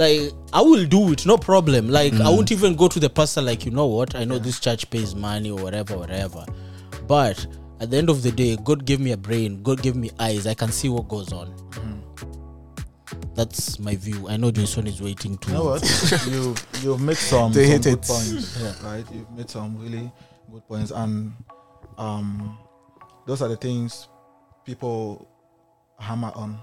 like 0.00 0.32
I 0.54 0.62
will 0.62 0.86
do 0.86 1.12
it, 1.12 1.26
no 1.26 1.36
problem. 1.36 1.90
Like 1.90 2.14
I 2.14 2.30
won't 2.30 2.50
even 2.50 2.74
go 2.74 2.88
to 2.88 2.98
the 2.98 3.10
pastor 3.10 3.42
like, 3.42 3.66
you 3.66 3.70
know 3.70 3.86
what? 3.86 4.14
I 4.14 4.24
know 4.24 4.38
this 4.38 4.58
church 4.58 4.88
pays 4.88 5.14
money 5.14 5.50
or 5.50 5.62
whatever, 5.62 5.96
whatever. 5.98 6.46
But 7.06 7.46
at 7.80 7.90
the 7.90 7.98
end 7.98 8.08
of 8.08 8.22
the 8.22 8.32
day, 8.32 8.56
God 8.64 8.86
gave 8.86 8.98
me 8.98 9.12
a 9.12 9.16
brain, 9.18 9.62
God 9.62 9.82
gave 9.82 9.96
me 9.96 10.10
eyes. 10.18 10.46
I 10.46 10.54
can 10.54 10.72
see 10.72 10.88
what 10.88 11.06
goes 11.08 11.32
on. 11.32 11.54
That's 13.34 13.78
my 13.78 13.94
view. 13.94 14.28
I 14.28 14.36
know 14.36 14.50
Jason 14.50 14.86
is 14.86 15.00
waiting 15.00 15.36
to 15.38 15.48
You 15.48 15.54
know 15.54 15.64
what? 15.64 15.82
you 16.28 16.54
you've 16.82 17.00
made 17.00 17.16
some, 17.16 17.52
To 17.52 17.64
some 17.66 17.76
good 17.80 17.86
it. 17.86 18.02
points, 18.02 18.82
right? 18.82 19.04
You've 19.12 19.30
made 19.30 19.50
some 19.50 19.78
really 19.78 20.10
good 20.50 20.66
points, 20.66 20.90
and 20.90 21.32
um, 21.98 22.58
those 23.26 23.40
are 23.42 23.48
the 23.48 23.56
things 23.56 24.08
people 24.64 25.28
hammer 25.98 26.32
on, 26.34 26.58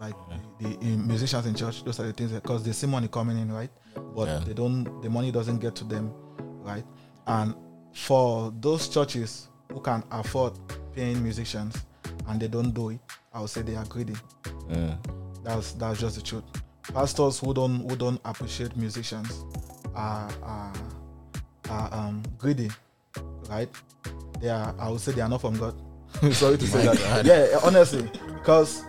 like 0.00 0.14
the, 0.60 0.68
the 0.68 0.80
in 0.80 1.06
musicians 1.06 1.46
in 1.46 1.54
church. 1.54 1.84
Those 1.84 2.00
are 2.00 2.04
the 2.04 2.12
things 2.12 2.32
because 2.32 2.62
they 2.64 2.72
see 2.72 2.86
money 2.86 3.08
coming 3.08 3.38
in, 3.38 3.50
right? 3.52 3.70
But 4.14 4.28
Yeah. 4.28 4.38
they 4.46 4.54
don't. 4.54 4.84
The 5.02 5.10
money 5.10 5.30
doesn't 5.32 5.58
get 5.58 5.74
to 5.76 5.84
them, 5.84 6.12
right? 6.62 6.84
And 7.26 7.54
for 7.94 8.52
those 8.60 8.88
churches 8.88 9.48
who 9.72 9.80
can 9.80 10.02
afford 10.10 10.52
paying 10.94 11.22
musicians 11.22 11.76
and 12.28 12.40
they 12.40 12.48
don't 12.48 12.70
do 12.72 12.90
it, 12.90 13.00
I 13.32 13.40
would 13.40 13.50
say 13.50 13.62
they 13.62 13.74
are 13.76 13.84
greedy. 13.86 14.14
That's 15.42 15.72
that's 15.72 16.00
just 16.00 16.16
the 16.16 16.22
truth. 16.22 16.44
Pastors 16.92 17.38
who 17.40 17.52
don't 17.54 17.88
who 17.88 17.96
don't 17.96 18.20
appreciate 18.24 18.76
musicians 18.76 19.44
are 19.94 20.28
are, 20.42 20.72
are 21.70 21.88
um, 21.92 22.22
greedy, 22.38 22.70
right? 23.48 23.68
They 24.40 24.48
are. 24.48 24.74
I 24.78 24.90
would 24.90 25.00
say 25.00 25.12
they 25.12 25.20
are 25.22 25.28
not 25.28 25.40
from 25.40 25.56
God. 25.58 25.74
Sorry 26.32 26.56
to 26.56 26.66
say 26.66 26.84
that. 26.86 27.24
Yeah, 27.24 27.58
honestly, 27.62 28.08
because 28.34 28.84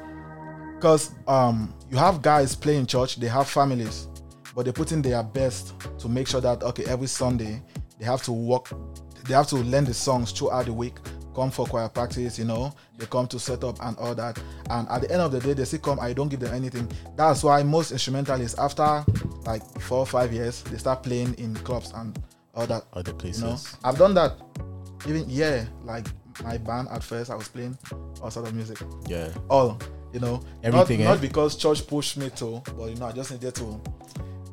because 0.80 1.12
um 1.28 1.74
you 1.92 1.98
have 1.98 2.22
guys 2.22 2.56
playing 2.56 2.86
church, 2.86 3.18
they 3.18 3.28
have 3.28 3.50
families, 3.50 4.08
but 4.56 4.66
they 4.66 4.72
put 4.72 4.92
in 4.92 5.02
their 5.02 5.22
best 5.24 5.74
to 6.00 6.08
make 6.08 6.28
sure 6.28 6.40
that 6.42 6.64
okay 6.64 6.86
every 6.86 7.08
Sunday 7.08 7.62
they 8.00 8.06
have 8.06 8.24
to 8.24 8.32
work, 8.32 8.70
they 9.28 9.34
have 9.34 9.48
to 9.48 9.58
learn 9.58 9.84
the 9.86 9.94
songs 9.94 10.32
throughout 10.32 10.66
the 10.66 10.74
week. 10.74 10.96
Come 11.36 11.52
for 11.52 11.66
choir 11.68 11.88
practice, 11.90 12.40
you 12.40 12.46
know. 12.46 12.74
They 12.98 13.06
come 13.06 13.28
to 13.28 13.40
set 13.40 13.64
up 13.64 13.78
and 13.86 13.96
all 13.98 14.16
that. 14.16 14.42
And 14.70 14.90
at 14.90 15.02
the 15.02 15.12
end 15.12 15.22
of 15.22 15.32
the 15.32 15.40
day, 15.40 15.54
they 15.54 15.64
still 15.64 15.80
come. 15.80 16.00
I 16.00 16.12
don't 16.12 16.28
give 16.28 16.40
them 16.40 16.54
anything. 16.54 16.90
That's 17.16 17.44
why 17.44 17.62
most 17.64 17.92
instrumentalists, 17.92 18.58
after 18.58 19.06
like 19.46 19.64
four 19.80 20.00
or 20.00 20.06
five 20.06 20.34
years, 20.34 20.64
they 20.64 20.78
start 20.78 21.04
playing 21.04 21.36
in 21.36 21.54
clubs 21.58 21.92
and 21.96 22.18
all 22.56 22.66
that. 22.68 22.84
other 22.94 23.14
places. 23.14 23.42
You 23.44 23.50
know, 23.50 23.58
I've 23.84 23.98
done 23.98 24.14
that. 24.16 24.34
Even 25.08 25.26
yeah, 25.30 25.66
like 25.84 26.08
my 26.44 26.58
band 26.58 26.88
at 26.92 27.04
first, 27.04 27.30
I 27.30 27.36
was 27.36 27.48
playing 27.48 27.78
all 28.22 28.32
sort 28.32 28.48
of 28.48 28.56
music, 28.56 28.80
Yeah. 29.08 29.30
all 29.50 29.78
you 30.14 30.20
know, 30.20 30.42
Everything, 30.64 31.00
Not, 31.00 31.06
eh? 31.06 31.10
not 31.14 31.22
because 31.22 31.56
church 31.56 31.86
pushed 31.88 32.18
me 32.18 32.30
to, 32.32 32.62
but 32.78 32.90
you 32.90 32.96
know, 32.96 33.08
I 33.08 33.12
just 33.12 33.32
needed 33.32 33.56
to 33.56 33.82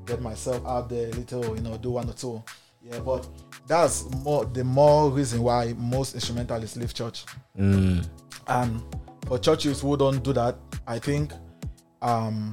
get 0.06 0.22
myself 0.22 0.64
out 0.66 0.88
there 0.88 1.08
a 1.08 1.12
little, 1.12 1.56
you 1.56 1.62
know, 1.62 1.76
do 1.76 1.90
one 1.92 2.08
or 2.08 2.12
two. 2.12 2.42
Yeah, 2.82 3.00
but 3.00 3.26
that's 3.66 4.08
more 4.22 4.44
the 4.44 4.62
more 4.62 5.10
reason 5.10 5.42
why 5.42 5.74
most 5.76 6.14
instrumentalists 6.14 6.76
leave 6.76 6.94
church. 6.94 7.24
Mm. 7.58 8.06
And 8.46 8.82
for 9.26 9.38
churches 9.38 9.80
who 9.80 9.96
don't 9.96 10.22
do 10.22 10.32
that, 10.34 10.56
I 10.86 10.98
think 11.00 11.32
um 12.02 12.52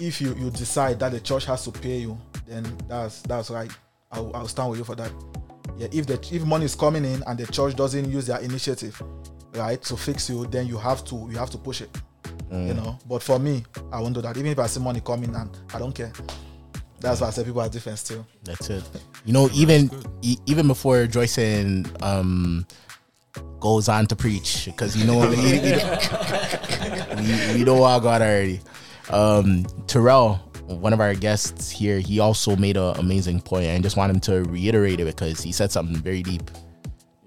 if 0.00 0.20
you 0.20 0.34
you 0.36 0.50
decide 0.50 0.98
that 1.00 1.12
the 1.12 1.20
church 1.20 1.44
has 1.44 1.64
to 1.64 1.70
pay 1.70 1.98
you, 1.98 2.18
then 2.46 2.64
that's 2.88 3.20
that's 3.22 3.50
right. 3.50 3.70
I'll, 4.10 4.34
I'll 4.34 4.48
stand 4.48 4.70
with 4.70 4.78
you 4.78 4.84
for 4.84 4.94
that. 4.94 5.12
Yeah, 5.76 5.88
if 5.92 6.06
the 6.06 6.14
if 6.32 6.44
money 6.44 6.64
is 6.64 6.74
coming 6.74 7.04
in 7.04 7.22
and 7.26 7.38
the 7.38 7.46
church 7.52 7.76
doesn't 7.76 8.10
use 8.10 8.26
their 8.26 8.38
initiative, 8.40 9.00
right, 9.54 9.80
to 9.82 9.96
fix 9.96 10.30
you, 10.30 10.46
then 10.46 10.66
you 10.66 10.78
have 10.78 11.04
to 11.06 11.28
you 11.30 11.36
have 11.36 11.50
to 11.50 11.58
push 11.58 11.82
it. 11.82 11.90
You 12.50 12.74
know. 12.74 12.98
But 13.06 13.22
for 13.22 13.38
me, 13.38 13.64
I 13.92 14.00
won't 14.00 14.14
do 14.14 14.22
that. 14.22 14.36
Even 14.36 14.52
if 14.52 14.58
I 14.58 14.66
see 14.66 14.80
money 14.80 15.00
coming 15.00 15.34
and 15.34 15.50
I 15.74 15.78
don't 15.78 15.94
care. 15.94 16.12
That's 17.00 17.20
why 17.20 17.28
I 17.28 17.30
say 17.30 17.44
people 17.44 17.60
are 17.60 17.68
different 17.68 17.98
still. 17.98 18.26
That's 18.42 18.70
it. 18.70 18.82
You 19.24 19.32
know, 19.32 19.48
even 19.54 19.90
e- 20.22 20.38
even 20.46 20.66
before 20.66 21.06
Joyson 21.06 21.86
um 22.02 22.66
goes 23.60 23.88
on 23.88 24.06
to 24.06 24.16
preach, 24.16 24.64
because 24.66 24.96
you 24.96 25.04
know, 25.06 25.22
you, 25.30 25.38
you 25.38 25.76
know 25.76 25.98
we, 27.52 27.58
we 27.58 27.64
know 27.64 27.82
all 27.82 28.00
God 28.00 28.22
already. 28.22 28.60
Um, 29.10 29.64
Terrell, 29.86 30.36
one 30.66 30.92
of 30.92 31.00
our 31.00 31.14
guests 31.14 31.70
here, 31.70 31.98
he 32.00 32.18
also 32.20 32.56
made 32.56 32.76
an 32.76 32.96
amazing 32.98 33.40
point, 33.40 33.66
and 33.66 33.82
just 33.82 33.96
want 33.96 34.10
him 34.12 34.20
to 34.20 34.42
reiterate 34.44 35.00
it 35.00 35.04
because 35.04 35.40
he 35.40 35.52
said 35.52 35.70
something 35.70 35.96
very 35.96 36.22
deep. 36.22 36.50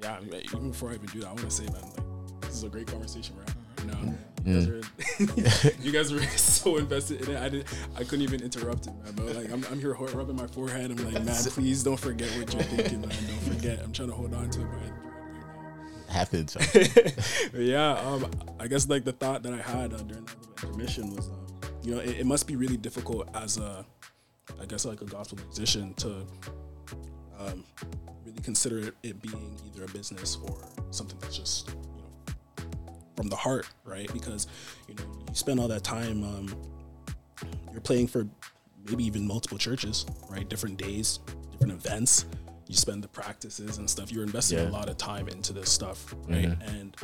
yeah, 0.01 0.19
even 0.43 0.71
before 0.71 0.91
I 0.91 0.95
even 0.95 1.07
do 1.07 1.19
that, 1.21 1.27
I 1.27 1.29
want 1.29 1.41
to 1.41 1.51
say, 1.51 1.63
man, 1.65 1.81
like, 1.81 2.41
this 2.41 2.53
is 2.55 2.63
a 2.63 2.69
great 2.69 2.87
conversation, 2.87 3.35
right? 3.37 3.49
You 4.43 4.53
guys 4.55 4.67
are, 4.67 4.81
you 5.81 5.91
guys 5.91 6.11
were 6.11 6.21
so 6.35 6.77
invested 6.77 7.21
in 7.21 7.35
it. 7.35 7.41
I 7.41 7.49
did, 7.49 7.65
I 7.95 8.03
couldn't 8.03 8.21
even 8.21 8.41
interrupt 8.41 8.87
it, 8.87 8.93
man. 9.03 9.13
But 9.15 9.35
like, 9.35 9.51
I'm, 9.51 9.63
I'm 9.71 9.79
here 9.79 9.93
rubbing 9.93 10.35
my 10.35 10.47
forehead. 10.47 10.91
I'm 10.91 10.97
like, 11.11 11.23
man, 11.23 11.43
please 11.43 11.83
don't 11.83 11.99
forget 11.99 12.27
what 12.29 12.51
you're 12.53 12.63
thinking, 12.63 13.01
man. 13.01 13.09
Don't 13.09 13.55
forget. 13.55 13.79
I'm 13.83 13.91
trying 13.91 14.09
to 14.09 14.15
hold 14.15 14.33
on 14.33 14.49
to 14.49 14.61
it, 14.61 14.67
but 14.71 15.11
Happens. 16.11 16.57
Yeah, 17.53 17.93
um, 17.99 18.29
I 18.59 18.67
guess 18.67 18.87
like 18.89 19.05
the 19.05 19.13
thought 19.13 19.43
that 19.43 19.53
I 19.53 19.57
had 19.57 19.93
uh, 19.93 19.97
during 19.97 20.25
little 20.25 20.53
intermission 20.63 21.15
was, 21.15 21.29
um, 21.29 21.47
you 21.83 21.95
know, 21.95 22.01
it, 22.01 22.19
it 22.19 22.25
must 22.25 22.47
be 22.47 22.55
really 22.55 22.77
difficult 22.77 23.29
as 23.35 23.57
a, 23.57 23.85
I 24.61 24.65
guess 24.65 24.85
like 24.85 25.01
a 25.01 25.05
gospel 25.05 25.37
musician 25.45 25.93
to 25.95 26.25
um, 27.39 27.63
really 28.25 28.41
consider 28.41 28.93
it, 29.03 29.21
being 29.21 29.57
either 29.65 29.85
a 29.85 29.87
business 29.89 30.37
or 30.43 30.57
something 30.91 31.17
that's 31.21 31.37
just 31.37 31.69
from 33.21 33.29
the 33.29 33.35
heart, 33.35 33.67
right? 33.85 34.11
Because 34.13 34.47
you 34.87 34.95
know 34.95 35.03
you 35.29 35.35
spend 35.35 35.59
all 35.59 35.67
that 35.67 35.83
time, 35.83 36.23
um, 36.23 36.55
you're 37.71 37.81
playing 37.81 38.07
for 38.07 38.27
maybe 38.89 39.03
even 39.03 39.27
multiple 39.27 39.59
churches, 39.59 40.07
right? 40.27 40.49
Different 40.49 40.77
days, 40.77 41.19
different 41.51 41.73
events. 41.73 42.25
You 42.67 42.75
spend 42.75 43.03
the 43.03 43.07
practices 43.09 43.77
and 43.77 43.87
stuff. 43.87 44.11
You're 44.11 44.23
investing 44.23 44.57
Yeah. 44.57 44.69
a 44.69 44.71
lot 44.71 44.89
of 44.89 44.97
time 44.97 45.27
into 45.27 45.53
this 45.53 45.69
stuff, 45.69 46.15
right? 46.27 46.45
And 46.61 46.95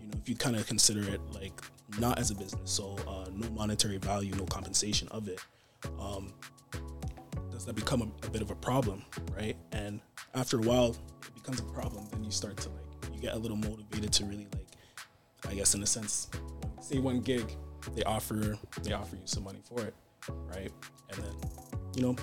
you 0.00 0.06
know 0.06 0.18
if 0.22 0.28
you 0.30 0.34
kind 0.34 0.56
of 0.56 0.66
consider 0.66 1.02
it 1.02 1.20
like 1.32 1.60
not 1.98 2.18
as 2.18 2.30
a 2.30 2.34
business, 2.34 2.70
so 2.70 2.96
uh, 3.06 3.26
no 3.34 3.50
monetary 3.50 3.98
value, 3.98 4.34
no 4.34 4.46
compensation 4.46 5.08
of 5.08 5.28
it. 5.28 5.40
Um, 6.00 6.32
does 7.50 7.66
that 7.66 7.74
become 7.74 8.00
a, 8.00 8.26
a 8.26 8.30
bit 8.30 8.40
of 8.40 8.50
a 8.50 8.54
problem, 8.54 9.04
right? 9.36 9.56
And 9.72 10.00
after 10.34 10.56
a 10.58 10.62
while, 10.62 10.96
it 11.26 11.34
becomes 11.34 11.60
a 11.60 11.64
problem. 11.64 12.06
Then 12.12 12.24
you 12.24 12.30
start 12.30 12.56
to 12.58 12.70
like, 12.70 13.14
you 13.14 13.20
get 13.20 13.34
a 13.34 13.38
little 13.38 13.56
motivated 13.58 14.12
to 14.14 14.24
really 14.24 14.46
like, 14.54 14.65
I 15.48 15.54
guess 15.54 15.74
in 15.74 15.82
a 15.82 15.86
sense, 15.86 16.28
say 16.80 16.98
one 16.98 17.20
gig, 17.20 17.56
they 17.94 18.02
offer 18.02 18.58
they 18.82 18.92
offer 18.92 19.16
you 19.16 19.22
some 19.26 19.44
money 19.44 19.60
for 19.64 19.80
it, 19.80 19.94
right? 20.48 20.72
And 21.10 21.22
then, 21.22 21.34
you 21.94 22.02
know, 22.02 22.16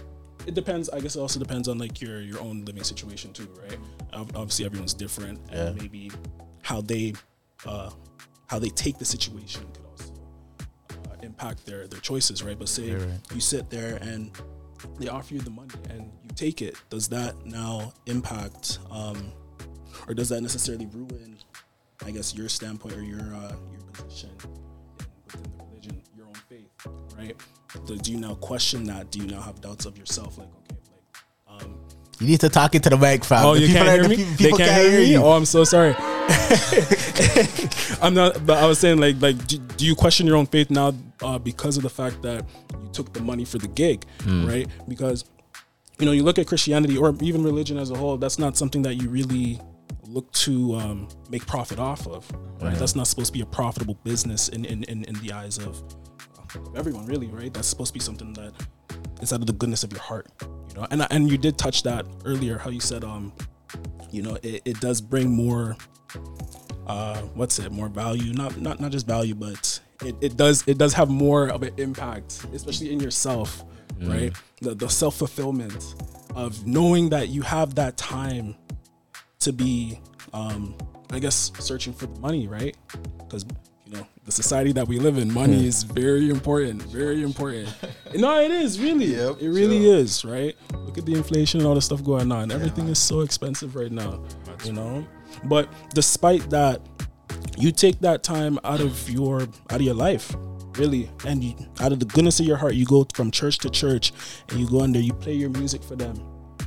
it 0.45 0.53
depends. 0.55 0.89
I 0.89 0.99
guess 0.99 1.15
it 1.15 1.19
also 1.19 1.39
depends 1.39 1.67
on 1.67 1.77
like 1.77 2.01
your 2.01 2.21
your 2.21 2.39
own 2.41 2.65
living 2.65 2.83
situation 2.83 3.31
too, 3.33 3.47
right? 3.61 3.77
Obviously, 4.13 4.65
everyone's 4.65 4.93
different, 4.93 5.39
and 5.51 5.75
Yeah. 5.75 5.81
maybe 5.81 6.11
how 6.61 6.81
they 6.81 7.13
uh, 7.65 7.91
how 8.47 8.59
they 8.59 8.69
take 8.69 8.97
the 8.97 9.05
situation 9.05 9.63
could 9.73 9.85
also 9.85 10.13
uh, 11.11 11.15
impact 11.23 11.65
their 11.65 11.87
their 11.87 11.99
choices, 12.01 12.43
right? 12.43 12.59
But 12.59 12.67
say 12.69 12.91
right. 12.93 13.19
you 13.33 13.39
sit 13.39 13.69
there 13.69 13.97
and 14.01 14.31
they 14.99 15.07
offer 15.07 15.33
you 15.33 15.39
the 15.39 15.49
money 15.49 15.73
and 15.89 16.11
you 16.23 16.29
take 16.35 16.61
it. 16.61 16.75
Does 16.89 17.07
that 17.09 17.45
now 17.45 17.93
impact, 18.05 18.79
um, 18.91 19.31
or 20.09 20.13
does 20.13 20.27
that 20.29 20.41
necessarily 20.41 20.87
ruin, 20.87 21.37
I 22.05 22.11
guess, 22.11 22.35
your 22.35 22.49
standpoint 22.49 22.95
or 22.95 23.03
your 23.03 23.19
uh, 23.19 23.55
your 23.71 23.81
position 23.93 24.29
in, 24.43 24.49
within 25.33 25.51
the 25.57 25.63
religion, 25.65 26.01
your 26.15 26.27
own 26.27 26.33
faith, 26.49 26.69
right? 27.17 27.35
So 27.87 27.95
do 27.95 28.11
you 28.11 28.19
now 28.19 28.35
question 28.35 28.83
that? 28.85 29.09
Do 29.11 29.19
you 29.19 29.27
now 29.27 29.41
have 29.41 29.61
doubts 29.61 29.85
of 29.85 29.97
yourself? 29.97 30.37
Like, 30.37 30.47
okay, 30.47 30.77
like, 31.49 31.63
um, 31.63 31.79
You 32.19 32.27
need 32.27 32.39
to 32.41 32.49
talk 32.49 32.75
into 32.75 32.89
the 32.89 32.97
mic, 32.97 33.23
fam. 33.23 33.45
oh, 33.45 33.53
The 33.55 33.61
you 33.61 33.67
people 33.67 33.83
can't 33.85 33.93
hear 33.93 34.03
the 34.03 34.09
me. 34.09 34.15
pe- 34.17 34.23
They 34.23 34.35
People 34.45 34.57
can't, 34.59 34.81
hear 34.91 34.99
me. 34.99 35.11
you. 35.11 35.23
Oh, 35.23 35.31
I'm 35.31 35.45
so 35.45 35.63
sorry. 35.63 35.95
I'm 38.01 38.13
not. 38.13 38.45
But 38.45 38.57
I 38.63 38.67
was 38.67 38.79
saying, 38.79 38.99
like, 38.99 39.21
like, 39.21 39.45
do, 39.47 39.57
do 39.57 39.85
you 39.85 39.95
question 39.95 40.27
your 40.27 40.35
own 40.37 40.45
faith 40.45 40.69
now 40.69 40.93
uh, 41.21 41.39
because 41.39 41.77
of 41.77 41.83
the 41.83 41.89
fact 41.89 42.21
that 42.23 42.45
you 42.81 42.89
took 42.91 43.13
the 43.13 43.21
money 43.21 43.45
for 43.45 43.57
the 43.57 43.67
gig, 43.69 44.05
Hmm. 44.21 44.45
right? 44.45 44.67
Because 44.87 45.25
you 45.99 46.07
know, 46.07 46.11
you 46.11 46.23
look 46.23 46.39
at 46.39 46.47
Christianity 46.47 46.97
or 46.97 47.15
even 47.21 47.43
religion 47.43 47.77
as 47.77 47.91
a 47.91 47.95
whole. 47.95 48.17
That's 48.17 48.39
not 48.39 48.57
something 48.57 48.81
that 48.81 48.95
you 48.95 49.09
really 49.09 49.61
look 50.13 50.31
to 50.33 50.75
um, 50.75 51.07
make 51.29 51.45
profit 51.45 51.79
off 51.79 52.07
of. 52.07 52.29
Right? 52.61 52.75
That's 52.75 52.95
not 52.95 53.07
supposed 53.07 53.27
to 53.27 53.33
be 53.33 53.41
a 53.41 53.45
profitable 53.45 53.97
business 54.03 54.49
in 54.49 54.65
in, 54.65 54.83
in, 54.83 55.03
in 55.05 55.15
the 55.15 55.33
eyes 55.33 55.57
of, 55.57 55.83
everyone, 56.75 57.05
really. 57.05 57.27
Right? 57.27 57.53
That's 57.53 57.67
supposed 57.67 57.93
to 57.93 57.99
be 57.99 58.03
something 58.03 58.33
that 58.33 58.53
is 59.21 59.33
out 59.33 59.41
of 59.41 59.47
the 59.47 59.53
goodness 59.53 59.83
of 59.83 59.91
your 59.91 60.01
heart. 60.01 60.27
You 60.41 60.75
know, 60.75 60.87
and 60.91 61.05
and 61.09 61.29
you 61.29 61.37
did 61.37 61.57
touch 61.57 61.83
that 61.83 62.05
earlier. 62.25 62.57
How 62.57 62.69
you 62.69 62.79
said, 62.79 63.03
um, 63.03 63.33
you 64.11 64.21
know, 64.21 64.37
it, 64.43 64.61
it 64.65 64.79
does 64.79 65.01
bring 65.01 65.29
more 65.31 65.75
uh 66.87 67.21
what's 67.33 67.59
it 67.59 67.71
more 67.71 67.87
value 67.87 68.33
not 68.33 68.59
not 68.59 68.79
not 68.79 68.91
just 68.91 69.07
value 69.07 69.33
but 69.33 69.79
it, 70.03 70.15
it 70.19 70.35
does 70.35 70.63
it 70.67 70.77
does 70.77 70.93
have 70.93 71.09
more 71.09 71.47
of 71.47 71.63
an 71.63 71.73
impact 71.77 72.45
especially 72.53 72.91
in 72.91 72.99
yourself 72.99 73.63
right 74.01 74.33
the, 74.61 74.75
the 74.75 74.89
self-fulfillment 74.89 75.95
of 76.35 76.65
knowing 76.67 77.09
that 77.09 77.29
you 77.29 77.41
have 77.41 77.75
that 77.75 77.95
time 77.95 78.55
to 79.43 79.53
be 79.53 79.99
um 80.33 80.75
i 81.11 81.19
guess 81.19 81.51
searching 81.59 81.93
for 81.93 82.07
the 82.07 82.19
money 82.19 82.47
right? 82.47 82.75
Because 83.19 83.45
you 83.85 83.93
know 83.97 84.07
the 84.25 84.31
society 84.31 84.71
that 84.71 84.87
we 84.87 84.99
live 84.99 85.17
in 85.17 85.31
money 85.33 85.67
is 85.67 85.83
very 85.83 86.29
important 86.29 86.81
very 86.83 87.23
important. 87.23 87.73
No 88.15 88.39
it 88.39 88.51
is 88.51 88.79
really. 88.79 89.05
Yep, 89.05 89.41
it 89.41 89.49
really 89.49 89.83
sure. 89.85 89.95
is 89.95 90.23
right? 90.23 90.55
Look 90.73 90.99
at 90.99 91.05
the 91.05 91.15
inflation 91.15 91.59
and 91.59 91.67
all 91.67 91.73
the 91.73 91.81
stuff 91.81 92.03
going 92.03 92.31
on. 92.31 92.51
Everything 92.51 92.87
is 92.89 92.99
so 92.99 93.21
expensive 93.21 93.75
right 93.75 93.91
now 93.91 94.23
you 94.65 94.73
know? 94.73 95.05
But 95.45 95.69
despite 95.93 96.49
that 96.49 96.81
you 97.57 97.71
take 97.71 97.99
that 97.99 98.23
time 98.23 98.59
out 98.63 98.81
of 98.81 99.09
your 99.09 99.41
out 99.41 99.75
of 99.75 99.81
your 99.81 99.95
life 99.95 100.35
really. 100.77 101.07
And 101.25 101.43
you, 101.43 101.55
out 101.81 101.91
of 101.91 101.99
the 101.99 102.05
goodness 102.05 102.39
of 102.39 102.47
your 102.47 102.57
heart 102.57 102.73
you 102.73 102.85
go 102.85 103.05
from 103.13 103.29
church 103.29 103.59
to 103.59 103.69
church 103.69 104.11
and 104.49 104.59
you 104.59 104.67
go 104.67 104.83
in 104.83 104.91
there 104.91 105.01
you 105.01 105.13
play 105.13 105.33
your 105.33 105.51
music 105.51 105.83
for 105.83 105.95
them 105.95 106.19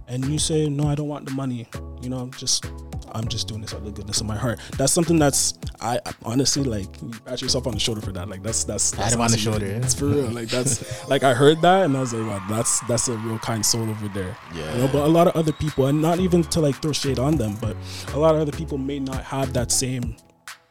and 0.09 0.25
you 0.27 0.39
say 0.39 0.69
no 0.69 0.89
i 0.89 0.95
don't 0.95 1.09
want 1.09 1.25
the 1.27 1.33
money. 1.33 1.67
You 2.03 2.11
know 2.11 2.31
just 2.37 2.67
i'm 3.13 3.27
just 3.29 3.49
doing 3.49 3.61
this 3.63 3.73
out 3.73 3.79
of 3.81 3.85
the 3.87 3.91
goodness 3.93 4.21
of 4.21 4.27
my 4.27 4.37
heart. 4.37 4.61
That's 4.77 4.93
something 4.93 5.19
that's 5.19 5.55
i, 5.81 5.99
honestly 6.25 6.65
like 6.65 6.87
you 7.03 7.11
pat 7.25 7.41
yourself 7.43 7.67
on 7.67 7.75
the 7.75 7.81
shoulder 7.81 8.01
for 8.01 8.13
that. 8.13 8.29
Like 8.29 8.43
that's 8.43 8.65
that's, 8.65 8.91
that's 8.91 9.03
Pat 9.11 9.13
him 9.15 9.21
on 9.23 9.31
the 9.31 9.39
shoulder, 9.39 9.67
it's 9.67 9.95
for 9.95 10.07
real. 10.07 10.27
Like 10.29 10.49
that's 10.49 11.09
like 11.09 11.23
i 11.23 11.33
heard 11.35 11.61
that 11.63 11.85
and 11.85 11.97
i 11.97 12.01
was 12.01 12.13
like 12.13 12.27
wow 12.29 12.47
that's 12.49 12.81
that's 12.87 13.09
a 13.09 13.17
real 13.19 13.39
kind 13.39 13.65
soul 13.65 13.89
over 13.89 14.09
there. 14.09 14.37
Yeah. 14.55 14.73
you 14.75 14.83
know 14.83 14.89
but 14.89 15.05
a 15.05 15.09
lot 15.09 15.27
of 15.27 15.35
other 15.37 15.53
people 15.53 15.87
and 15.87 16.01
not 16.03 16.19
even 16.21 16.43
to 16.45 16.61
like 16.61 16.77
throw 16.83 16.93
shade 16.93 17.19
on 17.19 17.37
them 17.37 17.57
but 17.61 17.77
a 18.15 18.19
lot 18.19 18.35
of 18.35 18.41
other 18.41 18.53
people 18.53 18.79
may 18.79 18.99
not 18.99 19.23
have 19.25 19.53
that 19.55 19.73
same 19.73 20.17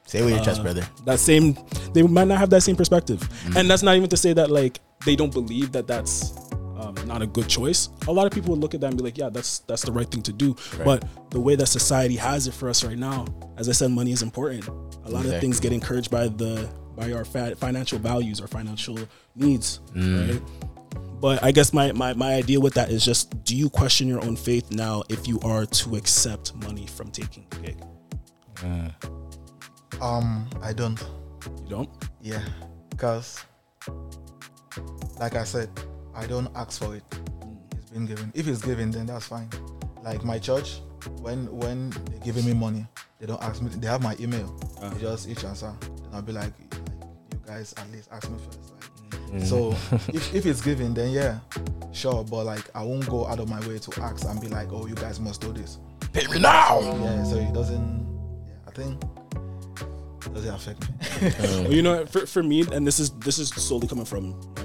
Say 0.07 0.21
with 0.23 0.35
your 0.35 0.43
chest, 0.43 0.59
uh, 0.59 0.63
brother. 0.63 0.87
that 1.05 1.19
same 1.19 1.57
they 1.93 2.03
might 2.03 2.27
not 2.27 2.37
have 2.37 2.51
that 2.51 2.61
same 2.61 2.75
perspective. 2.75 3.27
And 3.57 3.67
that's 3.67 3.81
not 3.81 3.95
even 3.95 4.07
to 4.09 4.17
say 4.17 4.33
that 4.33 4.51
like 4.51 4.79
they 5.03 5.15
don't 5.15 5.33
believe 5.33 5.71
that 5.71 5.87
that's 5.87 6.29
not 7.05 7.21
a 7.21 7.27
good 7.27 7.47
choice. 7.47 7.89
A 8.07 8.11
lot 8.11 8.25
of 8.27 8.31
people 8.33 8.51
would 8.51 8.59
look 8.59 8.73
at 8.73 8.81
that 8.81 8.87
and 8.87 8.97
be 8.97 9.03
like 9.03 9.17
yeah 9.17 9.29
that's 9.29 9.59
that's 9.59 9.83
the 9.83 9.91
right 9.91 10.09
thing 10.09 10.21
to 10.23 10.33
do. 10.33 10.55
But 10.83 11.05
the 11.31 11.39
way 11.39 11.55
that 11.55 11.67
society 11.67 12.15
has 12.17 12.47
it 12.47 12.53
for 12.53 12.69
us 12.69 12.83
right 12.83 12.97
now 12.97 13.25
as 13.57 13.69
i 13.69 13.71
said 13.71 13.91
money 13.91 14.11
is 14.11 14.21
important. 14.21 14.67
A 15.05 15.09
lot 15.09 15.25
of 15.25 15.39
things 15.39 15.59
get 15.59 15.71
encouraged 15.73 16.09
by 16.11 16.27
the 16.27 16.69
by 16.95 17.11
our 17.11 17.25
fa- 17.25 17.55
financial 17.55 17.99
values 17.99 18.39
or 18.41 18.47
financial 18.47 18.97
needs 19.35 19.79
right? 19.95 20.41
But 21.21 21.43
i 21.43 21.51
guess 21.51 21.73
my, 21.73 21.91
my 21.93 22.13
my 22.13 22.33
idea 22.35 22.59
with 22.59 22.73
that 22.75 22.89
is 22.89 23.03
just 23.03 23.43
do 23.43 23.55
you 23.55 23.69
question 23.69 24.07
your 24.07 24.23
own 24.23 24.35
faith 24.35 24.71
now 24.71 25.03
if 25.09 25.27
you 25.27 25.39
are 25.41 25.65
to 25.65 25.95
accept 25.95 26.53
money 26.55 26.85
from 26.87 27.11
taking 27.11 27.45
the 27.49 27.57
gig? 27.57 27.77
Um, 30.01 30.47
I 30.61 30.73
don't. 30.73 30.99
you 31.63 31.69
don't? 31.69 31.89
Yeah, 32.21 32.43
because 32.89 33.43
like 35.19 35.35
I 35.35 35.43
said, 35.43 35.69
I 36.15 36.25
don't 36.27 36.47
ask 36.55 36.81
for 36.81 36.95
it. 36.95 37.03
It's 37.77 37.91
been 37.91 38.05
given. 38.05 38.31
If 38.33 38.47
it's 38.47 38.63
given, 38.63 38.91
then 38.91 39.05
that's 39.05 39.27
fine. 39.27 39.49
Like 40.03 40.23
my 40.23 40.39
church, 40.39 40.79
when 41.21 41.47
when 41.55 41.89
they're 41.89 42.19
giving 42.23 42.45
me 42.45 42.53
money, 42.53 42.85
they 43.19 43.25
don't 43.25 43.41
ask 43.41 43.61
me. 43.61 43.69
They 43.69 43.87
have 43.87 44.01
my 44.01 44.15
email. 44.19 44.57
Ah. 44.81 44.89
They 44.89 45.01
just 45.01 45.27
each 45.27 45.43
answer. 45.43 45.73
Then 45.81 46.09
I'll 46.13 46.21
be 46.21 46.31
like, 46.31 46.45
like, 46.45 46.79
you 47.33 47.39
guys 47.45 47.73
at 47.77 47.91
least 47.91 48.09
ask 48.11 48.29
me 48.29 48.37
first. 48.45 48.71
Like, 49.31 49.45
so 49.45 49.71
if, 50.13 50.33
if 50.33 50.45
it's 50.45 50.61
given, 50.61 50.93
then 50.93 51.11
yeah, 51.11 51.39
sure. 51.91 52.23
But 52.23 52.45
like 52.45 52.69
I 52.75 52.83
won't 52.83 53.07
go 53.09 53.27
out 53.27 53.39
of 53.39 53.49
my 53.49 53.59
way 53.67 53.79
to 53.79 54.01
ask 54.01 54.25
and 54.25 54.39
be 54.39 54.47
like, 54.47 54.71
oh, 54.71 54.85
you 54.85 54.95
guys 54.95 55.19
must 55.19 55.41
do 55.41 55.51
this. 55.51 55.79
Pay 56.13 56.27
me 56.27 56.39
now. 56.39 56.79
Yeah, 56.79 57.23
so 57.23 57.35
it 57.37 57.53
doesn't. 57.53 58.05
Yeah, 58.47 58.53
I 58.67 58.71
think 58.71 59.01
doesn't 60.35 60.53
affect 60.53 60.89
me. 61.69 61.75
You 61.75 61.81
know, 61.81 62.05
for, 62.05 62.25
for 62.25 62.43
me, 62.43 62.65
and 62.71 62.85
this 62.85 62.99
is 62.99 63.09
this 63.19 63.39
is 63.39 63.49
solely 63.49 63.87
coming 63.87 64.05
from 64.05 64.31
my 64.57 64.63
own 64.63 64.64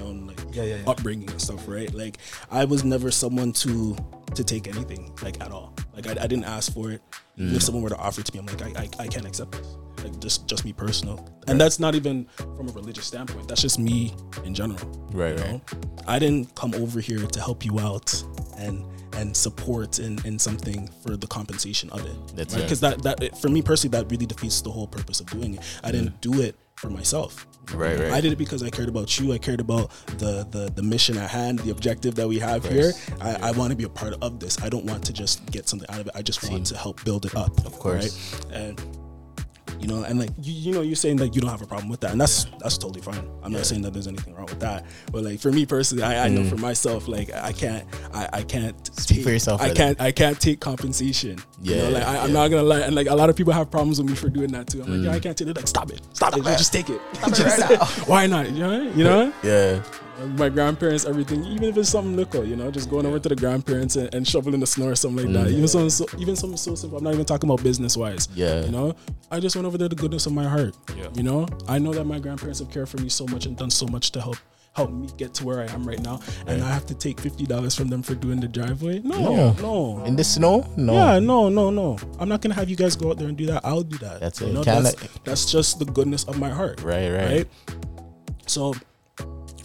Yeah, 0.53 0.63
yeah, 0.63 0.75
yeah. 0.77 0.89
upbringing 0.89 1.29
and 1.29 1.41
stuff, 1.41 1.67
right? 1.67 1.93
Like 1.93 2.17
I 2.49 2.65
was 2.65 2.83
never 2.83 3.11
someone 3.11 3.51
to 3.53 3.95
to 4.35 4.43
take 4.43 4.67
anything 4.67 5.13
like 5.21 5.41
at 5.41 5.51
all. 5.51 5.73
Like 5.93 6.07
I, 6.07 6.11
I 6.11 6.27
didn't 6.27 6.45
ask 6.45 6.73
for 6.73 6.91
it. 6.91 7.01
Even 7.37 7.55
If 7.55 7.61
mm. 7.61 7.63
someone 7.63 7.83
were 7.83 7.89
to 7.89 7.97
offer 7.97 8.21
it 8.21 8.27
to 8.27 8.33
me, 8.33 8.39
I'm 8.39 8.45
like 8.45 8.77
I, 8.77 8.81
I, 8.81 9.05
I 9.05 9.07
can't 9.07 9.25
accept 9.25 9.53
this. 9.53 9.77
Like 10.03 10.19
just 10.19 10.47
just 10.47 10.65
me 10.65 10.73
personal, 10.73 11.27
and 11.47 11.61
that's 11.61 11.79
not 11.79 11.93
even 11.95 12.27
from 12.37 12.69
a 12.69 12.71
religious 12.71 13.05
standpoint. 13.05 13.47
That's 13.47 13.61
just 13.61 13.77
me 13.77 14.15
in 14.43 14.55
general. 14.55 14.79
Right, 15.13 15.37
you 15.37 15.43
right. 15.43 15.61
I 16.07 16.17
didn't 16.17 16.55
come 16.55 16.73
over 16.75 16.99
here 16.99 17.19
to 17.19 17.39
help 17.39 17.63
you 17.63 17.79
out 17.79 18.23
and 18.57 18.83
and 19.13 19.35
support 19.35 19.99
in, 19.99 20.17
in 20.25 20.39
something 20.39 20.89
for 21.03 21.17
the 21.17 21.27
compensation 21.27 21.89
of 21.91 22.03
it. 22.05 22.35
That's 22.35 22.55
right? 22.55 22.63
Because 22.63 22.79
that 22.79 23.03
that 23.03 23.37
for 23.37 23.49
me 23.49 23.61
personally, 23.61 23.97
that 23.97 24.09
really 24.09 24.25
defeats 24.25 24.61
the 24.61 24.71
whole 24.71 24.87
purpose 24.87 25.19
of 25.19 25.27
doing 25.27 25.55
it. 25.55 25.61
I 25.83 25.91
didn't 25.91 26.15
mm. 26.15 26.21
do 26.21 26.41
it 26.41 26.55
for 26.81 26.89
myself. 26.89 27.47
Right, 27.73 27.97
right. 27.97 28.11
I 28.11 28.19
did 28.19 28.33
it 28.33 28.37
because 28.37 28.63
I 28.63 28.71
cared 28.71 28.89
about 28.89 29.19
you. 29.19 29.31
I 29.33 29.37
cared 29.37 29.59
about 29.61 29.91
the 30.17 30.45
the, 30.49 30.71
the 30.75 30.81
mission 30.81 31.17
at 31.17 31.29
hand, 31.29 31.59
the 31.59 31.69
objective 31.69 32.15
that 32.15 32.27
we 32.27 32.39
have 32.39 32.65
here. 32.65 32.91
I, 33.21 33.35
I 33.49 33.51
want 33.51 33.69
to 33.69 33.77
be 33.77 33.83
a 33.83 33.89
part 33.89 34.15
of 34.21 34.39
this. 34.39 34.59
I 34.61 34.67
don't 34.67 34.85
want 34.85 35.05
to 35.05 35.13
just 35.13 35.45
get 35.51 35.69
something 35.69 35.87
out 35.89 36.01
of 36.01 36.07
it. 36.07 36.13
I 36.15 36.23
just 36.23 36.49
want 36.49 36.65
to 36.67 36.77
help 36.77 37.03
build 37.05 37.25
it 37.25 37.35
up. 37.35 37.65
Of 37.65 37.73
course. 37.79 38.43
right? 38.45 38.55
And 38.55 38.81
you 39.81 39.87
know, 39.87 40.03
and 40.03 40.19
like 40.19 40.29
you, 40.41 40.53
you 40.53 40.71
know, 40.71 40.81
you're 40.81 40.95
saying 40.95 41.17
that 41.17 41.33
you 41.35 41.41
don't 41.41 41.49
have 41.49 41.61
a 41.61 41.65
problem 41.67 41.89
with 41.89 41.99
that, 42.01 42.11
and 42.11 42.21
that's 42.21 42.45
that's 42.59 42.77
totally 42.77 43.01
fine. 43.01 43.27
I'm 43.43 43.51
not 43.51 43.65
saying 43.65 43.81
that 43.81 43.93
there's 43.93 44.07
anything 44.07 44.35
wrong 44.35 44.45
with 44.45 44.59
that, 44.59 44.85
but 45.11 45.23
like 45.23 45.39
for 45.39 45.51
me 45.51 45.65
personally, 45.65 46.03
I, 46.03 46.25
I 46.25 46.29
know 46.29 46.43
for 46.49 46.57
myself, 46.57 47.07
like 47.07 47.31
I 47.33 47.51
can't, 47.51 47.85
I, 48.13 48.29
I 48.33 48.43
can't 48.43 48.61
Mm. 48.81 48.99
Speak 49.01 49.17
take, 49.17 49.23
for 49.25 49.31
yourself, 49.31 49.61
I 49.61 49.73
can't, 49.73 49.99
I 49.99 50.11
can't 50.11 50.39
take 50.39 50.59
compensation. 50.59 51.39
you 51.61 51.75
know, 51.75 51.83
Yeah, 51.83 51.89
like 51.89 52.03
I, 52.03 52.17
I'm 52.19 52.27
yeah. 52.29 52.33
not 52.33 52.47
gonna 52.49 52.63
lie, 52.63 52.79
and 52.81 52.95
like 52.95 53.07
a 53.07 53.15
lot 53.15 53.29
of 53.29 53.35
people 53.35 53.53
have 53.53 53.71
problems 53.71 53.99
with 53.99 54.09
me 54.09 54.15
for 54.15 54.29
doing 54.29 54.51
that 54.51 54.67
too. 54.67 54.81
I'm 54.83 54.91
like, 54.91 55.05
yeah, 55.05 55.15
I 55.15 55.19
can't 55.19 55.35
take 55.37 55.47
it. 55.47 55.55
Like, 55.55 55.67
stop 55.67 55.91
it, 55.91 56.01
stop, 56.13 56.37
it, 56.37 56.43
just 56.43 56.71
take 56.71 56.89
it. 56.89 57.01
Just- 57.33 58.07
Why 58.07 58.27
not? 58.27 58.51
You 58.51 58.59
know, 58.59 58.81
you 58.91 59.03
know. 59.03 59.33
Yeah. 59.43 59.81
My 60.25 60.49
grandparents, 60.49 61.05
everything, 61.05 61.43
even 61.45 61.63
if 61.63 61.77
it's 61.77 61.89
something 61.89 62.15
little, 62.15 62.45
you 62.45 62.55
know, 62.55 62.71
just 62.71 62.89
going 62.89 63.05
over 63.05 63.19
to 63.19 63.29
the 63.29 63.35
grandparents 63.35 63.95
and, 63.95 64.13
and 64.13 64.27
shoveling 64.27 64.59
the 64.59 64.67
snow 64.67 64.87
or 64.87 64.95
something 64.95 65.25
like 65.25 65.33
that. 65.33 65.51
Even 65.51 65.65
mm. 65.65 65.69
something 65.69 65.89
so, 65.89 66.05
even 66.17 66.35
something 66.35 66.57
so 66.57 66.75
simple. 66.75 66.97
I'm 66.97 67.03
not 67.03 67.13
even 67.13 67.25
talking 67.25 67.49
about 67.49 67.63
business 67.63 67.97
wise. 67.97 68.27
Yeah. 68.33 68.63
You 68.65 68.71
know, 68.71 68.95
I 69.29 69.39
just 69.39 69.55
went 69.55 69.65
over 69.65 69.77
there 69.77 69.89
the 69.89 69.95
goodness 69.95 70.25
of 70.25 70.33
my 70.33 70.47
heart. 70.47 70.75
Yeah. 70.95 71.07
You 71.13 71.23
know, 71.23 71.47
I 71.67 71.79
know 71.79 71.93
that 71.93 72.05
my 72.05 72.19
grandparents 72.19 72.59
have 72.59 72.69
cared 72.71 72.89
for 72.89 72.97
me 72.97 73.09
so 73.09 73.25
much 73.27 73.45
and 73.45 73.57
done 73.57 73.71
so 73.71 73.85
much 73.87 74.11
to 74.11 74.21
help 74.21 74.37
help 74.73 74.89
me 74.91 75.09
get 75.17 75.33
to 75.33 75.45
where 75.45 75.59
I 75.59 75.65
am 75.73 75.85
right 75.85 76.01
now, 76.01 76.21
and 76.47 76.63
I 76.63 76.69
have 76.71 76.85
to 76.85 76.93
take 76.95 77.19
fifty 77.19 77.45
dollars 77.45 77.75
from 77.75 77.89
them 77.89 78.01
for 78.01 78.15
doing 78.15 78.39
the 78.39 78.47
driveway. 78.47 78.99
No, 78.99 79.19
No. 79.19 79.53
no. 79.53 80.05
In 80.05 80.15
the 80.15 80.23
snow? 80.23 80.65
No. 80.77 80.93
Yeah, 80.93 81.19
no, 81.19 81.49
no, 81.49 81.69
no. 81.69 81.97
I'm 82.19 82.29
not 82.29 82.41
gonna 82.41 82.55
have 82.55 82.69
you 82.69 82.75
guys 82.75 82.95
go 82.95 83.09
out 83.11 83.17
there 83.17 83.27
and 83.27 83.37
do 83.37 83.47
that. 83.47 83.65
I'll 83.65 83.83
do 83.83 83.97
that. 83.97 84.21
That's 84.21 84.39
You 84.39 84.47
it. 84.47 84.53
know, 84.53 84.63
that's, 84.63 84.95
that's 85.23 85.51
just 85.51 85.79
the 85.79 85.85
goodness 85.85 86.23
of 86.23 86.39
my 86.39 86.49
heart. 86.49 86.81
Right, 86.81 87.09
right. 87.09 87.31
Right. 87.31 87.47
So, 88.47 88.73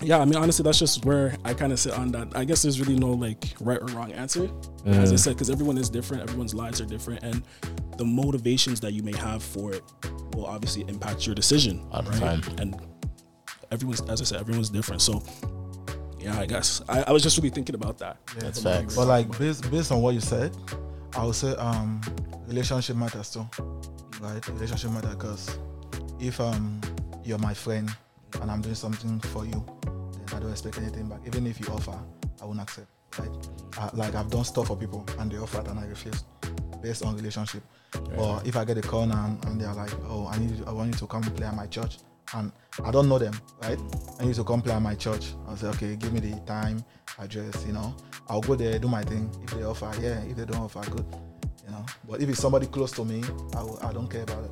yeah, 0.02 0.18
I 0.18 0.24
mean, 0.24 0.36
honestly, 0.36 0.62
that's 0.62 0.78
just 0.78 1.04
where 1.04 1.34
I 1.44 1.54
kind 1.54 1.72
of 1.72 1.78
sit 1.80 1.92
on 1.92 2.12
that. 2.12 2.28
I 2.34 2.44
guess 2.44 2.62
there's 2.62 2.80
really 2.80 2.98
no 2.98 3.12
like 3.12 3.54
right 3.60 3.80
or 3.80 3.86
wrong 3.86 4.12
answer, 4.12 4.50
as. 4.84 5.12
I 5.12 5.16
said, 5.16 5.34
because 5.34 5.48
everyone 5.50 5.78
is 5.78 5.88
different. 5.88 6.22
Everyone's 6.22 6.54
lives 6.54 6.80
are 6.80 6.86
different, 6.86 7.22
and 7.22 7.42
the 7.96 8.04
motivations 8.04 8.80
that 8.80 8.92
you 8.92 9.02
may 9.02 9.16
have 9.16 9.42
for 9.42 9.72
it 9.72 9.82
will 10.34 10.46
obviously 10.46 10.82
impact 10.88 11.26
your 11.26 11.34
decision. 11.34 11.86
All 11.92 12.02
the 12.02 12.10
right? 12.10 12.42
time. 12.42 12.42
And 12.58 12.80
everyone's, 13.70 14.02
as 14.02 14.20
I 14.20 14.24
said, 14.24 14.40
everyone's 14.40 14.70
different. 14.70 15.00
So, 15.00 15.22
yeah, 16.18 16.38
I 16.38 16.46
guess 16.46 16.82
I, 16.88 17.04
I 17.04 17.12
was 17.12 17.22
just 17.22 17.36
really 17.38 17.50
thinking 17.50 17.74
about 17.74 17.98
that. 17.98 18.18
Yeah, 18.34 18.40
That's 18.40 18.62
facts. 18.62 18.96
But 18.96 19.06
like 19.06 19.38
based 19.38 19.70
based 19.70 19.92
on 19.92 20.02
what 20.02 20.14
you 20.14 20.20
said, 20.20 20.54
I 21.14 21.24
would 21.24 21.34
say 21.34 21.52
um 21.56 22.00
relationship 22.46 22.96
matters 22.96 23.30
too, 23.30 23.46
right? 24.20 24.46
Relationship 24.48 24.90
matters 24.90 25.14
because 25.14 25.58
if 26.20 26.40
um 26.40 26.80
you're 27.24 27.38
my 27.38 27.54
friend 27.54 27.90
and 28.40 28.50
I'm 28.50 28.60
doing 28.60 28.74
something 28.74 29.20
for 29.20 29.44
you, 29.44 29.64
then 29.84 30.36
I 30.36 30.40
don't 30.40 30.50
expect 30.50 30.78
anything 30.78 31.08
back. 31.08 31.20
Even 31.26 31.46
if 31.46 31.60
you 31.60 31.66
offer, 31.68 31.98
I 32.40 32.44
won't 32.44 32.60
accept. 32.60 32.88
Right? 33.18 33.30
I, 33.78 33.90
like 33.94 34.14
I've 34.14 34.30
done 34.30 34.44
stuff 34.44 34.66
for 34.66 34.76
people 34.76 35.06
and 35.18 35.30
they 35.30 35.38
offered 35.38 35.68
and 35.68 35.78
I 35.78 35.86
refused 35.86 36.24
based 36.82 37.04
on 37.04 37.16
relationship. 37.16 37.62
Or 38.16 38.40
if 38.44 38.56
I 38.56 38.64
get 38.64 38.78
a 38.78 38.82
call 38.82 39.02
and, 39.02 39.44
and 39.46 39.60
they're 39.60 39.72
like, 39.72 39.92
oh, 40.08 40.28
I 40.30 40.38
need, 40.38 40.58
you, 40.58 40.64
I 40.66 40.72
want 40.72 40.92
you 40.92 40.98
to 40.98 41.06
come 41.06 41.22
play 41.22 41.46
at 41.46 41.54
my 41.54 41.66
church, 41.66 41.98
and 42.34 42.52
I 42.84 42.90
don't 42.90 43.08
know 43.08 43.18
them, 43.18 43.32
right? 43.62 43.78
I 44.20 44.24
need 44.24 44.34
to 44.34 44.44
come 44.44 44.60
play 44.60 44.74
at 44.74 44.82
my 44.82 44.94
church. 44.94 45.32
I'll 45.48 45.56
say, 45.56 45.68
okay, 45.68 45.96
give 45.96 46.12
me 46.12 46.20
the 46.20 46.38
time, 46.40 46.84
address, 47.18 47.64
you 47.66 47.72
know. 47.72 47.94
I'll 48.28 48.40
go 48.40 48.54
there, 48.54 48.78
do 48.78 48.88
my 48.88 49.02
thing. 49.02 49.30
If 49.44 49.50
they 49.50 49.62
offer, 49.62 49.90
yeah. 50.00 50.20
If 50.22 50.36
they 50.36 50.44
don't 50.44 50.60
offer, 50.60 50.82
good, 50.90 51.06
you 51.64 51.70
know. 51.70 51.86
But 52.08 52.20
if 52.20 52.28
it's 52.28 52.40
somebody 52.40 52.66
close 52.66 52.92
to 52.92 53.04
me, 53.04 53.22
I, 53.56 53.62
will, 53.62 53.78
I 53.82 53.92
don't 53.92 54.08
care 54.08 54.22
about 54.22 54.44
it. 54.44 54.50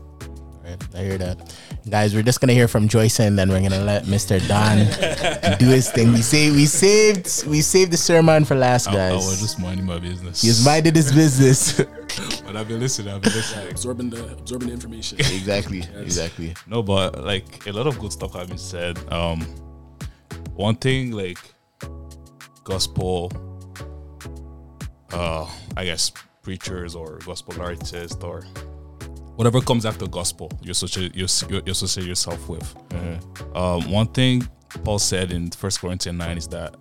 Right, 0.65 0.83
I 0.95 0.99
hear 1.03 1.19
that. 1.19 1.55
Guys, 1.91 2.15
we're 2.15 2.23
just 2.23 2.41
gonna 2.41 2.55
hear 2.55 2.69
from 2.69 2.89
Joyson 2.89 3.37
then 3.37 3.51
we're 3.51 3.61
gonna 3.61 3.85
let 3.85 4.05
Mr. 4.05 4.41
Don 4.49 4.79
do 5.59 5.67
his 5.67 5.91
thing. 5.91 6.13
We 6.13 6.23
say 6.23 6.51
we 6.51 6.65
saved 6.65 7.47
we 7.47 7.61
saved 7.61 7.93
the 7.93 7.99
sermon 7.99 8.47
for 8.47 8.55
last, 8.55 8.89
I, 8.89 8.93
I 8.93 8.95
guys. 8.95 9.27
was 9.27 9.41
just 9.43 9.61
minding 9.61 9.85
my 9.85 9.99
business. 9.99 10.41
He's 10.41 10.65
minded 10.65 10.97
his 10.97 11.13
business. 11.13 11.73
but 12.47 12.57
I've 12.57 12.67
been 12.67 12.81
listening. 12.81 13.13
I've 13.13 13.21
been 13.21 13.35
listening. 13.35 13.71
Absorbing 13.71 14.09
the 14.09 14.33
absorbing 14.33 14.69
the 14.69 14.75
information. 14.75 15.19
exactly, 15.19 15.85
exactly. 15.97 16.55
No, 16.67 16.83
but 16.83 17.23
like 17.23 17.67
a 17.67 17.73
lot 17.73 17.87
of 17.87 17.99
good 17.99 18.13
stuff 18.13 18.33
have 18.33 18.49
been 18.49 18.57
said. 18.57 18.99
Um, 19.13 19.43
one 20.55 20.77
thing 20.77 21.11
like 21.11 21.39
gospel, 22.63 23.31
uh, 25.13 25.47
I 25.77 25.85
guess 25.85 26.11
preachers 26.41 26.95
or 26.95 27.19
gospel 27.27 27.61
artists 27.61 28.17
or 28.23 28.45
whatever 29.37 29.61
comes 29.61 29.85
after 29.87 30.07
gospel, 30.07 30.51
you 30.63 30.71
associate 30.71 31.15
you, 31.15 31.27
you 31.51 31.73
associate 31.73 32.07
yourself 32.07 32.49
with. 32.49 32.77
Um, 33.55 33.91
one 33.91 34.07
thing 34.09 34.49
Paul 34.85 34.99
said 34.99 35.33
in 35.33 35.51
First 35.51 35.81
Corinthians 35.81 36.19
nine 36.19 36.37
is 36.37 36.49
that 36.49 36.77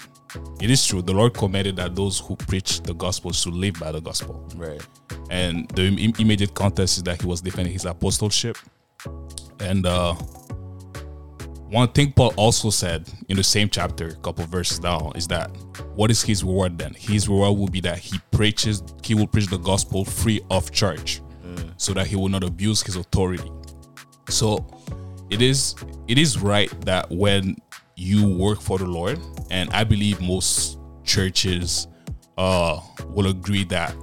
it 0.60 0.70
is 0.72 0.86
true. 0.86 1.02
The 1.02 1.14
Lord 1.14 1.34
commanded 1.34 1.76
that 1.76 1.96
those 1.96 2.20
who 2.20 2.36
preach 2.36 2.82
the 2.82 2.94
gospel 2.94 3.32
should 3.32 3.54
live 3.54 3.76
by 3.80 3.92
the 3.92 4.02
gospel. 4.02 4.50
Right. 4.56 4.82
And 5.30 5.70
the 5.70 5.88
im- 5.88 6.14
immediate 6.18 6.54
context 6.56 6.98
is 6.98 7.04
that 7.04 7.22
he 7.22 7.28
was 7.28 7.42
defending 7.42 7.74
his 7.74 7.86
apostleship. 7.86 8.58
And 9.60 9.86
uh, 9.86 10.16
one 11.74 11.88
thing 11.90 12.14
Paul 12.14 12.34
also 12.36 12.70
said 12.70 13.10
in 13.30 13.38
the 13.38 13.44
same 13.44 13.70
chapter, 13.70 14.10
a 14.10 14.16
couple 14.18 14.46
verses 14.46 14.80
down, 14.80 15.12
is 15.16 15.28
that 15.28 15.50
what 15.96 16.12
is 16.12 16.22
his 16.22 16.44
reward 16.44 16.78
then? 16.78 16.94
His 16.94 17.28
reward 17.28 17.58
will 17.58 17.68
be 17.68 17.82
that 17.82 18.00
he 18.00 18.20
preaches, 18.32 18.84
he 19.04 19.16
will 19.16 19.28
preach 19.28 19.48
the 19.48 19.58
gospel 19.58 20.06
free 20.06 20.42
of 20.50 20.72
charge, 20.72 21.22
so 21.78 21.94
that 21.94 22.08
he 22.08 22.16
will 22.16 22.30
not 22.30 22.44
abuse 22.44 22.82
his 22.82 22.96
authority. 22.96 23.50
So 24.30 24.66
it 25.30 25.42
is 25.42 25.76
it 26.08 26.18
is 26.18 26.40
right 26.40 26.70
that 26.86 27.10
when 27.10 27.58
you 27.96 28.28
work 28.28 28.62
for 28.62 28.78
the 28.78 28.86
Lord, 28.86 29.20
and 29.50 29.70
I 29.72 29.84
believe 29.84 30.22
most 30.22 30.80
churches 31.04 31.88
uh 32.38 32.80
will 33.10 33.28
agree 33.28 33.64
that 33.66 33.96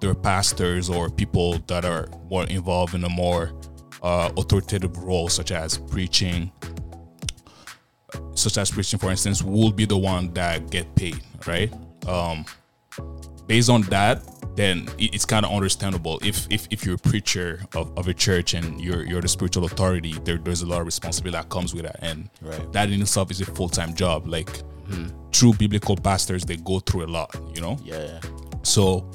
their 0.00 0.14
pastors 0.14 0.88
or 0.88 1.10
people 1.10 1.58
that 1.66 1.84
are 1.84 2.08
more 2.30 2.44
involved 2.44 2.94
in 2.94 3.04
a 3.04 3.08
more 3.08 3.52
uh, 4.02 4.30
authoritative 4.36 4.96
role, 4.98 5.28
such 5.28 5.50
as 5.50 5.78
preaching, 5.78 6.52
such 8.34 8.58
as 8.58 8.70
preaching, 8.70 8.98
for 8.98 9.10
instance, 9.10 9.42
will 9.42 9.72
be 9.72 9.84
the 9.84 9.96
one 9.96 10.32
that 10.34 10.70
get 10.70 10.94
paid, 10.94 11.20
right? 11.46 11.72
Um, 12.06 12.44
based 13.48 13.70
on 13.70 13.82
that, 13.82 14.22
then 14.54 14.88
it's 14.98 15.24
kind 15.24 15.44
of 15.44 15.52
understandable 15.52 16.20
if, 16.22 16.46
if 16.50 16.68
if 16.70 16.84
you're 16.84 16.96
a 16.96 16.98
preacher 16.98 17.60
of, 17.74 17.96
of 17.98 18.06
a 18.08 18.14
church 18.14 18.54
and 18.54 18.80
you're 18.80 19.04
you're 19.04 19.20
the 19.20 19.28
spiritual 19.28 19.64
authority, 19.64 20.14
there, 20.24 20.36
there's 20.36 20.62
a 20.62 20.66
lot 20.66 20.80
of 20.80 20.86
responsibility 20.86 21.36
that 21.38 21.48
comes 21.48 21.74
with 21.74 21.84
that, 21.84 21.96
and 22.00 22.28
Right. 22.42 22.72
that 22.72 22.90
in 22.90 23.00
itself 23.00 23.30
is 23.30 23.40
a 23.40 23.46
full 23.46 23.68
time 23.68 23.94
job. 23.94 24.28
Like 24.28 24.50
hmm. 24.90 25.06
true 25.32 25.52
biblical 25.54 25.96
pastors, 25.96 26.44
they 26.44 26.56
go 26.56 26.78
through 26.80 27.06
a 27.06 27.10
lot, 27.18 27.34
you 27.54 27.60
know. 27.60 27.78
Yeah. 27.82 28.20
So 28.62 29.08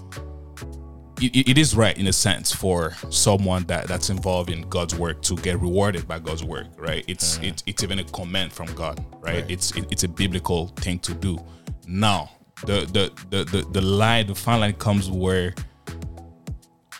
it, 1.21 1.49
it- 1.49 1.57
is 1.57 1.75
right 1.75 1.97
in 1.97 2.07
a 2.07 2.13
sense 2.13 2.51
for 2.51 2.95
someone 3.09 3.63
that 3.65 3.87
that's 3.87 4.09
involved 4.09 4.49
in 4.49 4.61
God's 4.69 4.95
work 4.95 5.21
to 5.23 5.35
get 5.35 5.59
rewarded 5.59 6.07
by 6.07 6.19
God's 6.19 6.43
work, 6.43 6.67
right? 6.77 7.03
It's 7.07 7.35
mm-hmm. 7.35 7.45
it, 7.45 7.63
it's 7.65 7.83
even 7.83 7.99
a 7.99 8.03
command 8.05 8.51
from 8.53 8.67
God, 8.75 9.03
right? 9.21 9.45
It's 9.49 9.75
it, 9.75 9.85
it's 9.91 10.03
a 10.03 10.09
biblical 10.09 10.67
thing 10.79 10.99
to 10.99 11.13
do. 11.13 11.37
Now 11.85 12.29
the 12.65 12.81
the 12.91 13.11
the 13.29 13.43
the, 13.43 13.61
the 13.71 13.81
line 13.81 14.27
the 14.27 14.35
fine 14.35 14.59
line 14.59 14.73
comes 14.73 15.09
where 15.09 15.53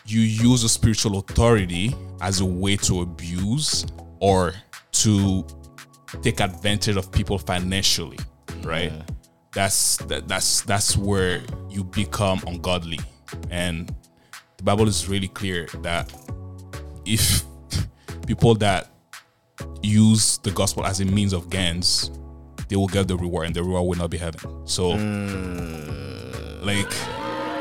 you 0.06 0.20
use 0.20 0.64
a 0.64 0.68
spiritual 0.68 1.18
authority 1.18 1.94
as 2.20 2.40
a 2.40 2.44
way 2.44 2.76
to 2.76 3.00
abuse 3.00 3.86
or 4.20 4.52
to 4.92 5.46
take 6.22 6.40
advantage 6.40 6.96
of 6.96 7.10
people 7.10 7.38
financially, 7.38 8.18
right? 8.62 8.92
That's 9.52 9.96
that, 9.98 10.28
that's 10.28 10.62
that's 10.62 10.96
where 10.96 11.42
you 11.70 11.84
become 11.84 12.42
ungodly, 12.46 13.00
and 13.50 13.94
the 14.56 14.62
Bible 14.62 14.88
is 14.88 15.08
really 15.08 15.28
clear 15.28 15.66
that 15.82 16.12
if 17.04 17.44
people 18.26 18.54
that 18.56 18.90
use 19.82 20.38
the 20.38 20.50
gospel 20.50 20.84
as 20.84 21.00
a 21.00 21.04
means 21.04 21.32
of 21.32 21.50
gains, 21.50 22.10
they 22.68 22.76
will 22.76 22.88
get 22.88 23.08
the 23.08 23.16
reward, 23.16 23.46
and 23.46 23.54
the 23.54 23.62
reward 23.62 23.86
will 23.86 23.96
not 23.96 24.10
be 24.10 24.18
heaven. 24.18 24.66
So, 24.66 24.96
hmm. 24.96 26.64
like, 26.64 26.92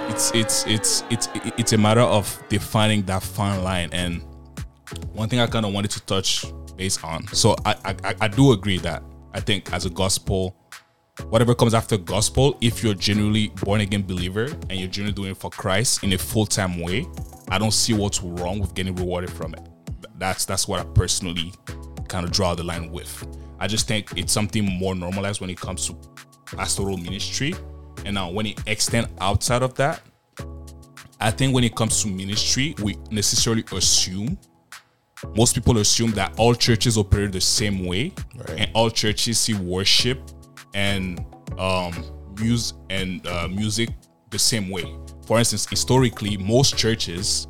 it's 0.09 0.31
it's 0.33 0.67
it's 0.67 1.03
it's 1.09 1.29
it's 1.57 1.73
a 1.73 1.77
matter 1.77 2.01
of 2.01 2.41
defining 2.49 3.03
that 3.03 3.23
fine 3.23 3.63
line 3.63 3.89
and 3.91 4.21
one 5.13 5.29
thing 5.29 5.39
I 5.39 5.47
kind 5.47 5.65
of 5.65 5.73
wanted 5.73 5.91
to 5.91 6.01
touch 6.01 6.45
base 6.75 7.03
on. 7.03 7.27
So 7.27 7.55
I, 7.65 7.75
I 7.85 8.15
I 8.21 8.27
do 8.27 8.51
agree 8.51 8.77
that 8.79 9.03
I 9.33 9.39
think 9.39 9.71
as 9.73 9.85
a 9.85 9.89
gospel, 9.89 10.55
whatever 11.29 11.55
comes 11.55 11.73
after 11.73 11.97
gospel, 11.97 12.57
if 12.61 12.83
you're 12.83 12.93
genuinely 12.93 13.47
born 13.63 13.81
again 13.81 14.03
believer 14.03 14.45
and 14.69 14.73
you're 14.73 14.89
genuinely 14.89 15.15
doing 15.15 15.31
it 15.31 15.37
for 15.37 15.49
Christ 15.49 16.03
in 16.03 16.13
a 16.13 16.17
full 16.17 16.45
time 16.45 16.79
way, 16.79 17.07
I 17.49 17.57
don't 17.57 17.73
see 17.73 17.93
what's 17.93 18.21
wrong 18.21 18.59
with 18.59 18.75
getting 18.75 18.95
rewarded 18.95 19.31
from 19.31 19.53
it. 19.53 19.61
That's 20.17 20.45
that's 20.45 20.67
what 20.67 20.79
I 20.79 20.83
personally 20.93 21.53
kind 22.07 22.25
of 22.25 22.31
draw 22.31 22.55
the 22.55 22.63
line 22.63 22.91
with. 22.91 23.25
I 23.63 23.67
just 23.67 23.87
think 23.87 24.11
it's 24.17 24.33
something 24.33 24.65
more 24.65 24.93
normalized 24.93 25.39
when 25.39 25.49
it 25.49 25.57
comes 25.57 25.87
to 25.87 25.95
pastoral 26.47 26.97
ministry, 26.97 27.55
and 28.05 28.15
now 28.15 28.29
when 28.29 28.45
it 28.47 28.59
extend 28.67 29.07
outside 29.21 29.63
of 29.63 29.73
that, 29.75 30.01
I 31.21 31.31
think 31.31 31.55
when 31.55 31.63
it 31.63 31.73
comes 31.73 32.01
to 32.03 32.09
ministry, 32.09 32.75
we 32.83 32.97
necessarily 33.09 33.63
assume 33.71 34.37
most 35.37 35.55
people 35.55 35.77
assume 35.77 36.11
that 36.11 36.37
all 36.37 36.53
churches 36.53 36.97
operate 36.97 37.31
the 37.31 37.39
same 37.39 37.85
way 37.85 38.11
and 38.57 38.69
all 38.73 38.89
churches 38.89 39.39
see 39.39 39.53
worship 39.53 40.19
and 40.73 41.25
um 41.57 41.93
music 42.37 42.75
and 42.89 43.25
uh, 43.27 43.47
music 43.47 43.87
the 44.31 44.39
same 44.39 44.69
way. 44.69 44.83
For 45.25 45.39
instance 45.39 45.69
historically 45.69 46.35
most 46.35 46.77
churches 46.77 47.47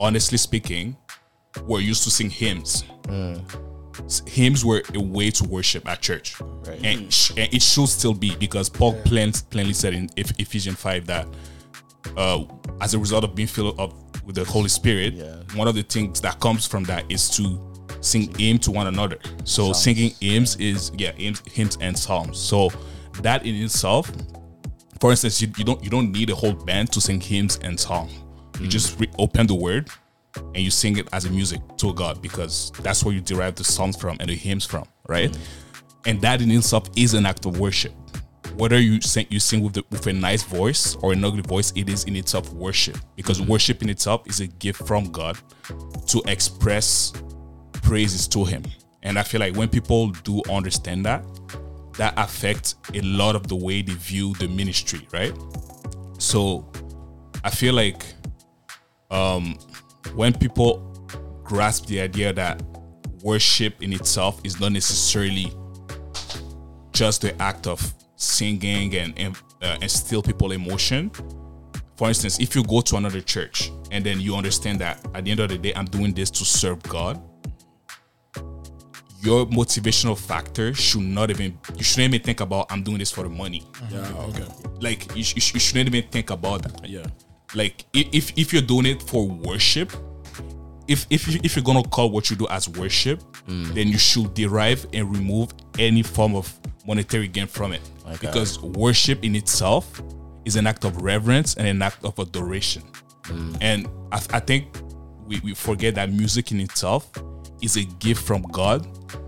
honestly 0.00 0.38
speaking 0.38 0.96
were 1.66 1.80
used 1.80 2.04
to 2.04 2.10
sing 2.10 2.30
hymns. 2.30 2.84
S- 3.10 3.44
hymns 4.26 4.64
were 4.64 4.82
a 4.94 5.00
way 5.00 5.30
to 5.30 5.44
worship 5.44 5.88
at 5.88 6.00
church 6.00 6.34
and, 6.82 7.12
sh- 7.12 7.30
and 7.36 7.52
it 7.54 7.62
should 7.62 7.88
still 7.88 8.14
be 8.14 8.34
because 8.36 8.68
paul 8.68 8.94
plain, 9.04 9.32
plainly 9.50 9.72
said 9.72 9.94
in 9.94 10.08
ephesians 10.16 10.76
5 10.80 11.06
that 11.06 11.28
uh, 12.16 12.44
as 12.80 12.94
a 12.94 12.98
result 12.98 13.24
of 13.24 13.34
being 13.34 13.48
filled 13.48 13.78
up 13.78 13.92
with 14.24 14.34
the 14.36 14.44
Holy 14.44 14.68
Spirit, 14.68 15.14
Yeah. 15.14 15.36
one 15.54 15.68
of 15.68 15.74
the 15.74 15.82
things 15.82 16.20
that 16.22 16.40
comes 16.40 16.66
from 16.66 16.84
that 16.84 17.04
is 17.10 17.28
to 17.36 17.60
sing 18.00 18.34
hymn 18.36 18.58
to 18.60 18.70
one 18.70 18.86
another. 18.86 19.18
So 19.44 19.72
singing 19.72 20.12
hymns 20.20 20.56
is 20.56 20.90
yeah 20.96 21.12
hymns, 21.12 21.42
hymns 21.46 21.76
and 21.80 21.98
psalms. 21.98 22.38
So 22.38 22.70
that 23.22 23.44
in 23.44 23.54
itself, 23.56 24.10
for 25.00 25.10
instance, 25.10 25.40
you, 25.42 25.48
you 25.58 25.64
don't 25.64 25.82
you 25.84 25.90
don't 25.90 26.10
need 26.12 26.30
a 26.30 26.34
whole 26.34 26.52
band 26.54 26.90
to 26.92 27.00
sing 27.00 27.20
hymns 27.20 27.58
and 27.62 27.78
song. 27.78 28.08
You 28.60 28.66
just 28.68 28.98
re- 29.00 29.10
open 29.18 29.46
the 29.46 29.54
word 29.54 29.88
and 30.36 30.58
you 30.58 30.70
sing 30.70 30.96
it 30.96 31.08
as 31.12 31.24
a 31.24 31.30
music 31.30 31.60
to 31.78 31.92
God 31.94 32.22
because 32.22 32.70
that's 32.82 33.04
where 33.04 33.14
you 33.14 33.20
derive 33.20 33.56
the 33.56 33.64
songs 33.64 33.96
from 33.96 34.16
and 34.20 34.28
the 34.28 34.34
hymns 34.34 34.64
from, 34.64 34.84
right? 35.08 35.36
And 36.06 36.20
that 36.22 36.40
in 36.40 36.50
itself 36.50 36.88
is 36.96 37.14
an 37.14 37.26
act 37.26 37.46
of 37.46 37.58
worship. 37.58 37.92
Whether 38.56 38.78
you 38.78 39.00
sing 39.00 39.26
you 39.30 39.40
sing 39.40 39.62
with 39.62 39.74
the, 39.74 39.84
with 39.90 40.06
a 40.06 40.12
nice 40.12 40.42
voice 40.42 40.96
or 40.96 41.12
an 41.12 41.24
ugly 41.24 41.42
voice, 41.42 41.72
it 41.76 41.88
is 41.88 42.04
in 42.04 42.16
itself 42.16 42.52
worship 42.52 42.96
because 43.16 43.40
worship 43.40 43.82
in 43.82 43.88
itself 43.88 44.26
is 44.26 44.40
a 44.40 44.46
gift 44.46 44.86
from 44.86 45.10
God 45.12 45.38
to 46.08 46.22
express 46.26 47.12
praises 47.82 48.26
to 48.28 48.44
Him. 48.44 48.64
And 49.02 49.18
I 49.18 49.22
feel 49.22 49.40
like 49.40 49.56
when 49.56 49.68
people 49.68 50.10
do 50.10 50.42
understand 50.50 51.06
that, 51.06 51.24
that 51.96 52.14
affects 52.16 52.74
a 52.94 53.00
lot 53.02 53.34
of 53.36 53.46
the 53.48 53.56
way 53.56 53.82
they 53.82 53.94
view 53.94 54.34
the 54.34 54.48
ministry, 54.48 55.06
right? 55.12 55.34
So 56.18 56.70
I 57.44 57.50
feel 57.50 57.74
like 57.74 58.04
um, 59.10 59.58
when 60.14 60.32
people 60.32 60.78
grasp 61.44 61.86
the 61.86 62.00
idea 62.00 62.32
that 62.32 62.62
worship 63.22 63.82
in 63.82 63.92
itself 63.92 64.40
is 64.44 64.60
not 64.60 64.72
necessarily 64.72 65.52
just 66.92 67.22
the 67.22 67.40
act 67.42 67.66
of 67.66 67.94
singing 68.16 68.94
and 68.96 69.18
and, 69.18 69.36
uh, 69.62 69.76
instill 69.82 70.22
people 70.22 70.52
emotion. 70.52 71.10
For 71.96 72.08
instance, 72.08 72.38
if 72.40 72.54
you 72.56 72.62
go 72.64 72.80
to 72.82 72.96
another 72.96 73.20
church 73.20 73.70
and 73.90 74.04
then 74.04 74.20
you 74.20 74.34
understand 74.34 74.78
that 74.80 75.04
at 75.14 75.24
the 75.24 75.30
end 75.32 75.40
of 75.40 75.50
the 75.50 75.58
day, 75.58 75.72
I'm 75.74 75.84
doing 75.84 76.14
this 76.14 76.30
to 76.30 76.44
serve 76.46 76.82
God, 76.84 77.20
your 79.22 79.44
motivational 79.46 80.18
factor 80.18 80.72
should 80.72 81.02
not 81.02 81.28
even 81.30 81.58
you 81.76 81.84
shouldn't 81.84 82.14
even 82.14 82.24
think 82.24 82.40
about 82.40 82.72
I'm 82.72 82.82
doing 82.82 82.98
this 82.98 83.10
for 83.10 83.22
the 83.24 83.28
money. 83.28 83.66
Yeah. 83.90 84.00
Okay. 84.28 84.46
Like 84.80 85.14
you, 85.14 85.22
sh- 85.22 85.34
you, 85.34 85.40
sh- 85.42 85.54
you 85.54 85.60
shouldn't 85.60 85.94
even 85.94 86.10
think 86.10 86.30
about 86.30 86.62
that 86.62 86.88
Yeah. 86.88 87.04
Like 87.54 87.84
if 87.92 88.32
if 88.38 88.52
you're 88.52 88.62
doing 88.62 88.86
it 88.86 89.02
for 89.02 89.26
worship 89.26 89.92
if 90.88 91.06
if 91.10 91.28
you, 91.28 91.40
if 91.42 91.56
you're 91.56 91.64
gonna 91.64 91.82
call 91.82 92.10
what 92.10 92.30
you 92.30 92.36
do 92.36 92.46
as 92.48 92.68
worship 92.68 93.22
then 93.74 93.88
you 93.88 93.98
should 93.98 94.32
derive 94.34 94.86
and 94.92 95.10
remove 95.16 95.52
any 95.78 96.02
form 96.02 96.34
of 96.36 96.52
monetary 96.86 97.28
gain 97.28 97.46
from 97.46 97.72
it. 97.72 97.80
Because 98.20 98.60
worship 98.60 99.24
in 99.24 99.34
itself 99.36 100.02
is 100.44 100.56
an 100.56 100.66
act 100.66 100.84
of 100.84 101.02
reverence 101.02 101.54
and 101.54 101.66
an 101.66 101.82
act 101.82 102.04
of 102.04 102.18
adoration. 102.18 102.82
And 103.60 103.86
I, 104.12 104.20
I 104.32 104.40
think 104.40 104.66
we, 105.26 105.40
we 105.40 105.54
forget 105.54 105.94
that 105.96 106.10
music 106.12 106.50
in 106.52 106.60
itself 106.60 107.10
is 107.62 107.76
a 107.76 107.84
gift 107.84 108.22
from 108.24 108.42
god 108.42 108.86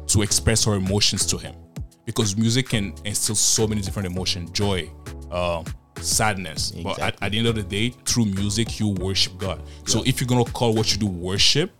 to 0.09 0.23
express 0.23 0.66
our 0.66 0.75
emotions 0.75 1.27
to 1.27 1.39
him. 1.39 1.55
Because 2.05 2.37
music 2.37 2.68
can 2.70 2.95
instill 3.05 3.37
so 3.37 3.66
many 3.66 3.81
different 3.81 4.07
emotions 4.07 4.51
joy 4.51 4.91
um, 5.31 5.64
sadness. 6.03 6.70
But 6.70 6.98
at, 6.98 7.22
at 7.22 7.32
the 7.32 7.38
end 7.38 7.46
of 7.46 7.55
the 7.55 7.62
day 7.62 7.90
through 8.05 8.26
music 8.26 8.78
you 8.80 8.88
worship 8.88 9.38
god. 9.38 9.62
So 9.86 10.03
if 10.05 10.20
you're 10.20 10.28
gonna 10.28 10.44
call 10.44 10.74
what 10.74 10.92
you 10.92 10.98
do 10.98 11.07
worship 11.07 11.70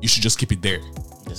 you 0.00 0.08
should 0.08 0.22
just 0.22 0.38
keep 0.38 0.52
it 0.52 0.60
there. 0.60 0.80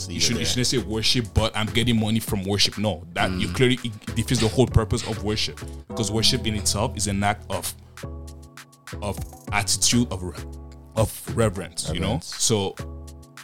You 0.08 0.20
should 0.20 0.38
you 0.38 0.46
shouldn't 0.46 0.68
say 0.68 0.78
worship 0.78 1.28
but 1.34 1.56
i'm 1.58 1.68
getting 1.68 2.00
money 2.00 2.20
from 2.20 2.44
worship. 2.44 2.78
No 2.78 3.04
that 3.14 3.32
you 3.32 3.48
clearly 3.50 3.80
it 3.84 4.16
defeats 4.16 4.42
the 4.42 4.48
whole 4.48 4.68
purpose 4.68 5.06
of 5.08 5.24
worship. 5.24 5.60
Because 5.88 6.12
worship 6.12 6.48
in 6.48 6.56
itself 6.56 6.96
is 6.96 7.08
an 7.08 7.24
act 7.24 7.46
of 7.50 7.74
of 9.02 9.18
attitude 9.52 10.12
of 10.12 10.24
of 10.96 11.36
reverence, 11.36 11.90
you 11.92 12.00
know? 12.00 12.20
So 12.22 12.76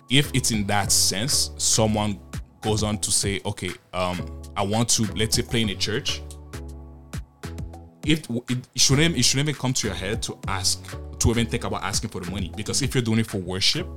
if 0.09 0.31
it's 0.33 0.51
in 0.51 0.65
that 0.67 0.91
sense 0.91 1.51
someone 1.57 2.19
goes 2.61 2.83
on 2.83 2.97
to 2.97 3.11
say 3.11 3.39
okay 3.45 3.71
um 3.93 4.41
i 4.57 4.61
want 4.61 4.89
to 4.89 5.03
let's 5.13 5.35
say 5.35 5.41
play 5.41 5.61
in 5.61 5.69
a 5.69 5.75
church 5.75 6.21
it, 8.09 8.27
it 8.49 8.57
shouldn't 8.75 9.15
it 9.17 9.23
shouldn't 9.23 9.47
even 9.49 9.59
come 9.59 9.73
to 9.73 9.87
your 9.87 9.95
head 9.95 10.21
to 10.23 10.37
ask 10.47 10.83
to 11.19 11.29
even 11.31 11.45
think 11.45 11.63
about 11.63 11.83
asking 11.83 12.09
for 12.09 12.21
the 12.21 12.31
money. 12.31 12.51
Because 12.55 12.81
if 12.81 12.93
you're 12.95 13.03
doing 13.03 13.19
it 13.19 13.27
for 13.27 13.37
worship 13.37 13.87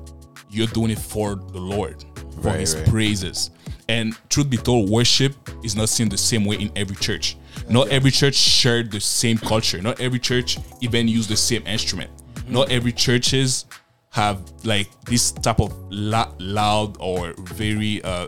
you're 0.50 0.66
doing 0.68 0.90
it 0.90 0.98
for 0.98 1.34
the 1.36 1.58
lord 1.58 2.04
for 2.34 2.48
Right, 2.48 2.60
his 2.60 2.74
right. 2.76 2.88
praises. 2.88 3.50
And 3.88 4.14
truth 4.28 4.50
be 4.50 4.56
told 4.56 4.90
worship 4.90 5.34
is 5.64 5.74
not 5.76 5.88
seen 5.88 6.08
the 6.08 6.16
same 6.18 6.44
way 6.44 6.56
in 6.56 6.70
every 6.76 6.96
church. 6.96 7.36
Not 7.68 7.88
every 7.88 8.10
church 8.10 8.34
shared 8.34 8.90
the 8.90 9.00
same 9.00 9.38
culture. 9.38 9.80
Not 9.80 10.00
every 10.00 10.18
church 10.18 10.58
even 10.80 11.08
use 11.08 11.26
the 11.26 11.36
same 11.36 11.66
instrument. 11.66 12.10
Not 12.48 12.70
every 12.70 12.92
churches 12.92 13.64
have 14.10 14.38
like 14.64 14.88
this 15.06 15.32
type 15.32 15.60
of 15.60 15.72
la- 15.90 16.32
loud 16.38 16.96
or 17.00 17.32
very 17.38 18.02
uh 18.04 18.26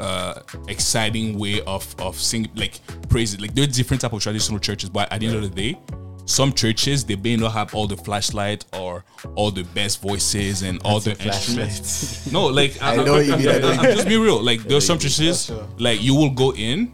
uh 0.00 0.40
exciting 0.68 1.38
way 1.38 1.60
of 1.62 1.94
of 2.00 2.16
singing 2.18 2.50
like 2.56 2.80
praise 3.08 3.32
it. 3.34 3.40
Like 3.40 3.54
there 3.54 3.64
are 3.64 3.68
different 3.68 4.00
type 4.00 4.12
of 4.12 4.22
traditional 4.22 4.58
churches 4.58 4.90
but 4.90 5.10
at 5.12 5.20
the 5.20 5.26
end 5.28 5.36
of 5.36 5.42
the 5.42 5.48
day 5.72 5.78
some 6.26 6.52
churches 6.52 7.04
they 7.04 7.16
may 7.16 7.36
not 7.36 7.52
have 7.52 7.74
all 7.74 7.86
the 7.86 7.96
flashlight 7.96 8.64
or 8.72 9.04
all 9.36 9.50
the 9.50 9.62
best 9.74 10.00
voices 10.02 10.62
and 10.62 10.80
all 10.84 10.98
the 10.98 11.10
instruments. 11.22 12.30
No 12.32 12.46
like 12.46 12.76
I 12.82 12.96
know 12.96 13.12
what 13.12 13.26
you 13.26 13.36
mean, 13.36 13.48
I 13.48 13.58
know 13.58 13.72
you 13.72 13.78
I'm 13.78 13.94
just 13.96 14.08
be 14.08 14.16
real. 14.16 14.42
Like 14.42 14.62
there 14.64 14.76
are 14.78 14.80
some 14.80 14.98
churches 14.98 15.50
like 15.78 16.02
you 16.02 16.14
will 16.14 16.30
go 16.30 16.52
in 16.54 16.92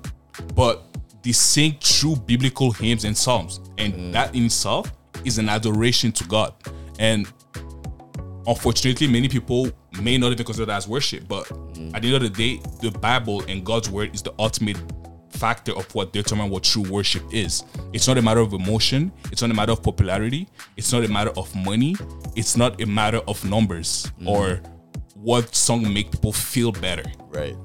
but 0.54 0.82
they 1.22 1.32
sing 1.32 1.76
true 1.80 2.16
biblical 2.16 2.70
hymns 2.72 3.04
and 3.04 3.16
psalms 3.16 3.60
and 3.78 3.94
Mm. 3.94 4.12
that 4.12 4.34
in 4.34 4.44
itself 4.46 4.92
is 5.24 5.38
an 5.38 5.48
adoration 5.48 6.12
to 6.12 6.24
god. 6.24 6.52
And 6.98 7.26
unfortunately 8.46 9.06
many 9.06 9.28
people 9.28 9.70
may 10.00 10.16
not 10.16 10.32
even 10.32 10.44
consider 10.44 10.66
that 10.66 10.76
as 10.76 10.88
worship 10.88 11.26
but 11.26 11.44
mm. 11.46 11.94
at 11.94 12.02
the 12.02 12.14
end 12.14 12.16
of 12.16 12.22
the 12.22 12.28
day 12.28 12.62
the 12.80 12.90
bible 12.98 13.42
and 13.48 13.64
god's 13.64 13.90
word 13.90 14.14
is 14.14 14.22
the 14.22 14.32
ultimate 14.38 14.76
factor 15.30 15.72
of 15.76 15.92
what 15.94 16.12
determine 16.12 16.50
what 16.50 16.62
true 16.62 16.82
worship 16.90 17.22
is. 17.32 17.64
It's 17.92 18.06
not 18.06 18.18
a 18.18 18.22
matter 18.22 18.40
of 18.40 18.52
emotion. 18.52 19.10
It's 19.32 19.40
not 19.40 19.50
a 19.50 19.54
matter 19.54 19.72
of 19.72 19.82
popularity. 19.82 20.48
It's 20.76 20.92
not 20.92 21.04
a 21.04 21.08
matter 21.08 21.30
of 21.36 21.54
money. 21.54 21.96
It's 22.36 22.56
not 22.56 22.80
a 22.80 22.86
matter 22.86 23.20
of 23.26 23.42
numbers 23.44 24.06
mm-hmm. 24.18 24.28
or 24.28 24.60
what 25.14 25.54
song 25.54 25.92
make 25.92 26.10
people 26.10 26.32
feel 26.32 26.72
better. 26.72 27.04
Right. 27.28 27.56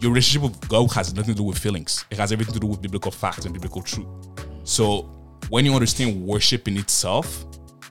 your 0.00 0.12
relationship 0.12 0.42
with 0.42 0.68
God 0.68 0.92
has 0.92 1.14
nothing 1.14 1.34
to 1.34 1.38
do 1.38 1.44
with 1.44 1.58
feelings. 1.58 2.04
It 2.10 2.18
has 2.18 2.30
everything 2.30 2.54
to 2.54 2.60
do 2.60 2.66
with 2.66 2.82
biblical 2.82 3.10
facts 3.10 3.44
and 3.44 3.52
biblical 3.52 3.82
truth. 3.82 4.06
So 4.64 5.02
when 5.48 5.64
you 5.64 5.74
understand 5.74 6.22
worship 6.24 6.68
in 6.68 6.76
itself 6.76 7.44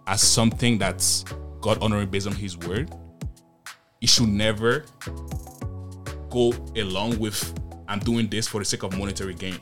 as 0.05 0.21
something 0.21 0.78
that's 0.78 1.25
God 1.59 1.80
honoring 1.82 2.09
based 2.09 2.28
on 2.28 2.34
His 2.34 2.57
word, 2.57 2.93
it 4.02 4.10
should 4.10 4.30
never 4.30 4.86
go 6.30 6.54
along 6.76 7.20
with 7.20 7.54
I'm 7.88 8.00
doing 8.00 8.28
this 8.28 8.48
for 8.48 8.60
the 8.60 8.66
sake 8.66 8.84
of 8.84 8.98
monetary 8.98 9.34
gain. 9.34 9.60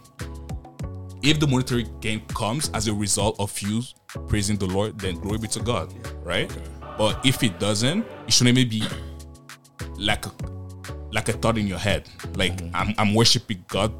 If 1.21 1.39
the 1.39 1.47
monetary 1.47 1.87
gain 2.01 2.21
comes 2.27 2.69
as 2.73 2.87
a 2.87 2.93
result 2.93 3.39
of 3.39 3.57
you 3.61 3.81
praising 4.27 4.57
the 4.57 4.65
Lord, 4.65 4.99
then 4.99 5.15
glory 5.19 5.39
be 5.39 5.47
to 5.49 5.59
God, 5.59 5.93
right? 6.23 6.55
But 6.97 7.25
if 7.25 7.43
it 7.43 7.59
doesn't, 7.59 8.05
it 8.27 8.33
shouldn't 8.33 8.57
even 8.57 8.69
be 8.69 8.83
like 9.97 10.25
a 10.25 10.31
like 11.11 11.29
a 11.29 11.33
thought 11.33 11.57
in 11.57 11.67
your 11.67 11.77
head. 11.77 12.09
Like 12.35 12.57
mm-hmm. 12.57 12.75
I'm 12.75 12.95
I'm 12.97 13.13
worshiping 13.13 13.63
God 13.67 13.91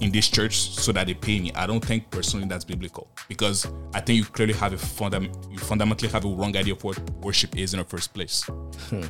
in 0.00 0.10
this 0.10 0.28
church 0.28 0.56
so 0.56 0.92
that 0.92 1.06
they 1.06 1.14
pay 1.14 1.40
me. 1.40 1.52
I 1.54 1.66
don't 1.66 1.84
think 1.84 2.10
personally 2.10 2.46
that's 2.46 2.64
biblical 2.64 3.08
because 3.28 3.66
I 3.94 4.00
think 4.00 4.18
you 4.18 4.24
clearly 4.24 4.54
have 4.54 4.72
a 4.72 4.76
fundam- 4.76 5.34
you 5.50 5.58
fundamentally 5.58 6.10
have 6.10 6.24
a 6.24 6.28
wrong 6.28 6.56
idea 6.56 6.74
of 6.74 6.84
what 6.84 6.98
worship 7.20 7.56
is 7.56 7.74
in 7.74 7.78
the 7.78 7.84
first 7.84 8.14
place. 8.14 8.44
Hmm. 8.88 9.02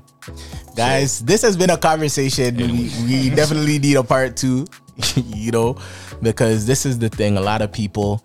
guys 0.74 1.20
this 1.20 1.42
has 1.42 1.56
been 1.56 1.70
a 1.70 1.76
conversation 1.76 2.56
we, 2.56 2.90
we 3.06 3.30
definitely 3.34 3.78
need 3.78 3.96
a 3.96 4.02
part 4.02 4.36
two 4.36 4.66
you 5.16 5.52
know 5.52 5.76
because 6.22 6.66
this 6.66 6.84
is 6.84 6.98
the 6.98 7.08
thing 7.08 7.36
a 7.36 7.40
lot 7.40 7.62
of 7.62 7.70
people 7.70 8.24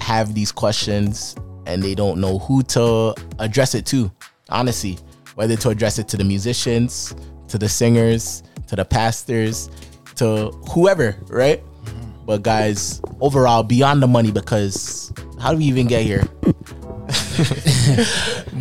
have 0.00 0.34
these 0.34 0.50
questions 0.50 1.34
and 1.66 1.82
they 1.82 1.94
don't 1.94 2.20
know 2.20 2.38
who 2.38 2.62
to 2.62 3.14
address 3.38 3.74
it 3.74 3.84
to 3.86 4.10
honestly 4.48 4.98
whether 5.34 5.56
to 5.56 5.68
address 5.68 5.98
it 5.98 6.08
to 6.08 6.16
the 6.16 6.24
musicians 6.24 7.14
to 7.48 7.58
the 7.58 7.68
singers 7.68 8.42
to 8.66 8.76
the 8.76 8.84
pastors 8.84 9.68
to 10.22 10.50
whoever 10.70 11.16
right? 11.28 11.62
But 12.24 12.42
guys 12.42 13.02
overall 13.20 13.64
beyond 13.64 14.02
the 14.02 14.06
money 14.06 14.30
because 14.30 15.12
how 15.40 15.50
do 15.52 15.58
we 15.58 15.64
even 15.64 15.88
get 15.88 16.02
here? 16.04 16.28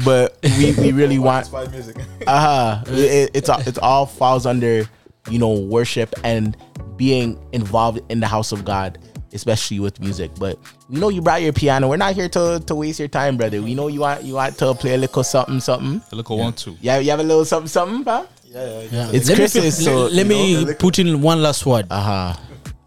But 0.03 0.39
we, 0.57 0.73
we 0.73 0.91
really 0.91 1.19
want 1.19 1.45
Inspired 1.45 1.71
music. 1.71 1.97
uh-huh. 2.27 2.83
It, 2.87 3.29
it's 3.35 3.49
all 3.49 3.59
it 3.61 3.77
all 3.79 4.05
falls 4.07 4.47
under 4.47 4.89
you 5.29 5.37
know 5.37 5.51
worship 5.51 6.15
and 6.23 6.57
being 6.97 7.37
involved 7.51 8.01
in 8.09 8.19
the 8.19 8.27
house 8.27 8.51
of 8.51 8.65
god 8.65 8.97
especially 9.33 9.79
with 9.79 9.99
music. 9.99 10.31
But 10.39 10.57
we 10.89 10.99
know 10.99 11.09
you 11.09 11.21
brought 11.21 11.41
your 11.41 11.53
piano. 11.53 11.87
We're 11.87 11.97
not 11.97 12.15
here 12.15 12.29
to 12.29 12.61
to 12.65 12.75
waste 12.75 12.99
your 12.99 13.07
time 13.07 13.37
brother. 13.37 13.61
We 13.61 13.75
know 13.75 13.87
you 13.87 14.01
want 14.01 14.23
you 14.23 14.33
want 14.35 14.57
to 14.57 14.73
play 14.73 14.95
a 14.95 14.97
little 14.97 15.23
something 15.23 15.59
something. 15.59 16.01
The 16.09 16.15
look 16.15 16.29
one 16.29 16.53
two. 16.53 16.75
yeah 16.81 16.97
you 16.97 17.11
have 17.11 17.19
a 17.19 17.23
little 17.23 17.45
something 17.45 17.67
something 17.67 18.03
pal? 18.03 18.27
Yeah, 18.51 18.67
yeah, 18.67 18.87
Yeah. 18.91 19.11
It's 19.13 19.29
let 19.29 19.37
Christmas, 19.37 19.79
me, 19.79 19.85
so, 19.85 20.03
let, 20.03 20.11
let 20.13 20.27
me 20.27 20.65
know, 20.65 20.73
put 20.73 20.99
in 20.99 21.21
one 21.21 21.41
last 21.41 21.65
word. 21.65 21.87
uh-huh 21.89 22.35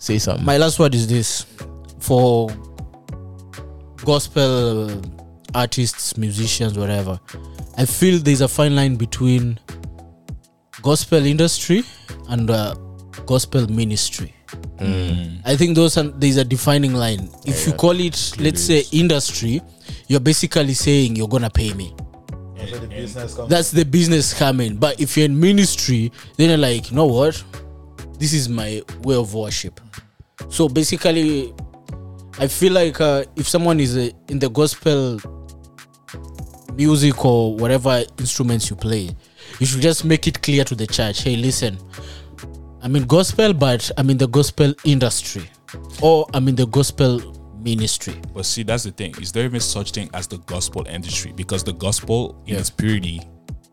say 0.04 0.18
something 0.18 0.44
My 0.44 0.58
last 0.58 0.78
word 0.78 0.94
is 0.94 1.06
this 1.06 1.46
for 1.98 2.48
gospel 4.04 5.00
artists, 5.54 6.16
musicians, 6.18 6.78
whatever. 6.78 7.18
I 7.78 7.86
feel 7.86 8.18
there's 8.18 8.42
a 8.42 8.48
fine 8.48 8.76
line 8.76 8.96
between 8.96 9.58
gospel 10.82 11.24
industry 11.24 11.84
and 12.28 12.50
uh, 12.50 12.74
gospel 13.24 13.66
ministry. 13.70 14.34
I 15.46 15.56
think 15.56 15.74
those 15.74 15.96
are 15.96 16.02
there's 16.02 16.36
a 16.36 16.44
defining 16.44 16.92
line. 16.94 17.30
If 17.46 17.66
you 17.66 17.72
call 17.72 17.98
it, 17.98 18.34
let's 18.38 18.62
say, 18.62 18.84
industry, 18.92 19.62
you're 20.08 20.20
basically 20.20 20.74
saying 20.74 21.16
you're 21.16 21.28
gonna 21.28 21.48
pay 21.50 21.72
me. 21.72 21.94
That's 22.70 22.80
the 22.80 22.86
business 22.88 23.34
comes. 23.34 23.50
That's 23.50 23.70
the 23.70 23.84
business 23.84 24.34
coming. 24.34 24.76
But 24.76 25.00
if 25.00 25.16
you're 25.16 25.26
in 25.26 25.38
ministry, 25.38 26.12
then 26.36 26.50
you're 26.50 26.58
like, 26.58 26.90
you 26.90 26.96
know 26.96 27.06
what? 27.06 27.42
This 28.18 28.32
is 28.32 28.48
my 28.48 28.82
way 29.02 29.16
of 29.16 29.34
worship. 29.34 29.80
So 30.48 30.68
basically, 30.68 31.52
I 32.38 32.48
feel 32.48 32.72
like 32.72 33.00
uh, 33.00 33.24
if 33.36 33.48
someone 33.48 33.80
is 33.80 33.96
uh, 33.96 34.10
in 34.28 34.38
the 34.38 34.48
gospel 34.48 35.20
music 36.74 37.24
or 37.24 37.54
whatever 37.56 38.02
instruments 38.18 38.70
you 38.70 38.76
play, 38.76 39.10
you 39.58 39.66
should 39.66 39.80
just 39.80 40.04
make 40.04 40.26
it 40.26 40.42
clear 40.42 40.64
to 40.64 40.74
the 40.74 40.86
church. 40.86 41.22
Hey, 41.22 41.36
listen, 41.36 41.78
I'm 42.82 42.96
in 42.96 43.04
gospel, 43.04 43.54
but 43.54 43.90
I'm 43.96 44.10
in 44.10 44.18
the 44.18 44.28
gospel 44.28 44.74
industry, 44.84 45.48
or 46.02 46.26
I'm 46.34 46.48
in 46.48 46.56
the 46.56 46.66
gospel 46.66 47.20
ministry. 47.64 48.14
But 48.34 48.46
see, 48.46 48.62
that's 48.62 48.84
the 48.84 48.90
thing. 48.92 49.14
Is 49.20 49.32
there 49.32 49.44
even 49.44 49.60
such 49.60 49.92
thing 49.92 50.10
as 50.14 50.26
the 50.26 50.38
gospel 50.38 50.86
industry? 50.88 51.32
Because 51.32 51.64
the 51.64 51.72
gospel 51.72 52.40
in 52.46 52.54
Yeah. 52.54 52.60
its 52.60 52.70
purity 52.70 53.22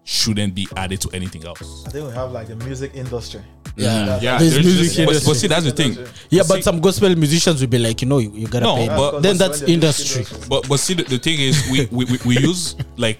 shouldn't 0.03 0.55
be 0.55 0.67
added 0.75 0.99
to 1.01 1.09
anything 1.13 1.45
else. 1.45 1.83
I 1.85 1.91
think 1.91 2.07
we 2.07 2.13
have 2.13 2.31
like 2.31 2.47
the 2.47 2.55
music 2.55 2.91
industry. 2.95 3.41
Yeah, 3.77 3.87
mm, 4.17 4.21
Yeah, 4.21 4.37
There's 4.39 4.53
there's 4.53 4.65
music 4.65 4.83
just- 4.85 4.97
but, 4.97 5.01
industry. 5.03 5.31
but 5.31 5.37
see, 5.37 5.47
that's 5.47 5.65
the 5.65 5.71
thing. 5.71 5.97
Yeah, 6.29 6.41
See- 6.43 6.47
but 6.49 6.63
some 6.63 6.79
gospel 6.81 7.15
musicians 7.15 7.61
will 7.61 7.67
be 7.69 7.77
like, 7.79 8.01
you 8.01 8.07
know, 8.07 8.17
you, 8.17 8.31
you 8.33 8.47
gotta 8.47 8.65
No, 8.65 8.75
pay. 8.75 8.89
me. 8.89 8.95
but- 8.95 9.19
then 9.21 9.37
that's 9.37 9.61
industry. 9.61 10.25
But 10.49 10.67
but 10.67 10.79
see, 10.79 10.95
the, 10.95 11.03
the 11.03 11.19
thing 11.19 11.39
is, 11.39 11.63
we, 11.71 11.85
we, 11.91 12.05
we, 12.05 12.17
we 12.25 12.37
use 12.39 12.75
like 12.97 13.19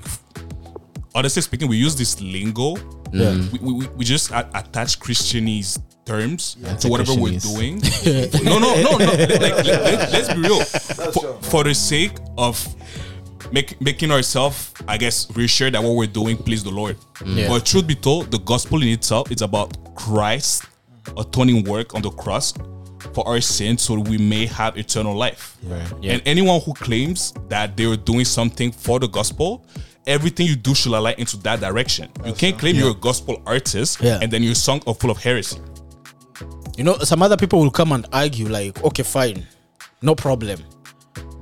honestly 1.13 1.41
speaking, 1.41 1.67
we 1.69 1.77
use 1.77 1.95
this 1.95 2.19
lingo. 2.21 2.75
Yeah. 3.13 3.35
We, 3.51 3.59
we, 3.59 3.73
we- 3.73 3.87
we 3.97 4.05
just 4.05 4.31
attach 4.31 4.99
Christianese 4.99 5.79
terms 6.05 6.57
to 6.79 6.87
whatever 6.87 7.13
we're 7.15 7.39
doing. 7.39 7.81
No, 8.43 8.57
no, 8.59 8.75
no, 8.81 8.97
no. 8.97 9.05
Like, 9.05 9.39
let, 9.39 9.65
let, 9.65 10.13
us 10.13 10.33
be 10.33 10.41
real. 10.41 10.59
For, 10.63 11.41
for 11.43 11.63
the 11.63 11.73
sake 11.73 12.13
of 12.37 12.55
make, 13.51 13.79
making 13.81 14.11
ourselves, 14.11 14.73
I 14.87 14.97
guess, 14.97 15.29
reassured 15.35 15.73
that 15.73 15.83
what 15.83 15.95
we're 15.95 16.07
doing 16.07 16.37
please 16.37 16.63
the 16.63 16.71
Lord. 16.71 16.97
Yeah. 17.25 17.49
But 17.49 17.65
truth 17.65 17.87
be 17.87 17.95
told, 17.95 18.31
the 18.31 18.39
gospel 18.39 18.81
in 18.81 18.89
itself 18.89 19.31
is 19.31 19.41
about 19.41 19.95
Christ 19.95 20.65
atoning 21.17 21.63
work 21.65 21.93
on 21.95 22.01
the 22.01 22.09
cross 22.11 22.53
for 23.13 23.27
our 23.27 23.41
sins 23.41 23.81
so 23.81 23.99
we 23.99 24.17
may 24.17 24.45
have 24.45 24.77
eternal 24.77 25.15
life. 25.15 25.57
Yeah. 26.01 26.13
And 26.13 26.21
anyone 26.25 26.61
who 26.61 26.73
claims 26.73 27.33
that 27.49 27.75
they 27.77 27.85
are 27.85 27.97
doing 27.97 28.25
something 28.25 28.71
for 28.71 28.99
the 28.99 29.07
gospel, 29.07 29.65
everything 30.07 30.47
you 30.47 30.55
do 30.55 30.73
should 30.73 30.93
align 30.93 31.15
into 31.17 31.37
that 31.37 31.59
direction. 31.59 32.09
you 32.25 32.33
can't 32.33 32.57
claim 32.57 32.75
you're 32.75 32.91
a 32.91 32.95
gospel 32.95 33.41
artist 33.45 33.99
Yeah. 34.01 34.19
and 34.21 34.31
then 34.31 34.43
your 34.43 34.55
song 34.55 34.81
are 34.87 34.93
full 34.95 35.11
of 35.11 35.21
heresy. 35.21 35.59
You 36.77 36.83
know, 36.83 36.97
some 36.99 37.21
other 37.21 37.37
people 37.37 37.59
will 37.59 37.71
come 37.71 37.91
and 37.91 38.05
argue, 38.13 38.47
like, 38.47 38.83
okay, 38.83 39.03
fine, 39.03 39.45
no 40.01 40.15
problem. 40.15 40.59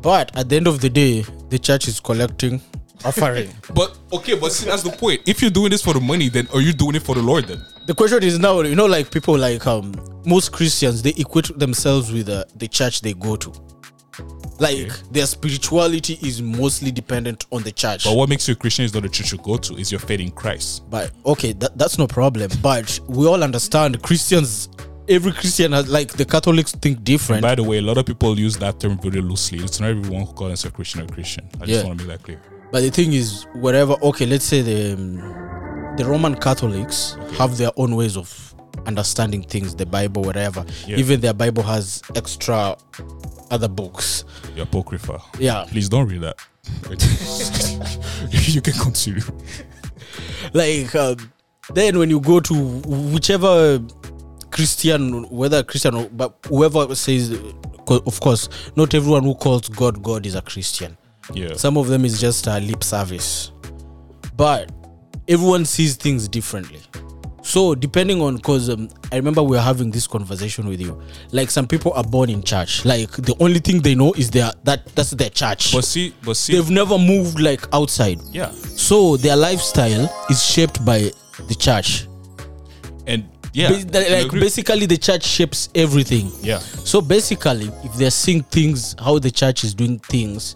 But 0.02 0.36
at 0.38 0.50
the 0.50 0.56
end 0.56 0.68
of 0.68 0.82
the 0.82 0.90
day, 0.90 1.26
the 1.50 1.60
church 1.60 1.88
is 1.88 2.00
collecting 2.00 2.62
offering. 3.06 3.50
But 3.74 3.98
okay, 4.14 4.38
but 4.38 4.52
see, 4.52 4.66
that's 4.66 4.84
the 4.84 4.92
point. 4.92 5.22
If 5.28 5.42
you're 5.42 5.52
doing 5.52 5.72
this 5.72 5.84
for 5.84 5.94
the 5.94 6.00
money, 6.00 6.30
then 6.30 6.48
are 6.54 6.62
you 6.62 6.74
doing 6.74 6.96
it 6.96 7.04
for 7.04 7.16
the 7.16 7.22
Lord 7.22 7.46
then? 7.46 7.64
the 7.90 7.96
question 7.96 8.22
is 8.22 8.38
now, 8.38 8.62
you 8.62 8.76
know, 8.76 8.86
like 8.86 9.10
people 9.10 9.36
like 9.36 9.66
um 9.66 9.92
most 10.24 10.52
Christians, 10.52 11.02
they 11.02 11.10
equate 11.18 11.58
themselves 11.58 12.12
with 12.12 12.30
uh, 12.30 12.46
the 12.56 12.68
church 12.68 13.02
they 13.02 13.14
go 13.14 13.36
to. 13.36 13.52
Like 14.60 14.92
their 15.12 15.26
spirituality 15.26 16.20
is 16.22 16.40
mostly 16.40 16.92
dependent 16.92 17.48
on 17.52 17.64
the 17.64 17.72
church. 17.72 18.04
But 18.04 18.16
what 18.16 18.30
makes 18.30 18.48
you 18.48 18.52
a 18.52 18.56
Christian 18.56 18.86
is 18.86 18.94
not 18.94 19.02
the 19.02 19.10
church 19.10 19.32
you 19.32 19.40
go 19.40 19.58
to, 19.58 19.76
is 19.78 19.92
your 19.92 20.00
faith 20.02 20.20
in 20.20 20.30
Christ. 20.30 20.88
But 20.92 21.10
okay, 21.26 21.54
that, 21.54 21.80
that's 21.80 21.98
no 21.98 22.06
problem. 22.06 22.52
But 22.62 23.00
we 23.08 23.26
all 23.26 23.44
understand 23.44 24.04
Christians. 24.04 24.70
Every 25.10 25.32
Christian 25.32 25.72
has 25.72 25.90
like 25.90 26.14
the 26.14 26.26
Catholics 26.26 26.72
think 26.72 27.04
different. 27.04 27.42
By 27.42 27.56
the 27.56 27.64
way, 27.64 27.80
a 27.80 27.82
lot 27.82 27.98
of 27.98 28.06
people 28.06 28.38
use 28.38 28.58
that 28.58 28.80
term 28.80 29.00
very 29.00 29.22
loosely. 29.22 29.58
It's 29.60 29.80
not 29.80 29.90
everyone 29.90 30.28
who 30.28 30.34
calls 30.34 30.50
themselves 30.50 30.76
Christian 30.76 31.02
or 31.02 31.08
Christian. 31.08 31.50
I 31.60 31.66
just 31.66 31.86
want 31.86 32.00
to 32.00 32.06
make 32.06 32.18
that 32.18 32.24
clear. 32.24 32.40
But 32.72 32.82
the 32.82 32.92
thing 32.92 33.14
is, 33.14 33.48
wherever 33.56 33.94
okay, 34.04 34.28
let's 34.28 34.46
say 34.46 34.62
the 34.62 34.94
um, 34.94 35.96
the 35.98 36.06
Roman 36.06 36.36
Catholics 36.36 37.18
have 37.38 37.58
their 37.58 37.72
own 37.76 37.96
ways 37.96 38.16
of 38.16 38.54
understanding 38.86 39.42
things, 39.42 39.76
the 39.76 39.86
Bible, 39.86 40.22
whatever. 40.22 40.64
Yeah. 40.86 40.98
Even 40.98 41.20
their 41.22 41.34
Bible 41.34 41.64
has 41.64 42.02
extra 42.16 42.78
other 43.50 43.68
books. 43.68 44.26
The 44.56 44.62
Apocrypha. 44.62 45.20
Yeah, 45.40 45.66
Please 45.68 45.90
don't 45.90 46.08
read 46.08 46.22
that. 46.22 46.38
you 48.32 48.62
can 48.62 48.74
continue. 48.74 49.24
like 50.54 50.94
um, 50.96 51.18
then 51.74 51.98
when 51.98 52.10
you 52.10 52.20
go 52.20 52.40
to 52.40 52.54
whichever 52.54 53.80
Christian, 54.52 55.24
whether 55.30 55.64
Christian 55.64 55.96
or 55.96 56.10
but 56.10 56.36
whoever 56.48 56.94
says, 56.96 57.32
of 57.88 58.20
course, 58.20 58.50
not 58.76 58.94
everyone 58.94 59.24
who 59.24 59.36
calls 59.36 59.70
God 59.70 60.02
God 60.04 60.26
is 60.26 60.36
a 60.36 60.42
Christian. 60.42 60.98
Yeah. 61.34 61.54
Some 61.56 61.78
of 61.78 61.88
them 61.88 62.06
is 62.06 62.20
just 62.20 62.48
a 62.48 62.60
lip 62.60 62.84
service. 62.84 63.52
But 64.36 64.72
everyone 65.28 65.66
sees 65.66 65.96
things 65.96 66.28
differently. 66.28 66.80
So 67.42 67.74
depending 67.74 68.22
on 68.22 68.36
because 68.36 68.70
um, 68.70 68.90
I 69.12 69.16
remember 69.16 69.42
we 69.42 69.52
were 69.58 69.62
having 69.62 69.90
this 69.92 70.06
conversation 70.08 70.68
with 70.68 70.80
you. 70.82 71.02
Like 71.32 71.50
some 71.50 71.68
people 71.68 71.94
are 71.94 72.04
born 72.04 72.30
in 72.30 72.44
church. 72.44 72.86
Like 72.86 73.10
the 73.12 73.36
only 73.40 73.60
thing 73.60 73.82
they 73.82 73.96
know 73.96 74.14
is 74.14 74.30
their 74.30 74.52
that 74.66 74.86
that's 74.96 75.12
their 75.12 75.30
church. 75.30 75.72
But 75.74 75.84
see, 75.84 76.14
but 76.24 76.36
see, 76.36 76.54
They've 76.54 76.70
never 76.70 76.98
moved 76.98 77.40
like 77.40 77.62
outside. 77.74 78.20
yeah. 78.32 78.52
So 78.52 79.18
their 79.18 79.36
lifestyle 79.36 80.10
is 80.30 80.44
shaped 80.44 80.84
by 80.86 81.12
the 81.48 81.56
church. 81.56 82.06
Yeah. 83.54 83.70
I 83.72 84.24
like 84.24 84.32
basically 84.32 84.86
the 84.86 84.98
church 84.98 85.24
shapes 85.24 85.70
everything. 85.76 86.32
yeah. 86.42 86.60
So 86.60 87.02
basically, 87.02 87.72
if 87.84 87.94
they're 87.96 88.12
seeing 88.12 88.44
things, 88.44 88.96
how 89.00 89.20
the 89.20 89.32
church 89.32 89.64
is 89.64 89.74
doing 89.74 90.00
things, 90.00 90.56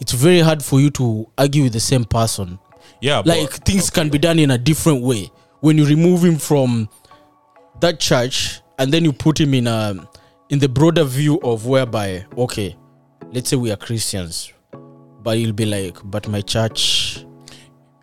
it's 0.00 0.12
very 0.12 0.40
hard 0.40 0.62
for 0.62 0.80
you 0.80 0.90
to 0.90 1.28
argue 1.36 1.64
with 1.64 1.72
the 1.72 1.80
same 1.80 2.04
person. 2.04 2.58
Yeah. 3.00 3.22
Like 3.24 3.50
but, 3.50 3.64
things 3.64 3.90
can 3.90 4.08
be 4.08 4.18
done 4.18 4.38
in 4.38 4.50
a 4.50 4.58
different 4.58 5.02
way. 5.02 5.30
When 5.60 5.76
you 5.76 5.84
remove 5.86 6.24
him 6.24 6.38
from 6.38 6.88
that 7.80 8.00
church 8.00 8.60
and 8.78 8.92
then 8.92 9.04
you 9.04 9.12
put 9.12 9.38
him 9.38 9.54
in 9.54 9.66
a 9.66 10.08
in 10.48 10.58
the 10.58 10.68
broader 10.68 11.04
view 11.04 11.38
of 11.42 11.66
whereby, 11.66 12.24
okay, 12.36 12.76
let's 13.32 13.50
say 13.50 13.56
we 13.56 13.70
are 13.70 13.76
Christians, 13.76 14.52
but 15.22 15.36
he'll 15.36 15.52
be 15.52 15.66
like, 15.66 15.96
but 16.02 16.26
my 16.28 16.40
church 16.40 17.24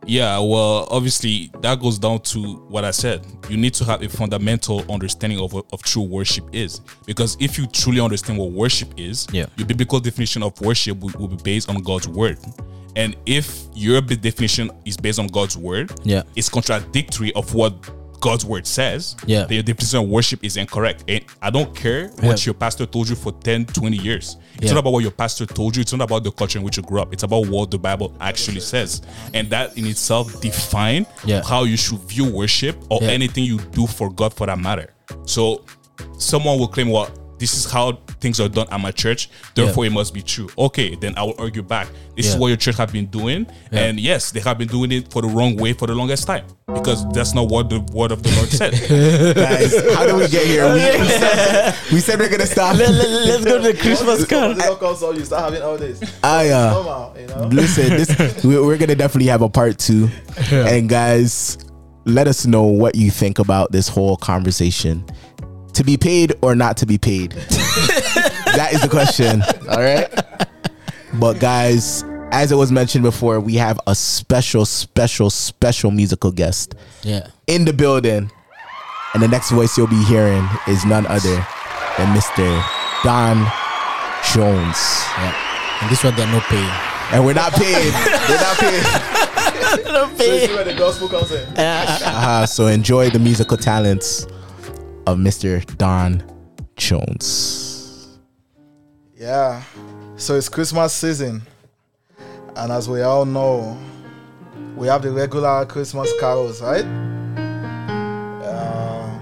Yeah, 0.06 0.38
well, 0.40 0.88
obviously 0.90 1.52
that 1.62 1.82
goes 1.82 2.00
down 2.00 2.22
to 2.22 2.56
what 2.70 2.86
I 2.86 2.92
said. 2.92 3.26
You 3.50 3.58
need 3.58 3.74
to 3.76 3.86
have 3.86 4.02
a 4.04 4.08
fundamental 4.10 4.90
understanding 4.92 5.40
of 5.40 5.54
of 5.54 5.82
true 5.84 6.04
worship 6.04 6.46
is, 6.54 6.80
because 7.06 7.36
if 7.40 7.58
you 7.58 7.68
truly 7.68 8.00
understand 8.00 8.40
what 8.40 8.52
worship 8.52 8.94
is, 8.98 9.28
Yeah. 9.34 9.48
your 9.58 9.68
biblical 9.68 10.00
definition 10.00 10.44
of 10.44 10.60
worship 10.62 11.00
will, 11.00 11.12
will 11.20 11.28
be 11.28 11.38
based 11.44 11.70
on 11.70 11.82
God's 11.82 12.08
word. 12.08 12.38
And 12.96 13.16
if 13.26 13.64
your 13.76 14.00
definition 14.02 14.72
is 14.86 14.98
based 14.98 15.20
on 15.20 15.28
God's 15.28 15.58
word, 15.58 15.92
Yeah. 16.04 16.24
it's 16.36 16.50
contradictory 16.50 17.34
of 17.34 17.54
what 17.54 17.74
God's 18.20 18.46
word 18.46 18.66
says, 18.66 19.16
Yeah. 19.26 19.46
your 19.50 19.64
definition 19.64 20.00
of 20.00 20.08
worship 20.10 20.44
is 20.44 20.58
incorrect. 20.58 21.04
And 21.08 21.24
I 21.42 21.50
don't 21.50 21.76
care 21.76 22.08
what 22.22 22.24
Yeah. 22.40 22.46
your 22.48 22.54
pastor 22.56 22.86
told 22.86 23.10
you 23.10 23.16
for 23.16 23.32
10, 23.32 23.66
20 23.66 23.98
years. 23.98 24.38
It's 24.56 24.66
Yeah. 24.66 24.74
not 24.74 24.80
about 24.80 24.94
what 24.94 25.04
your 25.04 25.12
pastor 25.12 25.46
told 25.46 25.76
you. 25.76 25.82
It's 25.82 25.94
not 25.94 26.02
about 26.02 26.24
the 26.24 26.32
culture 26.32 26.58
in 26.60 26.66
which 26.66 26.78
you 26.78 26.84
grew 26.84 27.00
up. 27.02 27.14
It's 27.14 27.24
about 27.24 27.48
what 27.48 27.70
the 27.72 27.78
Bible 27.78 28.14
actually 28.20 28.62
says. 28.62 29.02
And 29.34 29.50
that 29.52 29.78
in 29.78 29.86
itself 29.86 30.42
define 30.42 31.06
Yeah. 31.26 31.44
how 31.44 31.64
you 31.66 31.78
should 31.78 32.00
view 32.10 32.26
worship 32.26 32.76
or 32.90 33.04
anything 33.04 33.44
you 33.44 33.60
do 33.72 33.86
for 33.88 34.10
God 34.12 34.34
for 34.34 34.48
that 34.48 34.60
matter. 34.60 34.94
So 35.26 35.62
someone 36.18 36.58
will 36.60 36.68
claim, 36.68 36.90
well, 36.90 37.10
this 37.40 37.54
is 37.54 37.72
how 37.72 37.94
things 38.20 38.40
are 38.40 38.50
done 38.50 38.68
at 38.72 38.80
my 38.80 38.92
church, 38.92 39.30
therefore 39.56 39.86
it 39.86 39.92
must 39.92 40.14
be 40.14 40.22
true. 40.22 40.50
Okay, 40.58 40.96
then 40.96 41.18
I 41.18 41.24
will 41.24 41.36
argue 41.38 41.62
back. 41.64 41.88
This 42.16 42.28
is 42.28 42.36
what 42.36 42.48
your 42.48 42.58
church 42.58 42.76
have 42.78 42.92
been 42.92 43.06
doing. 43.08 43.46
Yeah. 43.72 43.80
And 43.86 44.00
yes, 44.00 44.32
they 44.32 44.40
have 44.40 44.58
been 44.58 44.68
doing 44.68 44.92
it 44.92 45.12
for 45.12 45.22
the 45.22 45.28
wrong 45.28 45.56
way 45.56 45.74
for 45.74 45.86
the 45.88 45.94
longest 45.94 46.26
time. 46.26 46.46
Because 46.68 47.08
that's 47.12 47.34
not 47.34 47.48
what 47.50 47.70
the 47.70 47.80
word 47.94 48.12
of 48.12 48.24
the 48.24 48.30
Lord 48.36 48.50
said. 48.50 48.74
Guys, 49.36 49.74
how 49.96 50.06
do 50.06 50.16
we 50.18 50.28
get 50.28 50.46
here? 50.48 50.66
We, 50.68 51.00
we 51.02 51.08
said, 51.08 51.76
we 51.94 52.00
said 52.00 52.20
we're 52.20 52.30
gonna 52.30 52.46
stop. 52.46 52.76
Let's 52.78 53.46
go 53.46 53.62
to 53.62 53.72
the 53.72 53.78
Christmas 53.80 54.20
Once 54.20 54.26
card. 54.28 54.58
the 54.58 54.64
World 54.64 54.80
Cup 54.80 54.80
comes 54.80 55.04
out, 55.04 55.16
you 55.16 55.24
start 55.26 55.44
having 55.44 55.62
all 55.62 55.78
this. 55.78 56.02
I 56.24 56.50
uh, 56.50 56.74
Normal, 56.74 57.16
you 57.20 57.28
know. 57.28 57.48
listen. 57.48 57.90
This 57.90 58.44
we- 58.44 58.60
we're 58.60 58.78
gonna 58.78 58.96
definitely 58.96 59.30
have 59.30 59.42
a 59.44 59.50
part 59.50 59.78
two, 59.78 60.10
and 60.52 60.90
guys, 60.90 61.58
let 62.06 62.28
us 62.28 62.46
know 62.46 62.64
what 62.64 62.96
you 62.96 63.12
think 63.12 63.40
about 63.40 63.72
this 63.72 63.88
whole 63.88 64.18
conversation. 64.18 65.06
To 65.74 65.84
be 65.84 65.98
paid 65.98 66.34
or 66.42 66.56
not 66.56 66.78
to 66.78 66.86
be 66.86 66.98
paid? 66.98 67.32
that 67.32 68.70
is 68.74 68.82
the 68.82 68.90
question. 68.90 69.42
All 69.70 69.80
right. 69.80 70.08
But 71.20 71.40
guys, 71.40 72.04
as 72.32 72.52
it 72.52 72.56
was 72.56 72.72
mentioned 72.72 73.04
before, 73.04 73.40
we 73.40 73.56
have 73.56 73.80
a 73.88 73.94
special, 73.96 74.66
special, 74.66 75.30
special 75.30 75.92
musical 75.92 76.32
guest 76.32 76.74
Yeah. 77.04 77.28
in 77.48 77.66
the 77.66 77.74
building. 77.74 78.32
And 79.14 79.24
the 79.24 79.28
next 79.28 79.52
voice 79.52 79.78
you'll 79.78 79.88
be 79.88 80.04
hearing 80.06 80.48
is 80.68 80.84
none 80.86 81.06
other 81.08 81.36
than 81.98 82.16
Mr. 82.16 82.64
Don 83.04 83.38
Jones. 84.34 84.78
Yeah. 85.18 85.80
And 85.82 85.92
this 85.92 86.04
one 86.04 86.16
they're 86.16 86.28
not 86.28 86.44
paying. 86.44 86.70
And 87.14 87.26
we're 87.26 87.34
not 87.34 87.54
paid. 87.54 87.94
we're 88.28 88.42
not 88.42 88.58
paid. 88.58 88.84
So 89.68 90.24
you 90.24 90.48
see 90.48 90.54
where 90.54 90.64
the 90.64 90.74
gospel 90.74 91.08
comes 91.10 91.32
in. 91.32 91.48
Uh, 91.58 92.46
so 92.46 92.68
enjoy 92.68 93.10
the 93.10 93.20
musical 93.20 93.58
talents 93.58 94.26
of 95.08 95.18
Mr. 95.18 95.66
Don 95.78 96.22
Jones. 96.76 98.20
Yeah. 99.16 99.64
So 100.18 100.36
it's 100.36 100.50
Christmas 100.50 100.92
season. 100.94 101.42
And 102.58 102.74
as 102.74 102.90
we 102.90 103.02
all 103.04 103.24
know, 103.24 103.78
we 104.76 104.88
have 104.88 105.04
the 105.04 105.12
regular 105.12 105.66
Christmas 105.66 106.12
carols, 106.20 106.62
right? 106.62 106.84
Uh, 108.44 109.20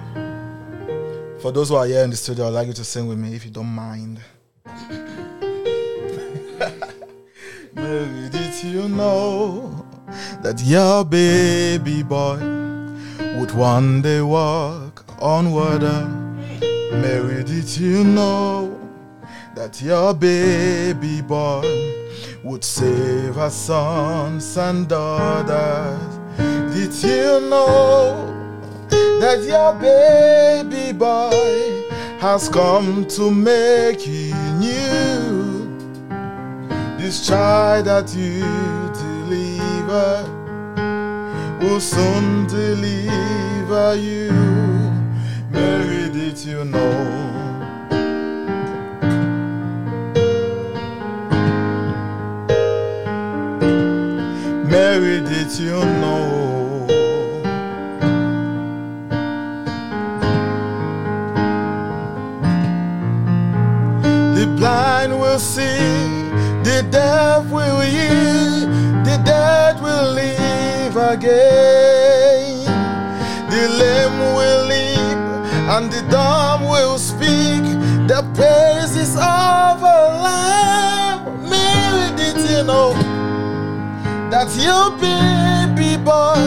for 1.37 1.51
those 1.51 1.69
who 1.69 1.75
are 1.75 1.85
here 1.85 2.03
in 2.03 2.09
the 2.09 2.15
studio, 2.15 2.47
I'd 2.47 2.53
like 2.53 2.65
you 2.67 2.73
to 2.73 2.83
sing 2.83 3.05
with 3.07 3.19
me 3.19 3.35
if 3.35 3.45
you 3.45 3.51
don't 3.51 3.67
mind. 3.67 4.19
Mary, 7.75 8.29
did 8.29 8.63
you 8.63 8.89
know 8.89 9.85
that 10.41 10.59
your 10.65 11.05
baby 11.05 12.01
boy 12.01 12.37
would 13.37 13.51
one 13.51 14.01
day 14.01 14.21
walk 14.21 14.84
on 15.19 15.51
water? 15.51 16.07
Mary, 16.91 17.43
did 17.43 17.77
you 17.77 18.03
know 18.03 18.79
that 19.55 19.81
your 19.81 20.13
baby 20.13 21.21
boy 21.21 21.63
would 22.43 22.63
save 22.63 23.35
her 23.35 23.49
sons 23.49 24.57
and 24.57 24.87
daughters? 24.87 26.19
Did 26.73 26.93
you 27.03 27.49
know 27.49 28.31
that 29.19 29.43
your 29.43 29.73
baby 29.79 30.91
boy 30.97 31.89
has 32.19 32.49
come 32.49 33.05
to 33.07 33.31
make 33.31 34.05
you 34.05 34.33
new? 34.59 35.65
This 36.97 37.27
child 37.27 37.85
that 37.85 38.13
you 38.15 38.41
deliver 38.93 40.23
will 41.61 41.79
soon 41.79 42.47
deliver 42.47 43.95
you. 43.95 44.54
Mary, 45.55 46.09
did 46.09 46.37
you 46.39 46.65
know? 46.65 46.95
Mary, 54.69 55.21
did 55.21 55.51
you 55.57 55.79
know? 56.01 56.85
The 64.35 64.45
blind 64.57 65.17
will 65.17 65.39
see, 65.39 65.63
the 66.67 66.85
deaf 66.91 67.45
will 67.49 67.79
hear, 67.79 68.67
the 69.07 69.21
dead 69.23 69.81
will 69.81 70.11
live 70.13 70.97
again. 70.97 71.94
And 75.75 75.91
the 75.91 76.01
dumb 76.09 76.63
will 76.63 76.97
speak 76.97 77.63
the 78.07 78.21
praises 78.33 79.15
of 79.15 79.81
a 79.81 80.01
lamb. 80.25 81.49
Mary, 81.49 82.15
did 82.15 82.37
you 82.49 82.63
know? 82.63 82.93
that 84.35 84.49
your 84.57 84.91
baby 84.99 85.95
boy 86.03 86.43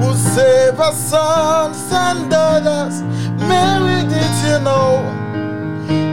will 0.00 0.14
save 0.16 0.80
our 0.80 0.92
sons 0.92 1.78
and 1.92 2.30
daughters. 2.30 3.02
Mary, 3.48 4.02
did 4.08 4.34
you 4.46 4.58
know 4.66 5.02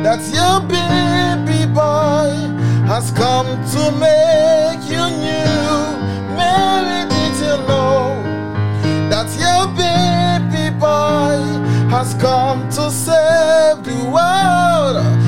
that 0.03 0.21
your 0.37 0.59
baby 0.67 1.65
boy 1.73 2.29
has 2.85 3.11
come 3.11 3.47
to 3.73 3.81
make 3.97 4.83
you 4.93 5.05
new? 5.25 5.73
Mary, 6.37 7.01
did 7.09 7.35
you 7.45 7.55
know 7.69 8.21
that 9.09 9.29
your 9.41 9.63
baby 9.73 10.69
boy 10.77 11.70
has 11.91 12.13
come 12.13 12.69
to 12.69 12.89
save 12.89 13.83
the 13.83 13.99
world? 14.09 15.20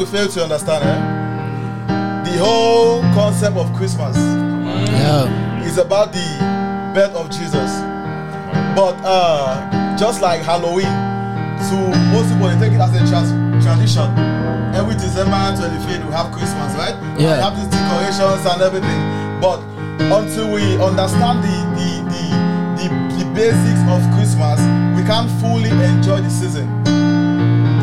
We 0.00 0.06
fail 0.06 0.28
to 0.28 0.42
understand, 0.42 0.82
eh? 0.82 2.30
The 2.30 2.38
whole 2.42 3.02
concept 3.12 3.56
of 3.58 3.70
Christmas 3.76 4.16
Yeah. 4.16 5.62
is 5.62 5.76
about 5.76 6.12
the 6.12 6.24
birth 6.94 7.14
of 7.14 7.28
Jesus. 7.30 7.70
But 8.74 8.96
uh, 9.04 9.96
just 9.98 10.22
like 10.22 10.40
Halloween, 10.42 10.88
So 11.68 11.76
most 12.16 12.32
people 12.32 12.48
they 12.48 12.58
take 12.68 12.72
it 12.72 12.80
as 12.80 12.94
a 12.96 13.04
trans- 13.10 13.36
tradition. 13.62 14.08
Every 14.74 14.94
December 14.94 15.36
25th 15.60 16.06
we 16.06 16.12
have 16.12 16.32
Christmas, 16.32 16.72
right? 16.80 16.96
Yeah. 17.20 17.36
We 17.36 17.42
have 17.44 17.54
these 17.60 17.68
decorations 17.68 18.46
and 18.48 18.62
everything. 18.62 19.00
But 19.44 19.60
until 20.00 20.48
we 20.54 20.64
understand 20.80 21.44
the 21.44 21.56
the 21.76 21.90
the 22.08 22.24
the, 22.80 22.86
the 23.20 23.24
basics 23.36 23.82
of 23.92 24.00
Christmas, 24.16 24.56
we 24.96 25.04
can't 25.04 25.28
fully 25.42 25.68
enjoy 25.68 26.22
the 26.22 26.30
season. 26.30 26.66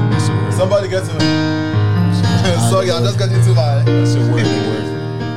That's 0.09 0.27
a 0.29 0.33
word. 0.33 0.53
Somebody 0.53 0.89
get 0.89 1.05
to 1.05 1.13
Sorry, 2.69 2.91
I'm 2.91 3.03
just 3.03 3.19
getting 3.19 3.41
to 3.43 3.53
my. 3.53 3.83
That's 3.83 4.15
a 4.15 4.19
word. 4.31 4.45
a 4.45 4.55
word. 4.67 4.87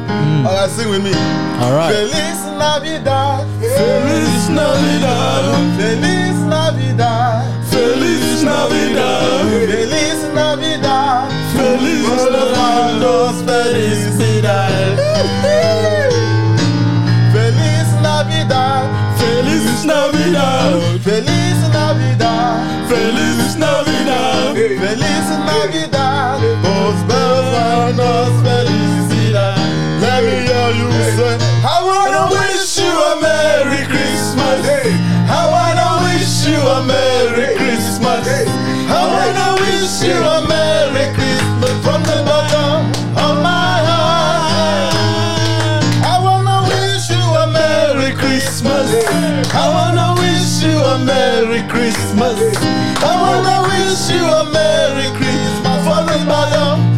Hmm. 0.06 0.46
Alright, 0.46 0.70
sing 0.70 0.88
with 0.88 1.02
me. 1.02 1.12
All 1.58 1.74
right. 1.74 1.90
Feliz 1.92 2.40
Navidad. 2.54 3.46
Feliz 3.58 4.48
Navidad. 4.48 5.42
Feliz 5.74 6.38
Navidad. 6.46 7.66
Feliz 7.66 8.42
Navidad. 8.44 9.50
Feliz 9.50 10.20
Navidad. 10.34 11.28
Feliz 11.52 12.06
Navidad. 12.14 13.34
Feliz 13.34 14.06
Navidad. 14.22 14.94
Feliz 17.34 17.90
Navidad. 18.06 18.86
Feliz 19.18 19.84
Navidad. 19.84 21.00
Feliz 21.02 21.49
Navidad. 23.56 24.56
Feliz 24.80 25.28
Navidad. 25.50 26.40
Let 30.00 30.20
me 30.24 30.36
hear 30.48 30.70
you 30.80 30.88
say, 31.16 31.36
I 31.64 31.78
wanna 31.88 32.24
wish 32.34 32.78
you 32.78 32.92
a 33.10 33.14
Merry 33.20 33.82
Christmas. 33.92 34.60
I 35.28 35.42
wanna 35.54 35.88
wish 36.04 36.46
you 36.46 36.58
a 36.58 36.82
Merry 36.84 37.48
Christmas. 37.56 38.26
I 38.88 39.02
wanna 39.14 39.48
wish 39.62 40.02
you 40.02 40.18
a 40.36 40.49
a 50.90 50.98
Merry 50.98 51.62
Christmas. 51.68 52.38
I 53.02 53.14
wanna 53.22 53.58
wish 53.68 54.10
you 54.10 54.24
a 54.24 54.44
Merry 54.50 55.08
Christmas 55.16 55.78
from 55.86 56.06
the 56.06 56.24
bottom 56.26 56.89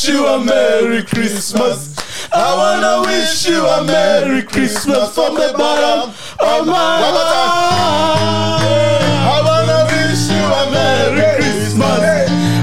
wish 0.00 0.14
you 0.14 0.26
a 0.26 0.42
Merry 0.42 1.02
Christmas. 1.02 1.94
I 2.32 2.56
wanna 2.56 3.02
wish 3.06 3.46
you 3.46 3.66
a 3.66 3.84
Merry 3.84 4.42
Christmas 4.42 5.14
from 5.14 5.34
the 5.34 5.52
bottom 5.58 6.10
of 6.40 6.66
my 6.66 7.02
heart. 7.04 8.62
I 8.64 9.40
wanna 9.44 9.84
wish 9.92 10.30
you 10.32 10.40
a 10.40 10.70
Merry 10.70 11.20
Christmas. 11.36 12.00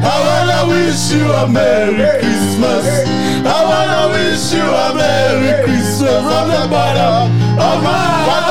I 0.01 0.17
wanna 0.25 0.61
wish 0.73 1.11
you 1.11 1.31
a 1.31 1.47
Merry 1.47 2.09
Christmas. 2.19 2.85
I 3.45 3.63
wanna 3.69 4.03
wish 4.13 4.53
you 4.53 4.65
a 4.65 4.95
Merry 4.95 5.63
Christmas 5.63 6.23
from 6.25 6.47
the 6.49 6.67
bottom 6.71 7.31
of 7.59 7.83
my 7.83 8.05
heart. 8.25 8.47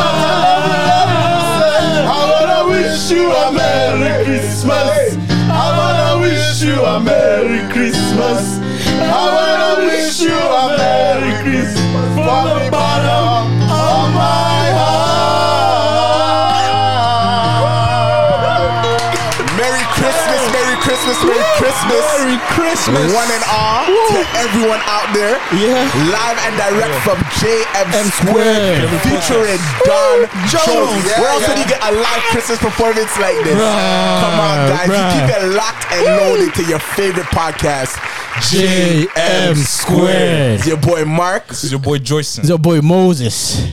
I 2.07 2.23
wanna 2.31 2.61
wish 2.71 3.11
you 3.11 3.33
a 3.33 3.51
Merry 3.51 4.25
Christmas. 4.25 5.17
I 5.51 5.67
wanna 5.77 6.21
wish 6.21 6.63
you 6.63 6.85
a 6.85 7.01
Merry 7.01 7.67
Christmas. 7.73 8.57
I 9.03 9.25
wanna 9.37 9.87
wish 9.87 10.21
you 10.21 10.33
a 10.33 10.77
Merry 10.77 11.33
Christmas. 11.43 12.15
From 12.15 12.65
the 12.65 12.71
bottom 12.71 13.56
Christmas, 21.17 21.33
Merry 21.33 21.49
Christmas. 21.57 22.05
Merry 22.21 22.39
Christmas. 22.53 23.07
One 23.17 23.31
and 23.33 23.45
all 23.49 23.85
to 23.89 24.21
everyone 24.37 24.81
out 24.85 25.09
there. 25.17 25.41
Yeah. 25.57 25.81
Live 26.13 26.37
and 26.45 26.55
direct 26.61 26.93
from 27.07 27.17
JM 27.41 27.89
M 27.97 28.07
Square, 28.13 28.85
Square. 28.85 29.01
featuring 29.09 29.61
Don 29.89 30.29
Jones. 30.53 30.67
Jones. 30.69 31.05
Where 31.17 31.31
else 31.33 31.43
Yeah, 31.43 31.49
would 31.49 31.59
you 31.65 31.69
get 31.73 31.81
a 31.81 31.93
live 31.97 32.23
Christmas 32.35 32.59
performance 32.61 33.13
like 33.19 33.37
this? 33.45 33.57
Bruh, 33.57 34.21
Come 34.21 34.37
on, 34.41 34.57
guys. 34.69 34.89
bruh. 34.89 35.01
You 35.01 35.05
keep 35.17 35.29
it 35.37 35.43
locked 35.57 35.85
and 35.93 36.05
loaded 36.21 36.55
to 36.55 36.63
your 36.69 36.79
favorite 36.81 37.27
podcast, 37.33 37.97
JM 38.53 39.57
Square. 39.57 40.55
It's 40.57 40.67
your 40.67 40.77
boy 40.77 41.05
Mark. 41.05 41.49
This 41.49 41.65
is 41.65 41.71
your 41.73 41.81
boy 41.81 41.99
Joyson. 41.99 42.41
It's 42.41 42.49
your 42.49 42.59
boy 42.59 42.81
Moses. 42.81 43.65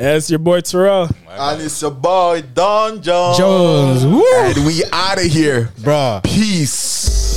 That's 0.00 0.30
your 0.30 0.38
boy 0.38 0.62
Terrell. 0.62 1.10
And 1.28 1.60
it's 1.60 1.82
your 1.82 1.90
boy 1.90 2.42
Don 2.54 3.02
Jones. 3.02 3.36
Jones. 3.36 4.06
Woo. 4.06 4.24
And 4.34 4.64
we 4.64 4.82
out 4.90 5.18
of 5.18 5.24
here. 5.24 5.64
Bruh. 5.78 6.24
Peace. 6.24 7.36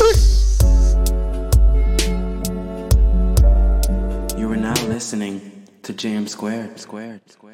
You 4.37 4.49
are 4.49 4.55
now 4.55 4.73
listening 4.87 5.65
to 5.81 5.91
JM 5.91 6.29
Squared. 6.29 6.79
Squared. 6.79 7.29
Squared. 7.29 7.52